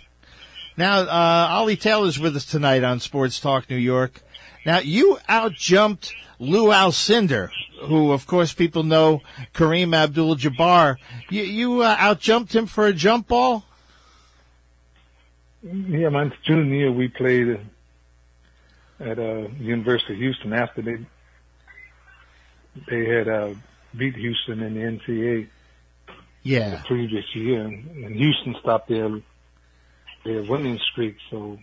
Now, 0.77 0.99
uh, 0.99 1.47
Ollie 1.49 1.75
Taylor's 1.75 2.19
with 2.19 2.35
us 2.35 2.45
tonight 2.45 2.83
on 2.83 2.99
Sports 2.99 3.39
Talk 3.39 3.67
New 3.67 3.77
York. 3.77 4.21
Now, 4.63 4.77
you 4.77 5.17
outjumped 5.27 6.11
Lou 6.37 6.67
Alcindor, 6.67 7.49
who, 7.81 8.11
of 8.11 8.25
course, 8.27 8.53
people 8.53 8.83
know 8.83 9.21
Kareem 9.53 9.95
Abdul-Jabbar. 9.95 10.97
You, 11.29 11.43
you 11.43 11.81
uh, 11.81 11.95
outjumped 11.97 12.53
him 12.53 12.65
for 12.65 12.85
a 12.87 12.93
jump 12.93 13.27
ball? 13.27 13.63
Yeah, 15.63 16.09
my 16.09 16.31
junior 16.43 16.75
year 16.75 16.91
we 16.91 17.07
played 17.09 17.59
at 18.99 19.19
uh, 19.19 19.47
University 19.59 20.13
of 20.13 20.19
Houston 20.19 20.53
after 20.53 20.81
they 20.81 20.97
they 22.89 23.05
had 23.05 23.27
uh, 23.27 23.53
beat 23.95 24.15
Houston 24.15 24.61
in 24.61 24.73
the 24.75 24.79
NCAA 24.81 25.47
the 26.07 26.13
Yeah. 26.43 26.81
previous 26.87 27.25
year, 27.35 27.63
and 27.65 28.15
Houston 28.15 28.55
stopped 28.61 28.87
their 28.89 29.09
their 30.23 30.43
winning 30.43 30.79
streak. 30.91 31.17
So 31.31 31.57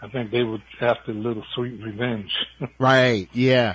I 0.00 0.08
think 0.08 0.30
they 0.30 0.42
were 0.42 0.58
after 0.80 1.12
a 1.12 1.14
little 1.14 1.44
sweet 1.54 1.80
revenge. 1.82 2.32
Right, 2.78 3.28
yeah. 3.32 3.74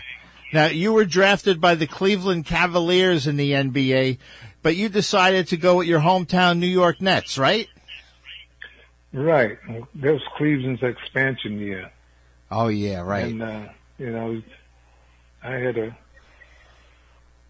Now, 0.51 0.65
you 0.65 0.93
were 0.93 1.05
drafted 1.05 1.61
by 1.61 1.75
the 1.75 1.85
Cleveland 1.85 2.45
Cavaliers 2.45 3.27
in 3.27 3.37
the 3.37 3.51
NBA, 3.51 4.17
but 4.63 4.75
you 4.75 4.89
decided 4.89 5.47
to 5.49 5.57
go 5.57 5.77
with 5.77 5.87
your 5.87 5.99
hometown 5.99 6.57
New 6.57 6.67
York 6.67 7.01
Nets, 7.01 7.37
right? 7.37 7.67
right, 9.13 9.57
that 9.95 10.13
was 10.13 10.21
Cleveland's 10.37 10.81
expansion 10.81 11.59
year. 11.59 11.91
Oh, 12.51 12.67
yeah, 12.67 13.01
right. 13.01 13.25
And, 13.25 13.43
uh, 13.43 13.65
you 13.99 14.09
know, 14.09 14.41
I 15.43 15.51
had 15.51 15.77
a, 15.77 15.97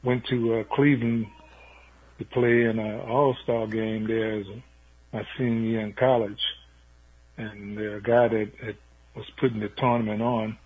went 0.03 0.25
to 0.27 0.55
uh, 0.55 0.63
Cleveland 0.75 1.27
to 2.17 2.25
play 2.25 2.63
in 2.63 2.79
an 2.79 2.99
all-star 3.01 3.67
game 3.67 4.07
there 4.07 4.39
as 4.39 4.47
a, 4.47 4.63
my 5.13 5.25
senior 5.37 5.69
year 5.69 5.79
in 5.81 5.93
college. 5.93 6.41
And 7.37 7.77
the 7.77 8.01
guy 8.03 8.27
that, 8.27 8.51
that 8.61 8.75
was 9.15 9.25
putting 9.37 9.61
the 9.61 9.69
tournament 9.69 10.21
on 10.21 10.57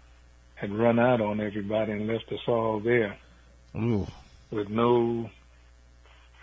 had 0.63 0.73
run 0.73 0.97
out 0.97 1.19
on 1.19 1.41
everybody 1.41 1.91
and 1.91 2.07
left 2.07 2.31
us 2.31 2.39
all 2.47 2.79
there 2.79 3.17
Ooh. 3.75 4.07
with 4.49 4.69
no 4.69 5.29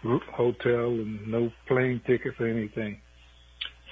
hotel 0.02 0.88
and 0.88 1.26
no 1.26 1.50
plane 1.66 2.02
tickets 2.06 2.38
or 2.38 2.46
anything. 2.46 3.00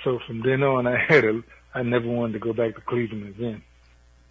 So 0.04 0.18
from 0.26 0.42
then 0.42 0.62
on, 0.62 0.86
I 0.86 0.98
had 1.08 1.24
a, 1.24 1.42
I 1.72 1.82
never 1.82 2.06
wanted 2.06 2.34
to 2.34 2.38
go 2.40 2.52
back 2.52 2.74
to 2.74 2.82
Cleveland 2.82 3.26
again. 3.26 3.62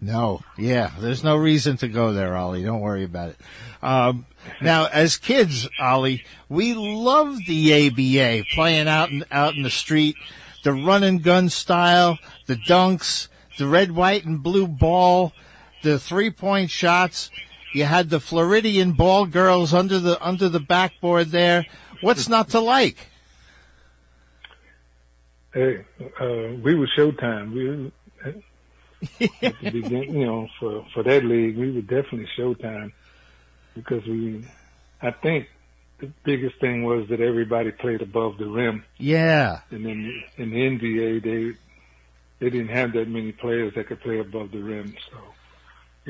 No, 0.00 0.40
yeah, 0.56 0.92
there's 1.00 1.24
no 1.24 1.34
reason 1.36 1.76
to 1.78 1.88
go 1.88 2.12
there, 2.12 2.36
Ollie. 2.36 2.62
Don't 2.62 2.80
worry 2.80 3.02
about 3.02 3.30
it. 3.30 3.36
Um, 3.82 4.24
now, 4.62 4.86
as 4.86 5.16
kids, 5.16 5.68
Ollie, 5.80 6.22
we 6.48 6.74
loved 6.74 7.44
the 7.48 7.88
ABA, 7.88 8.44
playing 8.54 8.86
out 8.86 9.10
in, 9.10 9.24
out 9.32 9.56
in 9.56 9.64
the 9.64 9.70
street, 9.70 10.14
the 10.62 10.72
run 10.72 11.02
and 11.02 11.24
gun 11.24 11.48
style, 11.48 12.18
the 12.46 12.54
dunks, 12.54 13.26
the 13.58 13.66
red, 13.66 13.90
white, 13.90 14.24
and 14.24 14.40
blue 14.40 14.68
ball, 14.68 15.32
the 15.82 15.98
three 15.98 16.30
point 16.30 16.70
shots. 16.70 17.30
You 17.74 17.84
had 17.84 18.08
the 18.10 18.20
Floridian 18.20 18.92
ball 18.92 19.26
girls 19.26 19.74
under 19.74 19.98
the 19.98 20.18
under 20.26 20.48
the 20.48 20.60
backboard 20.60 21.28
there. 21.28 21.66
What's 22.00 22.28
not 22.28 22.48
to 22.50 22.60
like? 22.60 22.96
Hey, 25.52 25.84
uh, 26.20 26.54
we 26.62 26.74
were 26.74 26.88
Showtime. 26.96 27.52
We, 27.52 27.92
at 28.24 28.34
the 29.60 29.70
beginning, 29.70 30.14
you 30.20 30.26
know, 30.26 30.48
for 30.60 30.86
for 30.92 31.02
that 31.02 31.24
league, 31.24 31.56
we 31.56 31.70
were 31.72 31.80
definitely 31.80 32.28
Showtime 32.38 32.92
because 33.74 34.04
we, 34.06 34.44
I 35.02 35.10
think, 35.10 35.48
the 36.00 36.10
biggest 36.24 36.58
thing 36.60 36.84
was 36.84 37.08
that 37.08 37.20
everybody 37.20 37.70
played 37.72 38.02
above 38.02 38.38
the 38.38 38.46
rim, 38.46 38.84
Yeah. 38.98 39.60
and 39.70 39.84
then 39.84 40.22
in 40.36 40.50
the 40.50 40.56
NBA 40.56 41.22
they 41.22 41.58
they 42.40 42.50
didn't 42.50 42.68
have 42.74 42.92
that 42.92 43.08
many 43.08 43.32
players 43.32 43.74
that 43.74 43.86
could 43.88 44.00
play 44.00 44.18
above 44.20 44.52
the 44.52 44.58
rim, 44.62 44.94
so 45.10 45.18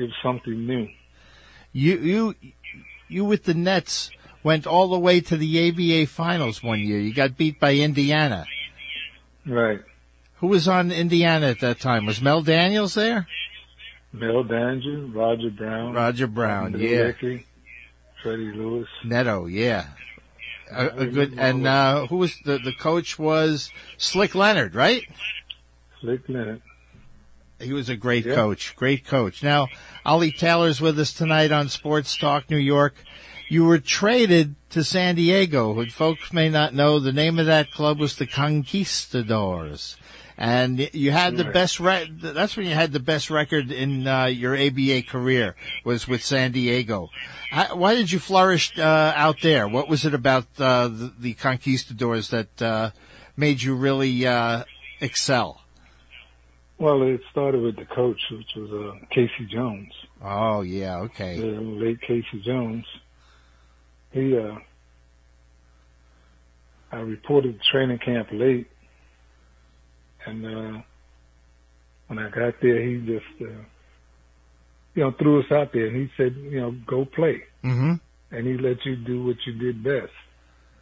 was 0.03 0.13
something 0.23 0.65
new. 0.65 0.87
You 1.71 1.97
you 1.97 2.35
you 3.07 3.25
with 3.25 3.43
the 3.43 3.53
Nets 3.53 4.11
went 4.43 4.65
all 4.65 4.87
the 4.89 4.99
way 4.99 5.19
to 5.21 5.37
the 5.37 5.69
ABA 5.69 6.07
finals 6.07 6.63
one 6.63 6.79
year. 6.79 6.99
You 6.99 7.13
got 7.13 7.37
beat 7.37 7.59
by 7.59 7.75
Indiana. 7.75 8.45
Right. 9.45 9.81
Who 10.37 10.47
was 10.47 10.67
on 10.67 10.91
Indiana 10.91 11.47
at 11.47 11.59
that 11.59 11.79
time? 11.79 12.05
Was 12.05 12.21
Mel 12.21 12.41
Daniels 12.41 12.93
there? 12.93 13.27
Mel 14.13 14.43
Daniels, 14.43 15.11
Roger 15.11 15.49
Brown, 15.49 15.93
Roger 15.93 16.27
Brown, 16.27 16.71
Bill 16.71 16.81
yeah. 16.81 16.99
Rickey, 16.99 17.45
Freddie 18.23 18.51
Lewis. 18.53 18.87
Neto, 19.03 19.45
yeah. 19.45 19.87
A, 20.71 20.87
a 20.87 21.05
good 21.07 21.33
and 21.37 21.65
uh 21.65 22.05
who 22.07 22.17
was 22.17 22.35
the 22.45 22.59
the 22.59 22.73
coach 22.73 23.17
was 23.17 23.71
Slick 23.97 24.35
Leonard, 24.35 24.75
right? 24.75 25.03
Slick 25.99 26.21
Leonard. 26.29 26.61
He 27.59 27.73
was 27.73 27.89
a 27.89 27.95
great 27.95 28.25
Yeah. 28.25 28.35
coach, 28.35 28.75
great 28.75 29.05
coach. 29.05 29.43
Now, 29.43 29.67
Ollie 30.05 30.31
Taylor's 30.31 30.79
with 30.81 30.97
us 30.99 31.11
tonight 31.13 31.51
on 31.51 31.69
Sports 31.69 32.17
Talk 32.17 32.49
New 32.49 32.57
York. 32.57 32.95
You 33.49 33.65
were 33.65 33.79
traded 33.79 34.55
to 34.69 34.83
San 34.83 35.15
Diego. 35.15 35.73
What 35.73 35.91
folks 35.91 36.31
may 36.31 36.49
not 36.49 36.73
know, 36.73 36.99
the 36.99 37.11
name 37.11 37.39
of 37.39 37.47
that 37.47 37.71
club 37.71 37.99
was 37.99 38.15
the 38.15 38.27
Conquistadors. 38.27 39.97
And 40.37 40.89
you 40.93 41.11
had 41.11 41.35
the 41.35 41.43
best, 41.43 41.81
re- 41.81 42.09
that's 42.21 42.55
when 42.55 42.65
you 42.65 42.73
had 42.73 42.93
the 42.93 43.01
best 43.01 43.29
record 43.29 43.73
in 43.73 44.07
uh, 44.07 44.25
your 44.25 44.55
ABA 44.55 45.01
career 45.03 45.53
was 45.83 46.07
with 46.07 46.23
San 46.23 46.53
Diego. 46.53 47.09
How, 47.51 47.75
why 47.75 47.93
did 47.93 48.09
you 48.09 48.19
flourish 48.19 48.71
uh, 48.79 49.11
out 49.17 49.41
there? 49.41 49.67
What 49.67 49.89
was 49.89 50.05
it 50.05 50.13
about 50.13 50.45
uh, 50.57 50.87
the, 50.87 51.13
the 51.19 51.33
Conquistadors 51.33 52.29
that 52.29 52.61
uh, 52.61 52.91
made 53.35 53.61
you 53.61 53.75
really 53.75 54.25
uh, 54.25 54.63
excel? 55.01 55.58
Well, 56.79 57.03
it 57.03 57.19
started 57.31 57.61
with 57.61 57.75
the 57.75 57.85
coach, 57.93 58.19
which 58.31 58.47
was 58.55 58.71
uh, 58.71 59.05
K.C. 59.13 59.47
Jones, 59.51 59.91
Oh 60.23 60.61
yeah, 60.61 60.97
okay. 60.99 61.35
late 61.37 61.99
K.C. 62.07 62.41
Jones. 62.45 62.85
He, 64.11 64.37
uh, 64.37 64.55
I 66.91 66.97
reported 67.01 67.59
training 67.71 67.99
camp 67.99 68.29
late, 68.31 68.67
and 70.25 70.45
uh, 70.45 70.81
when 72.07 72.19
I 72.19 72.29
got 72.29 72.53
there, 72.61 72.81
he 72.81 72.97
just, 73.05 73.41
uh, 73.41 73.61
you 74.95 75.03
know, 75.03 75.11
threw 75.19 75.41
us 75.41 75.51
out 75.51 75.71
there, 75.73 75.87
and 75.87 75.97
he 75.97 76.09
said, 76.15 76.33
you 76.35 76.61
know, 76.61 76.75
go 76.87 77.05
play, 77.05 77.43
Mm-hmm. 77.65 77.95
and 78.35 78.47
he 78.47 78.53
let 78.57 78.85
you 78.85 78.95
do 78.95 79.25
what 79.25 79.35
you 79.45 79.53
did 79.59 79.83
best. 79.83 80.13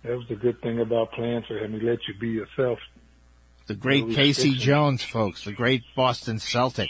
That 0.04 0.16
was 0.16 0.28
the 0.30 0.36
good 0.36 0.62
thing 0.62 0.80
about 0.80 1.12
playing 1.14 1.44
for 1.48 1.58
him. 1.58 1.74
He 1.74 1.80
let 1.80 1.98
you 2.08 2.14
be 2.22 2.30
yourself. 2.30 2.78
The 3.68 3.76
great 3.76 4.10
Casey. 4.12 4.54
Jones, 4.54 5.04
folks, 5.04 5.44
the 5.46 5.52
great 5.52 5.84
Boston 5.96 6.40
Celtic. 6.40 6.90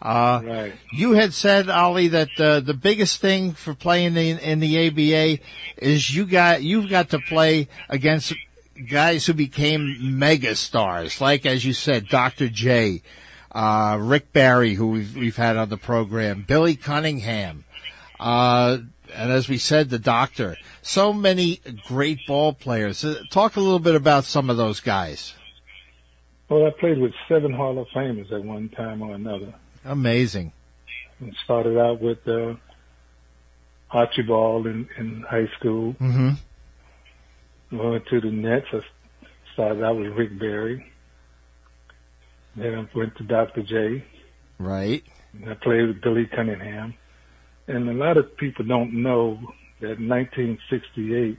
Uh, 0.00 0.40
Right. 0.44 0.72
you 0.92 1.12
had 1.12 1.32
said, 1.32 1.68
Ollie, 1.70 2.08
that 2.08 2.38
uh, 2.38 2.60
the 2.60 2.74
biggest 2.74 3.20
thing 3.20 3.52
for 3.52 3.74
playing 3.74 4.16
in, 4.16 4.38
in 4.38 4.60
the 4.60 4.86
ABA 4.88 5.42
is 5.78 6.14
you 6.14 6.26
got 6.26 6.62
you've 6.62 6.90
got 6.90 7.10
to 7.10 7.18
play 7.18 7.68
against 7.88 8.34
guys 8.90 9.24
who 9.26 9.32
became 9.34 10.18
mega 10.18 10.54
stars, 10.56 11.20
like 11.20 11.46
as 11.46 11.64
you 11.64 11.72
said, 11.72 12.08
Dr. 12.08 12.48
J, 12.48 13.02
uh, 13.52 13.96
Rick 14.00 14.32
Barry, 14.32 14.74
who 14.74 14.88
we've, 14.88 15.16
we've 15.16 15.36
had 15.36 15.56
on 15.56 15.68
the 15.68 15.76
program, 15.78 16.44
Billy 16.46 16.74
Cunningham, 16.76 17.64
uh, 18.20 18.78
and 19.14 19.32
as 19.32 19.48
we 19.48 19.58
said, 19.58 19.90
the 19.90 19.98
Doctor. 19.98 20.56
So 20.82 21.12
many 21.12 21.60
great 21.86 22.26
ball 22.26 22.52
players. 22.52 23.04
Uh, 23.04 23.22
talk 23.30 23.56
a 23.56 23.60
little 23.60 23.78
bit 23.78 23.94
about 23.94 24.24
some 24.24 24.50
of 24.50 24.56
those 24.56 24.80
guys. 24.80 25.34
Well, 26.48 26.66
I 26.66 26.70
played 26.78 26.98
with 26.98 27.12
seven 27.28 27.52
Hall 27.52 27.78
of 27.78 27.86
Famers 27.88 28.30
at 28.32 28.44
one 28.44 28.68
time 28.70 29.02
or 29.02 29.14
another. 29.14 29.54
Amazing. 29.84 30.52
and 31.20 31.34
started 31.44 31.78
out 31.78 32.00
with 32.00 32.26
uh, 32.28 32.54
Archibald 33.90 34.66
in, 34.66 34.88
in 34.98 35.22
high 35.28 35.48
school. 35.58 35.94
Mm-hmm. 36.00 37.76
Went 37.76 38.06
to 38.06 38.20
the 38.20 38.30
Nets. 38.30 38.66
I 38.72 38.80
started 39.54 39.82
out 39.84 39.96
with 39.96 40.12
Rick 40.12 40.38
Barry. 40.38 40.90
Then 42.56 42.74
I 42.74 42.98
went 42.98 43.16
to 43.16 43.24
Dr. 43.24 43.62
J. 43.62 44.04
Right. 44.58 45.02
And 45.32 45.50
I 45.50 45.54
played 45.54 45.88
with 45.88 46.00
Billy 46.02 46.26
Cunningham. 46.26 46.94
And 47.66 47.88
a 47.88 47.92
lot 47.94 48.16
of 48.16 48.36
people 48.36 48.64
don't 48.64 49.02
know 49.02 49.38
that 49.80 49.98
in 49.98 50.08
1968, 50.08 51.38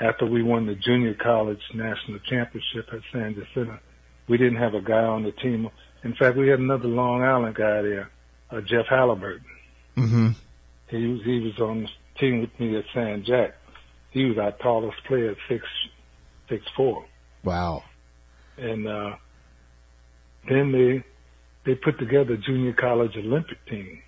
after 0.00 0.26
we 0.26 0.42
won 0.42 0.66
the 0.66 0.74
junior 0.74 1.14
college 1.14 1.60
national 1.74 2.18
championship 2.20 2.88
at 2.92 3.00
San 3.12 3.34
Jacinto, 3.34 3.78
we 4.28 4.36
didn't 4.38 4.58
have 4.58 4.74
a 4.74 4.80
guy 4.80 5.02
on 5.02 5.24
the 5.24 5.32
team. 5.32 5.68
In 6.04 6.14
fact, 6.14 6.36
we 6.36 6.48
had 6.48 6.60
another 6.60 6.88
Long 6.88 7.22
Island 7.22 7.56
guy 7.56 7.82
there, 7.82 8.10
uh, 8.50 8.60
Jeff 8.60 8.86
Halliburton. 8.88 9.44
Mm-hmm. 9.96 10.28
He 10.88 11.06
was 11.06 11.20
he 11.24 11.40
was 11.40 11.58
on 11.60 11.82
the 11.82 11.88
team 12.18 12.40
with 12.40 12.60
me 12.60 12.76
at 12.76 12.84
San 12.94 13.24
Jack. 13.24 13.54
He 14.10 14.24
was 14.24 14.38
our 14.38 14.52
tallest 14.52 15.04
player 15.06 15.36
six 15.48 15.64
six 16.48 16.64
four. 16.76 17.04
Wow. 17.44 17.82
And 18.56 18.86
uh 18.88 19.16
then 20.48 20.72
they 20.72 21.04
they 21.64 21.74
put 21.74 21.98
together 21.98 22.34
a 22.34 22.38
junior 22.38 22.72
college 22.72 23.16
Olympic 23.16 23.64
team. 23.66 24.00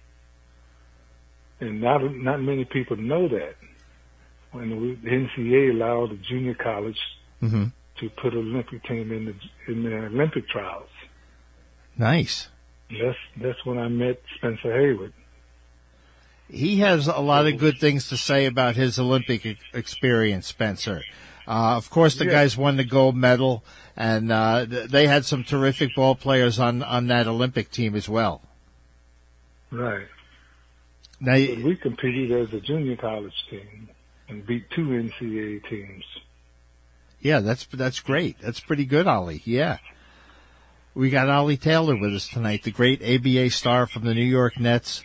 And 1.61 1.81
not 1.81 1.99
not 2.15 2.41
many 2.41 2.65
people 2.65 2.97
know 2.97 3.29
that. 3.29 3.57
When 4.53 4.81
we, 4.81 4.95
the 4.97 5.11
NCAA 5.11 5.71
allowed 5.73 6.11
the 6.11 6.17
junior 6.29 6.55
college 6.55 6.99
Mm-hmm. 7.43 7.65
to 8.01 8.11
put 8.21 8.35
an 8.35 8.41
Olympic 8.41 8.85
team 8.85 9.11
in 9.13 9.25
the 9.25 9.73
in 9.73 9.83
the 9.83 9.97
Olympic 9.97 10.47
trials. 10.49 10.91
Nice. 11.97 12.49
That's 12.91 13.17
that's 13.41 13.65
when 13.65 13.79
I 13.79 13.89
met 13.89 14.21
Spencer 14.37 14.71
Haywood. 14.79 15.15
He 16.49 16.81
has 16.81 17.07
a 17.07 17.21
lot 17.21 17.47
of 17.47 17.57
good 17.59 17.79
things 17.79 18.09
to 18.11 18.17
say 18.19 18.45
about 18.45 18.77
his 18.77 18.99
Olympic 18.99 19.57
experience, 19.73 20.49
Spencer. 20.49 21.01
Uh, 21.49 21.77
of 21.77 21.89
course, 21.89 22.17
the 22.17 22.27
Yeah. 22.27 22.33
guys 22.33 22.57
won 22.59 22.77
the 22.77 22.85
gold 22.85 23.17
medal, 23.17 23.65
and 23.97 24.31
uh, 24.31 24.67
they 24.69 25.07
had 25.07 25.25
some 25.25 25.43
terrific 25.45 25.95
ball 25.95 26.15
players 26.15 26.59
on, 26.59 26.83
on 26.83 27.07
that 27.07 27.27
Olympic 27.27 27.71
team 27.71 27.95
as 27.95 28.09
well. 28.09 28.43
Right. 29.71 30.09
Now, 31.21 31.35
we 31.35 31.77
competed 31.81 32.33
as 32.33 32.53
a 32.53 32.61
junior 32.61 32.97
college 32.97 33.33
team 33.49 33.89
and 34.31 34.47
beat 34.47 34.71
two 34.71 34.87
NCAA 34.89 35.69
teams. 35.69 36.05
yeah, 37.21 37.41
that's 37.41 37.67
that's 37.67 38.01
great. 38.01 38.37
That's 38.41 38.61
pretty 38.61 38.85
good, 38.87 39.07
Ollie. 39.07 39.43
Yeah. 39.45 39.79
We 40.95 41.11
got 41.11 41.29
Ollie 41.29 41.57
Taylor 41.57 41.97
with 41.97 42.15
us 42.15 42.27
tonight, 42.29 42.65
the 42.65 42.73
great 42.73 43.01
ABA 43.03 43.51
star 43.51 43.87
from 43.87 44.05
the 44.05 44.15
New 44.15 44.25
York 44.25 44.59
Nets. 44.59 45.05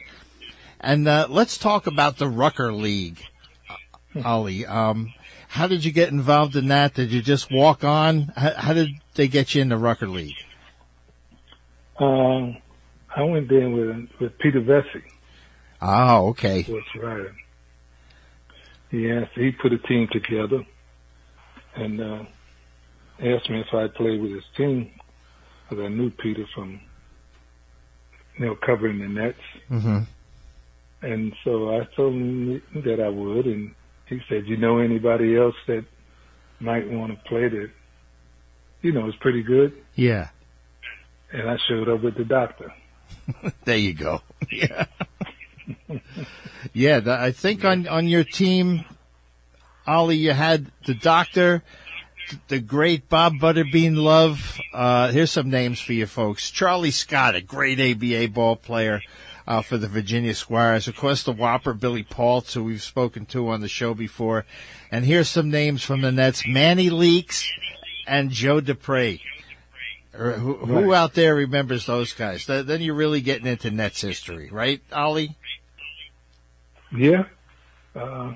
And 0.80 1.07
uh, 1.07 1.28
let's 1.30 1.57
talk 1.59 1.86
about 1.88 2.17
the 2.17 2.28
Rucker 2.28 2.73
League, 2.73 3.19
uh, 4.15 4.21
Ollie. 4.28 4.65
Um, 4.65 5.13
how 5.47 5.67
did 5.67 5.86
you 5.86 5.91
get 5.91 6.09
involved 6.09 6.55
in 6.55 6.67
that? 6.69 6.95
Did 6.95 7.11
you 7.11 7.21
just 7.21 7.51
walk 7.51 7.84
on? 7.84 8.34
How, 8.36 8.53
how 8.55 8.73
did 8.73 8.89
they 9.13 9.28
get 9.28 9.53
you 9.53 9.61
in 9.61 9.69
the 9.69 9.78
Rucker 9.78 10.07
League? 10.07 10.36
Um, 11.99 12.57
I 13.15 13.23
went 13.23 13.47
there 13.47 13.69
with 13.69 14.09
with 14.19 14.38
Peter 14.39 14.61
Vecsey, 14.61 15.03
Oh, 15.82 16.30
okay. 16.30 16.63
sports 16.63 16.88
writer. 17.01 17.34
He 18.96 19.12
asked, 19.12 19.32
he 19.36 19.52
put 19.52 19.74
a 19.74 19.78
team 19.78 20.08
together 20.10 20.64
and 21.76 22.00
uh, 22.00 22.24
asked 23.20 23.50
me 23.50 23.60
if 23.60 23.74
I'd 23.74 23.93
play 23.93 24.18
with 24.18 24.32
his 24.32 24.46
team 24.56 24.89
because 25.68 25.84
I 25.84 25.89
knew 25.89 26.12
Peter 26.12 26.46
from, 26.56 26.80
you 28.39 28.46
know, 28.46 28.56
covering 28.66 29.00
the 29.00 29.10
Nets. 29.10 29.38
hmm 29.68 30.00
And 31.02 31.34
so 31.43 31.76
I 31.76 31.86
told 31.93 32.14
him 32.14 32.62
that 32.86 33.02
I 33.02 33.10
would, 33.10 33.48
and 33.48 33.76
he 34.08 34.22
said, 34.30 34.48
"You 34.48 34.56
know 34.56 34.78
anybody 34.78 35.36
else 35.36 35.56
that 35.68 35.84
might 36.62 36.89
want 36.89 37.12
to 37.12 37.30
play 37.30 37.50
that? 37.50 37.70
You 38.82 38.93
know, 38.93 39.10
is 39.10 39.16
pretty 39.20 39.43
good." 39.43 39.74
Yeah. 39.96 40.30
And 41.34 41.50
I 41.50 41.58
showed 41.68 41.89
up 41.89 42.02
with 42.02 42.16
the 42.16 42.24
doctor. 42.24 42.72
There 43.66 43.78
you 43.78 43.93
go. 43.93 44.22
Yeah. 44.52 44.86
yeah, 46.74 46.99
the, 46.99 47.20
I 47.20 47.32
think 47.32 47.63
on 47.66 47.88
on 47.88 48.07
your 48.07 48.24
team, 48.24 48.86
Ollie, 49.88 50.18
you 50.18 50.32
had 50.32 50.72
the 50.86 50.93
doctor, 50.93 51.63
the 52.47 52.59
great 52.59 53.09
Bob 53.09 53.34
Butterbean 53.36 53.95
Love. 53.97 54.59
Uh, 54.74 55.11
here's 55.11 55.32
some 55.32 55.49
names 55.49 55.80
for 55.80 55.93
you 55.93 56.05
folks: 56.05 56.49
Charlie 56.51 56.91
Scott, 56.91 57.36
a 57.36 57.41
great 57.41 57.80
ABA 57.80 58.30
ball 58.34 58.55
player. 58.55 59.01
Uh, 59.47 59.61
for 59.61 59.78
the 59.78 59.88
Virginia 59.88 60.34
Squires, 60.34 60.88
of 60.88 60.95
course, 60.95 61.22
the 61.22 61.32
Whopper 61.32 61.76
Billy 61.76 62.01
Paultz, 62.01 62.55
who 62.55 62.63
we've 62.63 62.82
spoken 62.82 63.28
to 63.28 63.49
on 63.49 63.61
the 63.61 63.68
show 63.68 63.93
before, 63.93 64.43
and 64.89 65.05
here's 65.05 65.30
some 65.30 65.51
names 65.51 65.84
from 65.84 66.01
the 66.01 66.11
Nets: 66.11 66.47
Manny 66.47 66.89
Leaks 66.89 67.47
and 68.07 68.32
Joe 68.32 68.59
Dupre. 68.59 69.20
Who, 70.13 70.55
who 70.55 70.89
Right. 70.89 70.97
out 70.97 71.13
there 71.13 71.36
remembers 71.36 71.86
those 71.86 72.11
guys? 72.13 72.47
Then 72.47 72.82
you're 72.82 72.95
really 72.95 73.22
getting 73.22 73.45
into 73.45 73.70
Nets 73.70 74.01
history, 74.01 74.49
right, 74.51 74.82
Ollie? 74.91 75.36
Yeah. 76.92 77.26
Uh, 77.96 78.34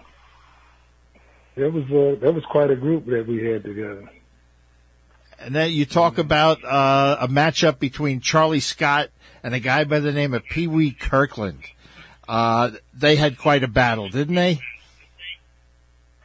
that 1.55 1.73
was 1.73 1.83
uh, 1.85 2.19
that 2.21 2.33
was 2.33 2.43
quite 2.45 2.71
a 2.71 2.75
group 2.75 3.05
that 3.07 3.27
we 3.27 3.43
had 3.43 3.63
together. 3.63 4.09
And 5.39 5.55
then 5.55 5.71
you 5.71 5.85
talk 5.85 6.17
about 6.17 6.63
uh, 6.63 7.17
a 7.21 7.27
matchup 7.27 7.79
between 7.79 8.19
Charlie 8.19 8.59
Scott 8.59 9.09
and 9.41 9.53
a 9.53 9.59
guy 9.59 9.85
by 9.85 9.99
the 9.99 10.11
name 10.11 10.33
of 10.33 10.43
Pee 10.45 10.67
Wee 10.67 10.91
Kirkland. 10.91 11.63
Uh, 12.27 12.71
they 12.93 13.15
had 13.15 13.37
quite 13.37 13.63
a 13.63 13.67
battle, 13.67 14.09
didn't 14.09 14.35
they? 14.35 14.59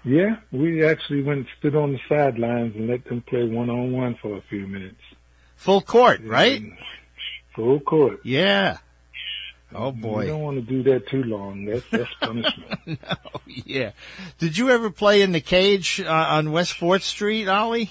Yeah, 0.04 0.36
we 0.52 0.84
actually 0.84 1.22
went 1.22 1.38
and 1.38 1.48
stood 1.58 1.74
on 1.74 1.92
the 1.92 2.00
sidelines 2.08 2.76
and 2.76 2.88
let 2.88 3.04
them 3.06 3.22
play 3.22 3.44
one 3.44 3.70
on 3.70 3.92
one 3.92 4.16
for 4.20 4.36
a 4.36 4.42
few 4.42 4.66
minutes. 4.66 5.00
Full 5.56 5.80
court, 5.80 6.20
right? 6.24 6.60
And 6.60 6.76
Full 7.54 7.80
court. 7.80 8.20
Yeah. 8.24 8.78
Oh 9.74 9.92
boy! 9.92 10.22
You 10.22 10.28
don't 10.28 10.42
want 10.42 10.66
to 10.66 10.72
do 10.72 10.82
that 10.84 11.08
too 11.08 11.24
long. 11.24 11.64
That's 11.64 11.84
that's 11.90 12.14
punishment. 12.20 13.00
Oh 13.10 13.40
yeah. 13.46 13.92
Did 14.38 14.56
you 14.56 14.70
ever 14.70 14.90
play 14.90 15.22
in 15.22 15.32
the 15.32 15.40
cage 15.40 16.00
uh, 16.00 16.10
on 16.10 16.52
West 16.52 16.74
Fourth 16.74 17.02
Street, 17.02 17.48
Ollie? 17.48 17.90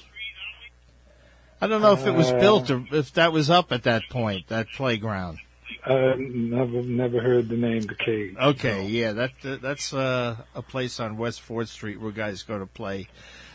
I 1.59 1.67
don't 1.67 1.81
know 1.81 1.93
if 1.93 2.05
it 2.05 2.11
was 2.11 2.29
Uh, 2.31 2.39
built 2.39 2.69
or 2.69 2.85
if 2.91 3.13
that 3.13 3.31
was 3.31 3.49
up 3.49 3.71
at 3.71 3.83
that 3.83 4.03
point, 4.09 4.47
that 4.47 4.67
playground. 4.75 5.39
I 5.85 6.15
never 6.17 6.81
never 6.81 7.19
heard 7.19 7.49
the 7.49 7.57
name 7.57 7.81
the 7.81 7.95
cage. 7.95 8.35
Okay, 8.41 8.85
yeah, 8.85 9.11
that 9.13 9.31
that's 9.41 9.93
uh, 9.93 10.37
a 10.55 10.61
place 10.61 10.99
on 10.99 11.17
West 11.17 11.41
Fourth 11.41 11.69
Street 11.69 11.99
where 11.99 12.11
guys 12.11 12.43
go 12.43 12.59
to 12.59 12.65
play, 12.65 13.07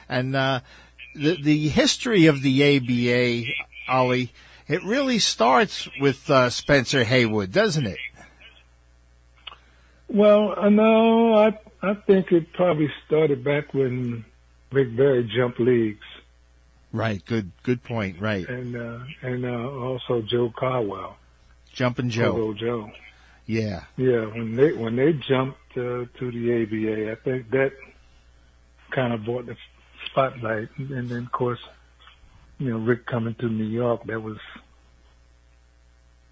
and 0.08 0.36
uh, 0.36 0.60
the 1.14 1.40
the 1.42 1.68
history 1.68 2.26
of 2.26 2.42
the 2.42 2.76
ABA, 2.76 3.50
Ollie, 3.90 4.32
it 4.66 4.82
really 4.84 5.18
starts 5.18 5.88
with 6.00 6.28
uh, 6.30 6.50
Spencer 6.50 7.04
Haywood, 7.04 7.50
doesn't 7.52 7.86
it? 7.86 7.98
Well, 10.08 10.54
I 10.56 10.68
know. 10.68 11.34
I 11.34 11.58
I 11.82 11.94
think 11.94 12.32
it 12.32 12.52
probably 12.52 12.90
started 13.06 13.44
back 13.44 13.72
when 13.74 14.24
Rick 14.72 14.96
Barry 14.96 15.24
jumped 15.24 15.60
leagues, 15.60 16.04
Right. 16.92 17.24
Good. 17.24 17.52
Good 17.62 17.82
point. 17.82 18.20
Right. 18.20 18.48
and 18.48 18.74
uh, 18.74 19.00
and 19.22 19.44
uh, 19.44 19.70
also 19.70 20.22
Joe 20.22 20.52
Caldwell. 20.56 21.16
Jumping 21.72 22.10
Joe. 22.10 22.34
Pogo 22.34 22.56
Joe. 22.56 22.90
Yeah. 23.46 23.84
Yeah, 23.96 24.26
when 24.26 24.56
they 24.56 24.72
when 24.72 24.96
they 24.96 25.12
jumped 25.12 25.58
uh, 25.72 26.04
to 26.18 26.30
the 26.32 26.62
ABA, 26.62 27.12
I 27.12 27.14
think 27.16 27.50
that 27.50 27.72
kind 28.90 29.12
of 29.12 29.24
brought 29.24 29.46
the 29.46 29.56
spotlight, 30.06 30.68
and 30.78 31.08
then 31.08 31.24
of 31.24 31.32
course, 31.32 31.60
you 32.58 32.70
know, 32.70 32.78
Rick 32.78 33.06
coming 33.06 33.34
to 33.36 33.48
New 33.48 33.64
York, 33.64 34.04
that 34.04 34.22
was 34.22 34.38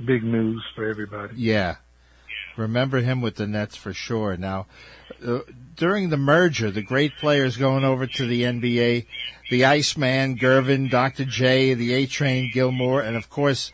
big 0.03 0.25
news 0.25 0.63
for 0.75 0.89
everybody. 0.89 1.35
Yeah. 1.37 1.77
Remember 2.57 3.01
him 3.01 3.21
with 3.21 3.37
the 3.37 3.47
Nets 3.47 3.77
for 3.77 3.93
sure. 3.93 4.37
Now, 4.37 4.67
uh, 5.27 5.41
during 5.77 6.09
the 6.09 6.17
merger, 6.17 6.71
the 6.71 6.83
great 6.83 7.17
players 7.17 7.57
going 7.57 7.85
over 7.85 8.07
to 8.07 8.27
the 8.27 8.43
NBA, 8.43 9.07
the 9.51 9.65
Iceman, 9.65 10.37
Gervin, 10.39 10.91
Dr. 10.91 11.25
J, 11.25 11.75
the 11.75 11.93
A 11.95 12.07
Train, 12.07 12.51
Gilmore, 12.53 13.03
and 13.03 13.17
of 13.17 13.29
course, 13.31 13.73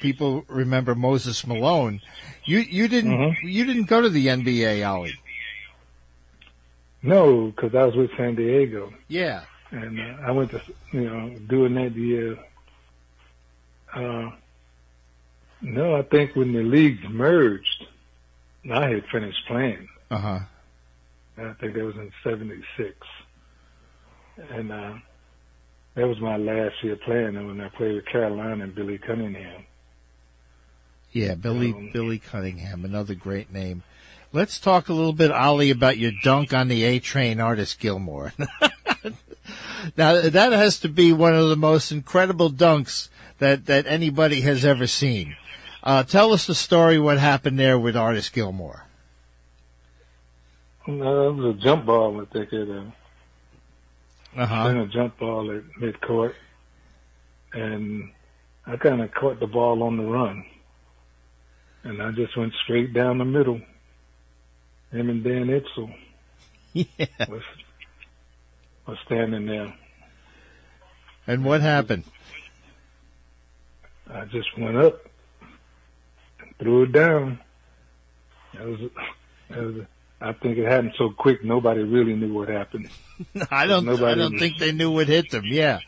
people 0.00 0.44
remember 0.48 0.94
Moses 0.94 1.46
Malone. 1.46 2.00
You 2.44 2.58
you 2.60 2.88
didn't 2.88 3.12
Mhm. 3.18 3.36
you 3.42 3.64
didn't 3.64 3.84
go 3.88 4.00
to 4.00 4.08
the 4.08 4.28
NBA, 4.28 4.82
Ollie. 4.88 5.14
No, 7.02 7.46
because 7.46 7.74
I 7.74 7.84
was 7.84 7.96
with 7.96 8.10
San 8.16 8.34
Diego, 8.34 8.92
Yeah. 9.08 9.42
and 9.70 9.98
uh, 10.00 10.16
I 10.22 10.30
went 10.32 10.50
to 10.50 10.60
you 10.92 11.00
know 11.02 11.30
doing 11.48 11.74
that 11.74 11.94
year. 11.96 12.38
Uh, 13.94 14.30
no, 15.62 15.96
I 15.96 16.02
think 16.02 16.36
when 16.36 16.52
the 16.52 16.62
leagues 16.62 17.02
merged, 17.08 17.86
I 18.72 18.88
had 18.88 19.04
finished 19.12 19.38
playing. 19.46 19.88
Uh 20.10 20.18
huh. 20.18 20.38
I 21.38 21.52
think 21.60 21.74
that 21.74 21.84
was 21.84 21.94
in 21.96 22.10
'76, 22.22 22.94
and 24.50 24.70
uh, 24.72 24.94
that 25.94 26.06
was 26.06 26.20
my 26.20 26.36
last 26.36 26.74
year 26.82 26.96
playing. 26.96 27.36
And 27.36 27.46
when 27.46 27.60
I 27.60 27.68
played 27.68 27.94
with 27.94 28.06
Carolina 28.06 28.64
and 28.64 28.74
Billy 28.74 28.98
Cunningham, 28.98 29.64
Yeah, 31.12 31.34
Billy 31.34 31.72
Um, 31.72 31.90
Billy 31.92 32.18
Cunningham, 32.18 32.84
another 32.84 33.14
great 33.14 33.52
name. 33.52 33.82
Let's 34.32 34.60
talk 34.60 34.88
a 34.88 34.92
little 34.92 35.12
bit, 35.12 35.32
Ollie, 35.32 35.70
about 35.70 35.98
your 35.98 36.12
dunk 36.22 36.52
on 36.52 36.68
the 36.68 36.84
A 36.84 37.00
Train 37.00 37.40
Artis 37.40 37.74
Gilmore. 37.74 38.32
now 39.96 40.20
that 40.20 40.52
has 40.52 40.78
to 40.80 40.88
be 40.88 41.12
one 41.12 41.34
of 41.34 41.48
the 41.48 41.56
most 41.56 41.90
incredible 41.90 42.50
dunks 42.50 43.08
that 43.38 43.66
that 43.66 43.86
anybody 43.86 44.42
has 44.42 44.64
ever 44.64 44.86
seen. 44.86 45.34
Uh, 45.82 46.02
tell 46.02 46.32
us 46.32 46.46
the 46.46 46.54
story. 46.54 46.98
What 46.98 47.18
happened 47.18 47.58
there 47.58 47.78
with 47.78 47.96
Artis 47.96 48.28
Gilmore? 48.28 48.84
uh, 50.88 50.92
it 50.92 51.34
was 51.34 51.56
a 51.56 51.58
jump 51.58 51.86
ball. 51.86 52.20
I 52.20 52.24
think 52.26 52.52
it 52.52 52.68
uh, 52.68 52.84
Uh 54.36 54.46
huh. 54.46 54.68
a 54.68 54.86
jump 54.86 55.18
ball 55.18 55.50
at 55.56 55.62
midcourt, 55.80 56.34
and 57.52 58.10
I 58.66 58.76
kind 58.76 59.00
of 59.00 59.12
caught 59.12 59.40
the 59.40 59.46
ball 59.46 59.82
on 59.82 59.96
the 59.96 60.04
run, 60.04 60.44
and 61.84 62.02
I 62.02 62.10
just 62.12 62.36
went 62.36 62.52
straight 62.64 62.92
down 62.92 63.18
the 63.18 63.24
middle. 63.24 63.60
Him 64.92 65.08
and 65.08 65.22
Dan 65.22 65.46
Issel 65.48 65.94
Yeah. 66.72 67.06
was 67.28 67.42
was 68.86 68.98
standing 69.06 69.46
there. 69.46 69.72
And 71.26 71.44
what 71.44 71.60
happened? 71.60 72.04
I 74.12 74.24
just 74.24 74.48
went 74.58 74.76
up 74.76 75.00
threw 76.60 76.84
it 76.84 76.92
down. 76.92 77.40
That 78.54 78.66
was, 78.66 78.80
that 79.50 79.58
was, 79.58 79.74
I 80.20 80.32
think 80.34 80.58
it 80.58 80.66
happened 80.66 80.92
so 80.98 81.10
quick 81.10 81.44
nobody 81.44 81.82
really 81.82 82.14
knew 82.14 82.32
what 82.32 82.48
happened. 82.48 82.88
I 83.50 83.66
don't. 83.66 83.88
I 83.88 84.14
don't 84.14 84.32
was- 84.32 84.40
think 84.40 84.58
they 84.58 84.72
knew 84.72 84.90
what 84.90 85.08
hit 85.08 85.30
them. 85.30 85.44
Yeah. 85.46 85.80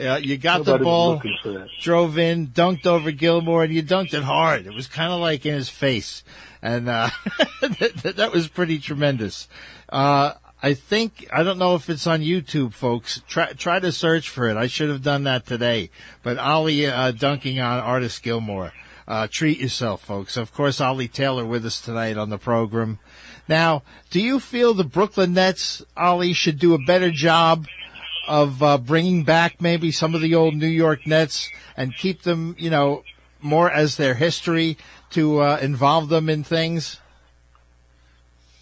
Uh, 0.00 0.16
you 0.22 0.38
got 0.38 0.64
the 0.64 0.78
ball. 0.78 1.14
looking 1.14 1.36
for 1.42 1.52
that. 1.52 1.68
drove 1.80 2.16
in, 2.16 2.46
dunked 2.48 2.86
over 2.86 3.10
Gilmore, 3.10 3.64
and 3.64 3.74
you 3.74 3.82
dunked 3.82 4.14
it 4.14 4.22
hard. 4.22 4.66
It 4.66 4.72
was 4.72 4.86
kind 4.86 5.12
of 5.12 5.20
like 5.20 5.44
in 5.44 5.52
his 5.54 5.68
face, 5.68 6.22
and 6.62 6.88
uh, 6.88 7.10
that, 7.60 8.14
that 8.16 8.32
was 8.32 8.46
pretty 8.48 8.78
tremendous. 8.78 9.48
Uh, 9.88 10.34
I 10.62 10.74
think 10.74 11.26
I 11.32 11.42
don't 11.42 11.58
know 11.58 11.74
if 11.74 11.90
it's 11.90 12.06
on 12.06 12.20
YouTube, 12.20 12.72
folks. 12.72 13.20
Try 13.28 13.52
try 13.52 13.80
to 13.80 13.90
search 13.92 14.30
for 14.30 14.48
it. 14.48 14.56
I 14.56 14.68
should 14.68 14.90
have 14.90 15.02
done 15.02 15.24
that 15.24 15.44
today. 15.44 15.90
But 16.22 16.38
Ollie 16.38 16.86
uh, 16.86 17.10
dunking 17.10 17.58
on 17.60 17.80
Artis 17.80 18.18
Gilmore. 18.20 18.72
Uh, 19.10 19.26
treat 19.28 19.58
yourself, 19.58 20.02
folks. 20.02 20.36
Of 20.36 20.54
course, 20.54 20.80
Ollie 20.80 21.08
Taylor 21.08 21.44
with 21.44 21.66
us 21.66 21.80
tonight 21.80 22.16
on 22.16 22.30
the 22.30 22.38
program. 22.38 23.00
Now, 23.48 23.82
do 24.10 24.20
you 24.20 24.38
feel 24.38 24.72
the 24.72 24.84
Brooklyn 24.84 25.34
Nets, 25.34 25.82
Ollie, 25.96 26.32
should 26.32 26.60
do 26.60 26.74
a 26.74 26.78
better 26.78 27.10
job 27.10 27.66
of 28.28 28.62
uh, 28.62 28.78
bringing 28.78 29.24
back 29.24 29.60
maybe 29.60 29.90
some 29.90 30.14
of 30.14 30.20
the 30.20 30.36
old 30.36 30.54
New 30.54 30.68
York 30.68 31.08
Nets 31.08 31.50
and 31.76 31.96
keep 31.96 32.22
them, 32.22 32.54
you 32.56 32.70
know, 32.70 33.02
more 33.40 33.68
as 33.68 33.96
their 33.96 34.14
history 34.14 34.78
to 35.10 35.40
uh, 35.40 35.58
involve 35.60 36.08
them 36.08 36.28
in 36.30 36.44
things? 36.44 37.00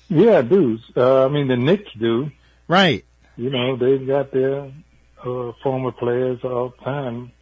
Yeah, 0.09 0.41
dudes. 0.41 0.83
Uh, 0.97 1.27
I 1.27 1.29
mean, 1.29 1.49
the 1.49 1.59
Knicks 1.59 1.93
do. 1.99 2.31
Right. 2.69 3.05
You 3.37 3.51
know, 3.51 3.77
they've 3.77 4.07
got 4.07 4.33
their 4.33 4.73
uh, 5.23 5.53
former 5.63 5.93
players 5.93 6.41
all 6.43 6.71
the 6.71 6.85
time 6.87 7.33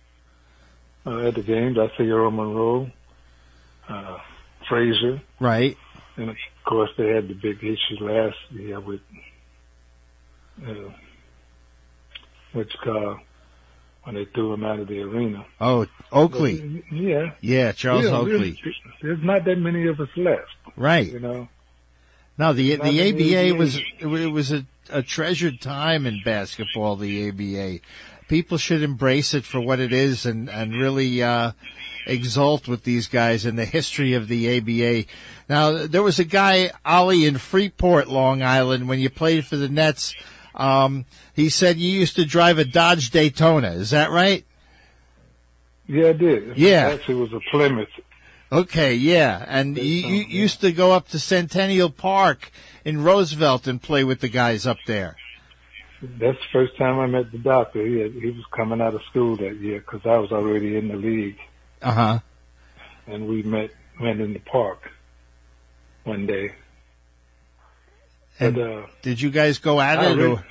uh, 1.07 1.28
at 1.28 1.36
the 1.36 1.42
games. 1.42 1.78
I 1.78 1.88
see 1.96 2.11
Earl 2.11 2.32
Monroe, 2.32 2.90
uh, 3.89 4.18
Frazier, 4.68 5.20
Right. 5.41 5.76
and 6.16 6.30
of 6.30 6.37
course 6.64 6.91
they 6.99 7.09
had 7.09 7.28
the 7.28 7.34
big 7.34 7.59
issue 7.62 8.03
last 8.05 8.37
year 8.51 8.80
with 8.80 9.01
uh, 10.66 10.91
when 14.05 14.14
they 14.14 14.24
threw 14.26 14.53
him 14.55 14.64
out 14.64 14.78
of 14.80 14.89
the 14.89 15.01
arena. 15.03 15.45
Oh, 15.61 15.87
Oakley. 16.12 16.84
Yeah. 16.91 17.32
Yeah, 17.41 17.72
Charles 17.72 18.07
Oakley. 18.07 18.59
There's, 18.62 18.76
there's 19.03 19.22
not 19.22 19.45
that 19.45 19.57
many 19.57 19.87
of 19.89 20.01
us 20.01 20.09
left, 20.16 20.49
Right. 20.76 21.12
you 21.12 21.20
know. 21.20 21.49
No, 22.39 22.53
the 22.53 22.76
the 22.76 22.82
the 22.82 23.01
ABA 23.11 23.51
ABA. 23.51 23.59
was 23.59 23.80
it 23.99 24.07
was 24.30 24.53
a, 24.53 24.66
a 24.91 25.03
treasured 25.03 25.59
time 25.61 26.07
in 26.07 26.20
basketball. 26.22 26.97
The 26.97 27.28
ABA, 27.30 27.80
people 28.28 28.58
should 28.58 28.82
embrace 28.82 29.34
it 29.34 29.44
for 29.44 29.60
what 29.60 29.80
it 29.80 29.92
is 29.92 30.26
and 30.26 30.48
and 30.48 30.74
really 30.74 31.22
uh, 31.22 31.52
exult 32.06 32.68
with 32.68 32.84
these 32.84 33.08
guys 33.08 33.44
in 33.46 33.56
the 33.56 33.64
history 33.64 34.14
of 34.14 34.28
the 34.28 34.58
ABA. 34.58 35.08
Now 35.48 35.86
there 35.86 36.02
was 36.02 36.18
a 36.18 36.24
guy 36.24 36.70
Ollie 36.84 37.24
in 37.24 37.38
Freeport, 37.38 38.08
Long 38.08 38.42
Island, 38.42 38.88
when 38.88 38.98
you 38.98 39.10
played 39.10 39.46
for 39.46 39.56
the 39.56 39.68
Nets. 39.68 40.14
Um, 40.54 41.04
he 41.34 41.50
said 41.50 41.76
you 41.76 41.90
used 41.90 42.16
to 42.16 42.24
drive 42.24 42.58
a 42.58 42.64
Dodge 42.64 43.10
Daytona. 43.10 43.72
Is 43.72 43.90
that 43.90 44.10
right? 44.10 44.44
Yeah, 45.86 46.08
I 46.08 46.12
did. 46.14 46.56
Yeah. 46.56 46.88
Actually, 46.94 47.16
it 47.16 47.20
was 47.20 47.32
a 47.32 47.40
Plymouth. 47.50 47.88
Okay, 48.50 48.94
yeah, 48.94 49.44
and 49.48 49.76
you, 49.76 49.82
you 49.82 50.24
used 50.24 50.60
to 50.60 50.70
go 50.70 50.92
up 50.92 51.08
to 51.08 51.18
Centennial 51.18 51.90
Park 51.90 52.52
in 52.84 53.02
Roosevelt 53.02 53.66
and 53.66 53.82
play 53.82 54.04
with 54.04 54.20
the 54.20 54.28
guys 54.28 54.68
up 54.68 54.76
there. 54.86 55.16
That's 56.03 56.38
the 56.38 56.44
first 56.53 56.76
time 56.76 56.99
I 56.99 57.07
met 57.07 57.32
the 57.32 57.38
doctor. 57.38 57.84
He 57.86 57.99
had, 58.01 58.12
he 58.12 58.30
was 58.30 58.44
coming 58.55 58.80
out 58.80 58.94
of 58.94 59.03
school 59.11 59.36
that 59.38 59.57
year 59.57 59.80
because 59.80 60.03
I 60.05 60.18
was 60.18 60.32
already 60.32 60.76
in 60.76 60.88
the 60.88 60.97
league, 60.97 61.38
Uh 61.82 61.92
huh. 61.92 62.18
and 63.07 63.26
we 63.28 63.42
met 63.42 63.70
went 64.01 64.20
in 64.20 64.32
the 64.34 64.38
park 64.40 64.90
one 66.05 66.26
day. 66.26 66.53
And 68.38 68.55
but 68.57 68.62
uh, 68.70 68.86
did 69.03 69.20
you 69.20 69.30
guys 69.30 69.59
go 69.59 69.80
at 69.80 69.99
I 69.99 70.11
it? 70.11 70.16
really- 70.16 70.42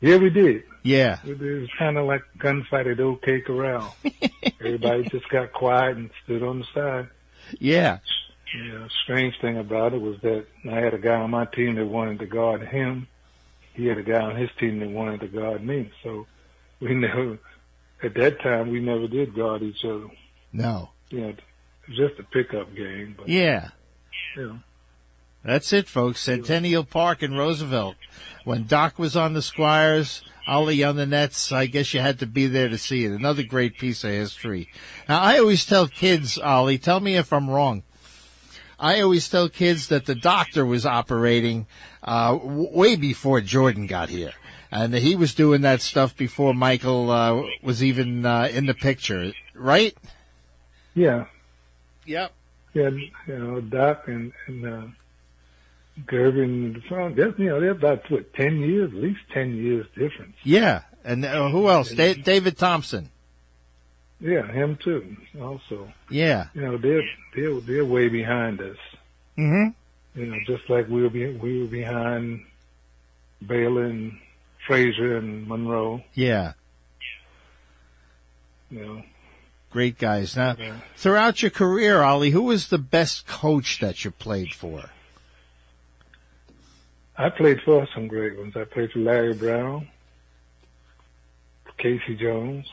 yeah, 0.00 0.16
we 0.16 0.28
did. 0.28 0.64
Yeah. 0.82 1.18
It 1.24 1.40
was 1.40 1.70
kind 1.78 1.96
of 1.96 2.04
like 2.06 2.22
a 2.34 2.38
gunfight 2.38 2.90
at 2.92 3.00
OK 3.00 3.40
Corral. 3.40 3.96
Everybody 4.60 5.04
just 5.08 5.26
got 5.30 5.50
quiet 5.54 5.96
and 5.96 6.10
stood 6.24 6.42
on 6.42 6.58
the 6.58 6.66
side. 6.74 7.08
Yeah. 7.58 8.00
You 8.54 8.64
know, 8.80 8.88
strange 9.02 9.34
thing 9.40 9.56
about 9.56 9.94
it 9.94 10.00
was 10.02 10.20
that 10.20 10.44
I 10.70 10.80
had 10.80 10.92
a 10.92 10.98
guy 10.98 11.14
on 11.14 11.30
my 11.30 11.46
team 11.46 11.76
that 11.76 11.86
wanted 11.86 12.18
to 12.18 12.26
guard 12.26 12.68
him. 12.68 13.08
He 13.74 13.86
had 13.86 13.98
a 13.98 14.02
guy 14.02 14.20
on 14.20 14.36
his 14.36 14.50
team 14.58 14.80
that 14.80 14.88
wanted 14.88 15.20
to 15.20 15.28
guard 15.28 15.64
me. 15.64 15.90
So 16.02 16.26
we 16.80 16.94
never, 16.94 17.38
at 18.02 18.14
that 18.14 18.40
time, 18.40 18.70
we 18.70 18.80
never 18.80 19.06
did 19.08 19.34
guard 19.34 19.62
each 19.62 19.84
other. 19.84 20.06
No. 20.52 20.90
You 21.10 21.20
know, 21.20 21.34
just 21.88 22.18
a 22.18 22.22
pickup 22.24 22.74
game. 22.74 23.14
But, 23.18 23.28
Yeah. 23.28 23.68
you 24.36 24.46
know, 24.46 24.58
That's 25.44 25.72
it, 25.72 25.88
folks. 25.88 26.20
Centennial 26.20 26.84
Park 26.84 27.22
in 27.22 27.34
Roosevelt. 27.34 27.96
When 28.44 28.66
Doc 28.66 28.98
was 28.98 29.16
on 29.16 29.34
the 29.34 29.42
Squires, 29.42 30.22
Ollie 30.46 30.84
on 30.84 30.96
the 30.96 31.06
Nets, 31.06 31.50
I 31.52 31.66
guess 31.66 31.92
you 31.92 32.00
had 32.00 32.18
to 32.20 32.26
be 32.26 32.46
there 32.46 32.68
to 32.68 32.78
see 32.78 33.04
it. 33.04 33.12
Another 33.12 33.42
great 33.42 33.76
piece 33.78 34.04
of 34.04 34.10
history. 34.10 34.68
Now, 35.08 35.20
I 35.20 35.38
always 35.38 35.66
tell 35.66 35.86
kids, 35.88 36.38
Ollie, 36.38 36.78
tell 36.78 37.00
me 37.00 37.16
if 37.16 37.32
I'm 37.32 37.50
wrong. 37.50 37.82
I 38.78 39.00
always 39.00 39.28
tell 39.28 39.48
kids 39.48 39.88
that 39.88 40.06
the 40.06 40.14
doctor 40.14 40.64
was 40.64 40.84
operating 40.86 41.66
uh, 42.02 42.32
w- 42.34 42.68
way 42.76 42.96
before 42.96 43.40
Jordan 43.40 43.86
got 43.86 44.08
here. 44.08 44.32
And 44.70 44.92
that 44.92 45.02
he 45.02 45.14
was 45.14 45.34
doing 45.34 45.60
that 45.62 45.80
stuff 45.82 46.16
before 46.16 46.52
Michael 46.52 47.10
uh, 47.10 47.42
was 47.62 47.84
even 47.84 48.26
uh, 48.26 48.48
in 48.50 48.66
the 48.66 48.74
picture, 48.74 49.32
right? 49.54 49.96
yeah, 50.94 51.26
Yep. 52.06 52.32
yeah, 52.74 52.90
you 53.26 53.38
know, 53.38 53.60
Doc 53.60 54.08
and, 54.08 54.32
and, 54.48 54.66
uh, 54.66 54.86
Gervin, 56.06 56.74
that's, 57.16 57.38
you 57.38 57.46
know, 57.50 57.60
they're 57.60 57.70
about, 57.70 58.10
what, 58.10 58.34
10 58.34 58.60
years, 58.60 58.90
at 58.90 58.96
least 58.96 59.20
10 59.32 59.54
years 59.54 59.86
difference. 59.96 60.34
Yeah. 60.42 60.82
And 61.04 61.24
uh, 61.24 61.50
who 61.50 61.68
else? 61.68 61.92
Da- 61.92 62.14
David 62.14 62.58
Thompson. 62.58 63.10
Yeah, 64.20 64.46
him 64.50 64.78
too, 64.82 65.16
also. 65.40 65.92
Yeah. 66.08 66.46
You 66.54 66.62
know, 66.62 66.78
they're, 66.78 67.02
they're, 67.34 67.60
they're 67.60 67.84
way 67.84 68.08
behind 68.08 68.60
us. 68.60 68.76
Mm-hmm. 69.36 70.18
You 70.18 70.26
know, 70.26 70.36
just 70.46 70.70
like 70.70 70.88
we 70.88 71.02
were, 71.02 71.10
be, 71.10 71.32
we 71.36 71.60
were 71.62 71.66
behind 71.68 72.44
Baylor 73.46 73.84
and 73.84 74.18
Frazier 74.66 75.16
and 75.18 75.46
Monroe, 75.46 76.02
Yeah. 76.14 76.52
you 78.70 78.80
know. 78.86 79.02
Great 79.70 79.98
guys. 79.98 80.36
Now, 80.36 80.54
Yeah. 80.58 80.78
throughout 80.96 81.42
your 81.42 81.50
career, 81.50 82.00
Ollie, 82.02 82.30
who 82.30 82.42
was 82.42 82.68
the 82.68 82.78
best 82.78 83.26
coach 83.26 83.80
that 83.80 84.04
you 84.04 84.10
played 84.12 84.54
for? 84.54 84.84
I 87.18 87.28
played 87.30 87.60
for 87.62 87.86
some 87.92 88.06
great 88.08 88.38
ones. 88.38 88.56
I 88.56 88.64
played 88.64 88.92
for 88.92 89.00
Larry 89.00 89.34
Brown, 89.34 89.88
K.C. 91.78 92.14
Jones. 92.14 92.66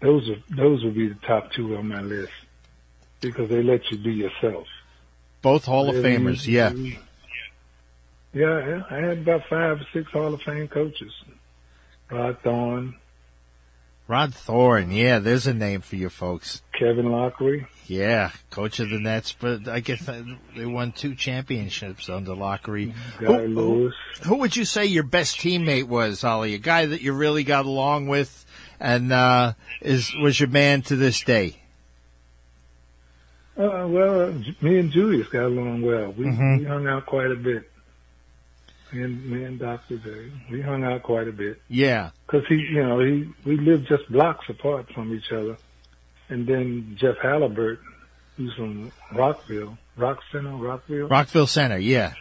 Those 0.00 0.28
are 0.30 0.36
those 0.54 0.84
would 0.84 0.94
be 0.94 1.08
the 1.08 1.14
top 1.26 1.52
two 1.52 1.76
on 1.76 1.88
my 1.88 2.00
list 2.00 2.32
because 3.20 3.48
they 3.48 3.62
let 3.62 3.90
you 3.90 3.98
be 3.98 4.12
yourself. 4.12 4.66
Both 5.42 5.64
Hall 5.64 5.88
of 5.88 5.96
Famers. 5.96 6.46
Yeah. 6.46 6.72
Yeah, 8.32 8.66
yeah. 8.68 8.82
I 8.90 8.96
had 8.96 9.18
about 9.18 9.42
five 9.48 9.80
or 9.80 9.86
six 9.92 10.10
Hall 10.12 10.34
of 10.34 10.42
Fame 10.42 10.68
coaches. 10.68 11.12
Rod 12.10 12.38
Thorn, 12.42 12.94
Rod 14.06 14.34
Thorn. 14.34 14.90
Yeah, 14.90 15.18
there's 15.18 15.46
a 15.46 15.54
name 15.54 15.82
for 15.82 15.96
you 15.96 16.08
folks. 16.08 16.62
Kevin 16.78 17.06
Loughery. 17.06 17.66
Yeah, 17.86 18.30
coach 18.50 18.80
of 18.80 18.90
the 18.90 18.98
Nets, 19.00 19.34
but 19.38 19.66
I 19.66 19.80
guess 19.80 20.08
they 20.56 20.66
won 20.66 20.92
two 20.92 21.14
championships 21.14 22.08
under 22.08 22.32
Loughery. 22.32 22.92
Guy 23.18 23.26
Who- 23.26 23.36
who- 23.36 23.48
Lewis. 23.48 23.94
Who 24.24 24.36
would 24.36 24.56
you 24.56 24.64
say 24.64 24.84
your 24.86 25.02
best 25.04 25.38
teammate 25.38 25.84
was, 25.88 26.22
Ollie? 26.22 26.54
A 26.54 26.58
guy 26.58 26.86
that 26.86 27.00
you 27.00 27.12
really 27.14 27.44
got 27.44 27.64
along 27.66 28.08
with, 28.08 28.44
and 28.78 29.12
uh, 29.12 29.54
is 29.80 30.12
was 30.22 30.38
your 30.38 30.50
man 30.50 30.82
to 30.82 30.96
this 30.96 31.22
day? 31.22 31.56
Uh, 33.56 33.86
well, 33.88 34.20
uh, 34.20 34.32
me 34.60 34.78
and 34.78 34.90
Julius 34.92 35.26
got 35.28 35.44
along 35.46 35.82
well. 35.82 36.12
We, 36.12 36.26
Mhm. 36.26 36.58
we 36.60 36.64
hung 36.64 36.86
out 36.86 37.06
quite 37.06 37.30
a 37.30 37.34
bit. 37.34 37.68
Me 38.92 39.02
and, 39.02 39.24
me 39.30 39.44
and 39.44 39.58
Dr. 39.58 39.96
J, 39.98 40.30
we 40.50 40.62
hung 40.62 40.84
out 40.84 41.02
quite 41.02 41.26
a 41.28 41.32
bit. 41.32 41.60
Yeah. 41.68 42.10
Cause 42.28 42.44
he, 42.48 42.54
you 42.54 42.82
know, 42.82 43.00
he, 43.00 43.28
we 43.44 43.56
lived 43.58 43.86
just 43.88 44.10
blocks 44.10 44.48
apart 44.48 44.90
from 44.94 45.12
each 45.12 45.30
other. 45.32 45.56
And 46.28 46.46
then 46.46 46.96
Jeff 47.00 47.16
Halliburton, 47.22 47.84
who's 48.36 48.54
from 48.54 48.92
Rockville, 49.14 49.78
Rock 49.96 50.18
Center, 50.30 50.54
Rockville. 50.56 51.08
Rockville 51.08 51.46
Center. 51.46 51.78
Yeah. 51.78 52.12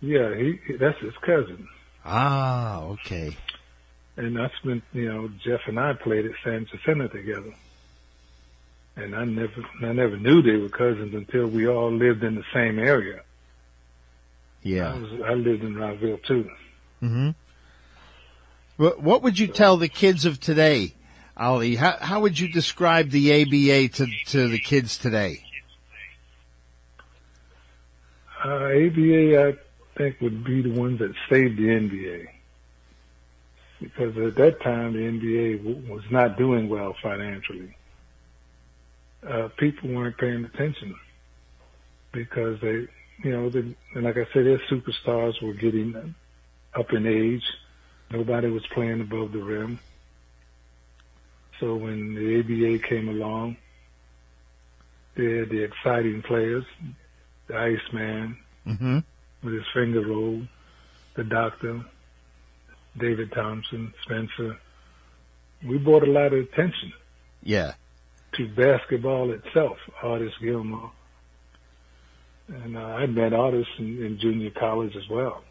Yeah, 0.00 0.34
he, 0.34 0.58
he- 0.66 0.76
that's 0.76 0.98
his 1.00 1.14
cousin. 1.18 1.68
Ah, 2.04 2.82
okay. 2.82 3.36
And 4.16 4.40
I 4.40 4.50
spent, 4.60 4.84
you 4.92 5.12
know, 5.12 5.28
Jeff 5.44 5.60
and 5.66 5.78
I 5.80 5.92
played 5.94 6.24
at 6.26 6.32
San 6.44 6.66
Jacinto 6.66 7.08
together. 7.08 7.52
And 8.96 9.14
I 9.16 9.24
never, 9.24 9.64
I 9.82 9.92
never 9.92 10.16
knew 10.16 10.40
they 10.40 10.56
were 10.56 10.68
cousins 10.68 11.14
until 11.14 11.46
we 11.48 11.66
all 11.66 11.90
lived 11.90 12.22
in 12.22 12.36
the 12.36 12.44
same 12.52 12.78
area. 12.78 13.18
I 13.20 13.22
Yeah. 14.62 14.94
was, 14.98 15.20
I 15.26 15.32
lived 15.34 15.64
in 15.64 15.76
Rockville 15.76 16.18
too. 16.18 16.48
What, 18.76 19.00
what 19.02 19.22
would 19.22 19.38
you 19.38 19.46
tell 19.46 19.76
the 19.76 19.88
kids 19.88 20.24
of 20.24 20.40
today, 20.40 20.94
Ollie? 21.36 21.76
How, 21.76 21.96
how 22.00 22.20
would 22.20 22.38
you 22.38 22.48
describe 22.48 23.10
the 23.10 23.42
ABA 23.42 23.88
to, 23.94 24.06
to 24.26 24.48
the 24.48 24.58
kids 24.58 24.96
today? 24.96 25.44
Uh, 28.44 28.66
ABA, 28.66 29.48
I 29.48 29.98
think, 29.98 30.20
would 30.20 30.44
be 30.44 30.62
the 30.62 30.70
ones 30.70 30.98
that 31.00 31.14
saved 31.30 31.58
the 31.58 31.64
NBA. 31.64 32.26
Because 33.80 34.16
at 34.16 34.36
that 34.36 34.60
time, 34.62 34.92
the 34.92 35.00
NBA 35.00 35.58
w- 35.58 35.92
was 35.92 36.02
not 36.10 36.38
doing 36.38 36.68
well 36.68 36.94
financially. 37.02 37.76
Uh, 39.26 39.48
people 39.56 39.90
weren't 39.90 40.18
paying 40.18 40.44
attention 40.44 40.94
because 42.12 42.60
they, 42.60 42.86
you 43.22 43.32
know, 43.32 43.50
they, 43.50 43.60
and 43.94 44.04
like 44.04 44.16
I 44.16 44.26
said, 44.32 44.46
their 44.46 44.58
superstars 44.70 45.42
were 45.42 45.54
getting 45.54 46.14
up 46.74 46.92
in 46.92 47.06
age. 47.06 47.42
Nobody 48.10 48.48
was 48.48 48.64
playing 48.68 49.00
above 49.00 49.32
the 49.32 49.42
rim. 49.42 49.80
So 51.60 51.76
when 51.76 52.14
the 52.14 52.40
ABA 52.40 52.86
came 52.88 53.08
along, 53.08 53.56
they 55.16 55.38
had 55.38 55.48
the 55.50 55.62
exciting 55.62 56.22
players, 56.22 56.64
the 57.46 57.56
Iceman 57.56 58.38
Mm-hmm. 58.66 58.98
with 59.42 59.52
his 59.54 59.66
finger 59.74 60.00
roll, 60.06 60.40
the 61.16 61.22
Doctor, 61.24 61.82
David 62.96 63.30
Thompson, 63.32 63.92
Spencer. 64.02 64.56
We 65.68 65.76
brought 65.76 66.02
a 66.02 66.10
lot 66.10 66.32
of 66.32 66.44
attention 66.44 66.94
Yeah. 67.42 67.74
to 68.38 68.48
basketball 68.48 69.32
itself, 69.32 69.76
Artis 70.02 70.32
Gilmore. 70.40 70.92
And 72.48 72.76
uh, 72.76 72.80
I 72.80 73.04
met 73.06 73.34
Artis 73.34 73.66
in, 73.78 74.02
in 74.02 74.18
junior 74.18 74.50
college 74.50 74.96
as 74.96 75.08
well. 75.10 75.42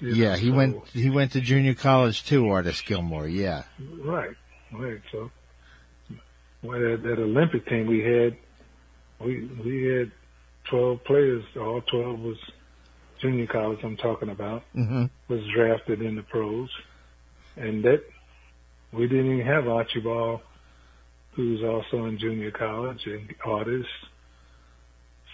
You 0.00 0.10
know, 0.10 0.14
Yeah, 0.16 0.36
he 0.36 0.48
so- 0.48 0.54
went 0.56 0.86
he 0.88 1.10
went 1.10 1.30
to 1.32 1.40
junior 1.40 1.74
college 1.74 2.24
too, 2.24 2.48
Artis 2.48 2.80
Gilmore. 2.82 3.28
Yeah. 3.28 3.62
Right, 4.00 4.34
right. 4.72 5.00
So, 5.12 5.30
well, 6.62 6.78
that, 6.80 7.02
that 7.02 7.18
Olympic 7.18 7.66
team 7.68 7.86
we 7.86 8.00
had, 8.00 8.36
we 9.20 9.46
we 9.64 9.84
had 9.84 10.12
twelve 10.68 11.04
players. 11.04 11.44
All 11.56 11.80
twelve 11.82 12.20
was 12.20 12.38
junior 13.20 13.46
college. 13.46 13.78
I'm 13.82 13.96
talking 13.96 14.30
about 14.30 14.62
Mm-hmm. 14.76 15.04
was 15.28 15.40
drafted 15.54 16.02
in 16.02 16.16
the 16.16 16.22
pros, 16.22 16.70
and 17.56 17.84
that 17.84 18.02
we 18.92 19.08
didn't 19.08 19.32
even 19.34 19.46
have 19.46 19.66
Archibald, 19.68 20.40
who's 21.32 21.62
also 21.62 22.06
in 22.06 22.18
junior 22.18 22.50
college 22.50 23.06
and 23.06 23.34
Artis. 23.44 23.86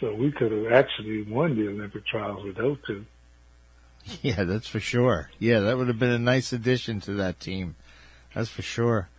So 0.00 0.14
we 0.14 0.32
could 0.32 0.50
have 0.50 0.72
actually 0.72 1.22
won 1.22 1.56
the 1.56 1.68
Olympic 1.68 2.06
trials 2.06 2.42
with 2.44 2.56
those 2.56 2.78
two. 2.86 3.04
Yeah, 4.22 4.44
that's 4.44 4.66
for 4.66 4.80
sure. 4.80 5.28
Yeah, 5.38 5.60
that 5.60 5.76
would 5.76 5.88
have 5.88 5.98
been 5.98 6.08
a 6.10 6.18
nice 6.18 6.54
addition 6.54 7.00
to 7.00 7.12
that 7.14 7.38
team. 7.38 7.76
That's 8.34 8.48
for 8.48 8.62
sure. 8.62 9.10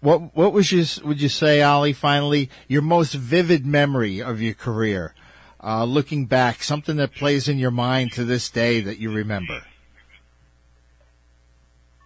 What 0.00 0.34
what 0.34 0.52
was 0.52 0.72
your 0.72 0.84
would 1.04 1.20
you 1.20 1.28
say, 1.28 1.60
Ollie? 1.62 1.92
Finally, 1.92 2.48
your 2.68 2.82
most 2.82 3.14
vivid 3.14 3.66
memory 3.66 4.22
of 4.22 4.40
your 4.40 4.54
career, 4.54 5.14
uh, 5.62 5.84
looking 5.84 6.26
back, 6.26 6.62
something 6.62 6.96
that 6.96 7.14
plays 7.14 7.48
in 7.48 7.58
your 7.58 7.70
mind 7.70 8.12
to 8.12 8.24
this 8.24 8.48
day 8.48 8.80
that 8.80 8.98
you 8.98 9.12
remember. 9.12 9.62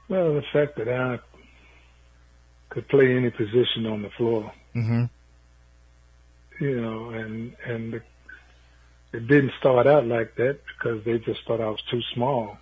Well, 0.09 0.35
the 0.35 0.43
fact 0.53 0.77
that 0.77 0.89
I 0.89 1.19
could 2.69 2.89
play 2.89 3.17
any 3.17 3.31
position 3.31 3.87
on 3.87 4.03
the 4.03 4.11
floor, 4.11 4.53
Mm-hmm. 4.75 5.05
you 6.61 6.81
know, 6.81 7.11
and 7.11 7.55
and 7.65 7.93
the, 7.93 8.03
it 9.13 9.29
didn't 9.29 9.53
start 9.61 9.87
out 9.87 10.05
like 10.07 10.35
that 10.35 10.59
because 10.67 11.05
they 11.05 11.19
just 11.19 11.41
thought 11.47 11.61
I 11.61 11.69
was 11.69 11.83
too 11.91 12.03
small. 12.13 12.59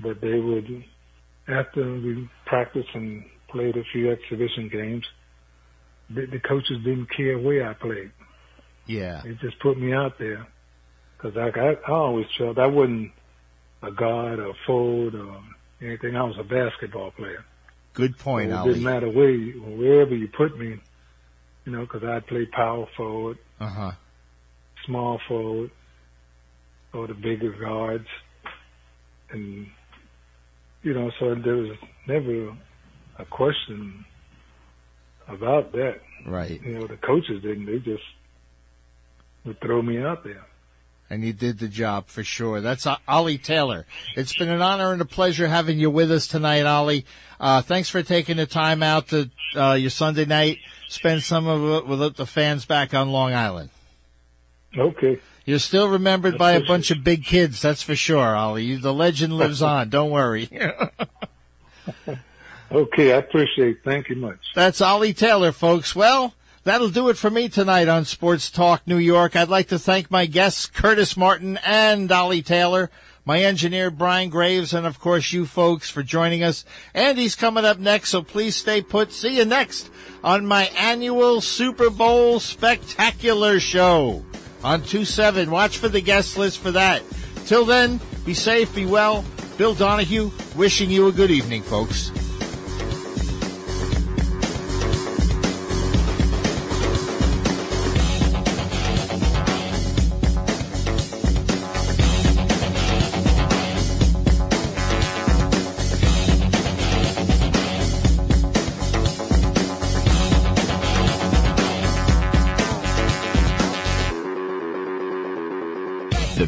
But 0.00 0.20
they 0.22 0.38
would, 0.40 0.84
after 1.46 1.92
we 1.92 2.28
practiced 2.46 2.88
and 2.94 3.26
played 3.48 3.76
a 3.76 3.84
few 3.92 4.10
exhibition 4.10 4.68
games, 4.68 5.04
the, 6.10 6.26
the 6.26 6.40
coaches 6.40 6.78
didn't 6.84 7.08
care 7.14 7.38
where 7.38 7.68
I 7.68 7.74
played. 7.74 8.10
Yeah. 8.86 9.22
They 9.24 9.34
just 9.34 9.58
put 9.60 9.78
me 9.78 9.92
out 9.92 10.18
there 10.18 10.46
because 11.16 11.36
I, 11.36 11.48
I, 11.58 11.72
I 11.86 11.90
always 11.90 12.26
felt 12.36 12.58
I 12.58 12.66
wasn't 12.66 13.12
a 13.82 13.90
guard 13.90 14.38
or 14.38 14.54
forward 14.66 15.14
or 15.14 15.42
anything. 15.82 16.16
I 16.16 16.22
was 16.22 16.36
a 16.38 16.44
basketball 16.44 17.10
player. 17.12 17.44
Good 17.94 18.18
point, 18.18 18.50
so 18.50 18.54
it 18.54 18.58
Ollie. 18.58 18.68
didn't 18.70 18.84
matter 18.84 19.10
where 19.10 19.30
you, 19.30 19.60
wherever 19.62 20.14
you 20.14 20.28
put 20.28 20.56
me, 20.58 20.80
you 21.64 21.72
know, 21.72 21.80
because 21.80 22.04
I'd 22.04 22.26
play 22.26 22.46
power 22.46 22.86
forward, 22.96 23.38
Uh 23.60 23.68
huh. 23.68 23.92
small 24.86 25.20
forward, 25.26 25.70
or 26.94 27.06
the 27.06 27.14
bigger 27.14 27.52
guards, 27.52 28.06
and 29.30 29.66
you 30.82 30.94
know, 30.94 31.10
so 31.18 31.34
there 31.34 31.56
was 31.56 31.76
never 32.06 32.56
a 33.18 33.24
question 33.24 34.04
about 35.26 35.72
that. 35.72 36.00
Right. 36.26 36.60
You 36.62 36.78
know, 36.80 36.86
the 36.86 36.96
coaches 36.96 37.42
didn't; 37.42 37.66
they 37.66 37.78
just 37.78 38.02
would 39.44 39.60
throw 39.60 39.80
me 39.82 39.98
out 40.02 40.24
there. 40.24 40.44
and 41.10 41.24
you 41.24 41.32
did 41.32 41.58
the 41.58 41.68
job 41.68 42.06
for 42.08 42.22
sure. 42.24 42.60
That's 42.60 42.86
Ollie 43.06 43.38
Taylor. 43.38 43.86
It's 44.16 44.36
been 44.36 44.48
an 44.50 44.60
honor 44.62 44.92
and 44.92 45.00
a 45.00 45.04
pleasure 45.06 45.48
having 45.48 45.78
you 45.78 45.90
with 45.90 46.10
us 46.10 46.26
tonight, 46.26 46.66
Ollie. 46.66 47.06
Uh, 47.40 47.62
thanks 47.62 47.88
for 47.88 48.02
taking 48.02 48.36
the 48.36 48.46
time 48.46 48.82
out 48.82 49.08
to 49.08 49.30
uh, 49.56 49.72
your 49.74 49.90
Sunday 49.90 50.24
night. 50.26 50.58
Spend 50.88 51.22
some 51.22 51.46
of 51.46 51.62
it 51.84 51.86
with 51.88 52.16
the 52.16 52.26
fans 52.26 52.66
back 52.66 52.92
on 52.94 53.10
Long 53.10 53.32
Island. 53.32 53.70
Okay. 54.76 55.18
You're 55.46 55.58
still 55.60 55.88
remembered 55.88 56.36
by 56.36 56.52
a 56.52 56.60
bunch 56.66 56.90
of 56.90 57.02
big 57.02 57.24
kids, 57.24 57.62
that's 57.62 57.80
for 57.82 57.96
sure, 57.96 58.36
Ollie. 58.36 58.64
You- 58.64 58.78
The 58.78 58.92
legend 58.92 59.32
lives 59.34 59.62
on. 59.62 59.88
Don't 59.88 60.10
worry. 60.10 60.48
Okay, 62.70 63.12
I 63.12 63.18
appreciate 63.18 63.68
it. 63.68 63.84
Thank 63.84 64.08
you 64.08 64.16
much. 64.16 64.52
That's 64.54 64.80
Ollie 64.80 65.14
Taylor, 65.14 65.52
folks. 65.52 65.96
Well, 65.96 66.34
that'll 66.64 66.90
do 66.90 67.08
it 67.08 67.16
for 67.16 67.30
me 67.30 67.48
tonight 67.48 67.88
on 67.88 68.04
Sports 68.04 68.50
Talk 68.50 68.86
New 68.86 68.98
York. 68.98 69.34
I'd 69.34 69.48
like 69.48 69.68
to 69.68 69.78
thank 69.78 70.10
my 70.10 70.26
guests, 70.26 70.66
Curtis 70.66 71.16
Martin 71.16 71.58
and 71.64 72.12
Ollie 72.12 72.42
Taylor, 72.42 72.90
my 73.24 73.40
engineer, 73.40 73.90
Brian 73.90 74.28
Graves, 74.28 74.74
and 74.74 74.86
of 74.86 75.00
course 75.00 75.32
you 75.32 75.46
folks 75.46 75.88
for 75.88 76.02
joining 76.02 76.42
us. 76.42 76.64
Andy's 76.94 77.34
coming 77.34 77.64
up 77.64 77.78
next, 77.78 78.10
so 78.10 78.22
please 78.22 78.54
stay 78.54 78.82
put. 78.82 79.12
See 79.12 79.38
you 79.38 79.46
next 79.46 79.90
on 80.22 80.44
my 80.44 80.64
annual 80.76 81.40
Super 81.40 81.88
Bowl 81.88 82.38
spectacular 82.38 83.60
show 83.60 84.24
on 84.62 84.82
2-7. 84.82 85.48
Watch 85.48 85.78
for 85.78 85.88
the 85.88 86.02
guest 86.02 86.36
list 86.36 86.58
for 86.58 86.72
that. 86.72 87.02
Till 87.46 87.64
then, 87.64 87.98
be 88.26 88.34
safe, 88.34 88.74
be 88.74 88.84
well. 88.84 89.24
Bill 89.56 89.74
Donahue, 89.74 90.30
wishing 90.54 90.90
you 90.90 91.08
a 91.08 91.12
good 91.12 91.30
evening, 91.30 91.62
folks. 91.62 92.12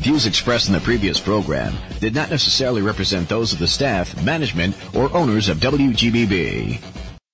Views 0.00 0.24
expressed 0.24 0.68
in 0.68 0.72
the 0.72 0.80
previous 0.80 1.20
program 1.20 1.74
did 2.00 2.14
not 2.14 2.30
necessarily 2.30 2.80
represent 2.80 3.28
those 3.28 3.52
of 3.52 3.58
the 3.58 3.68
staff, 3.68 4.20
management, 4.24 4.74
or 4.96 5.14
owners 5.14 5.50
of 5.50 5.58
WGBB. 5.58 7.09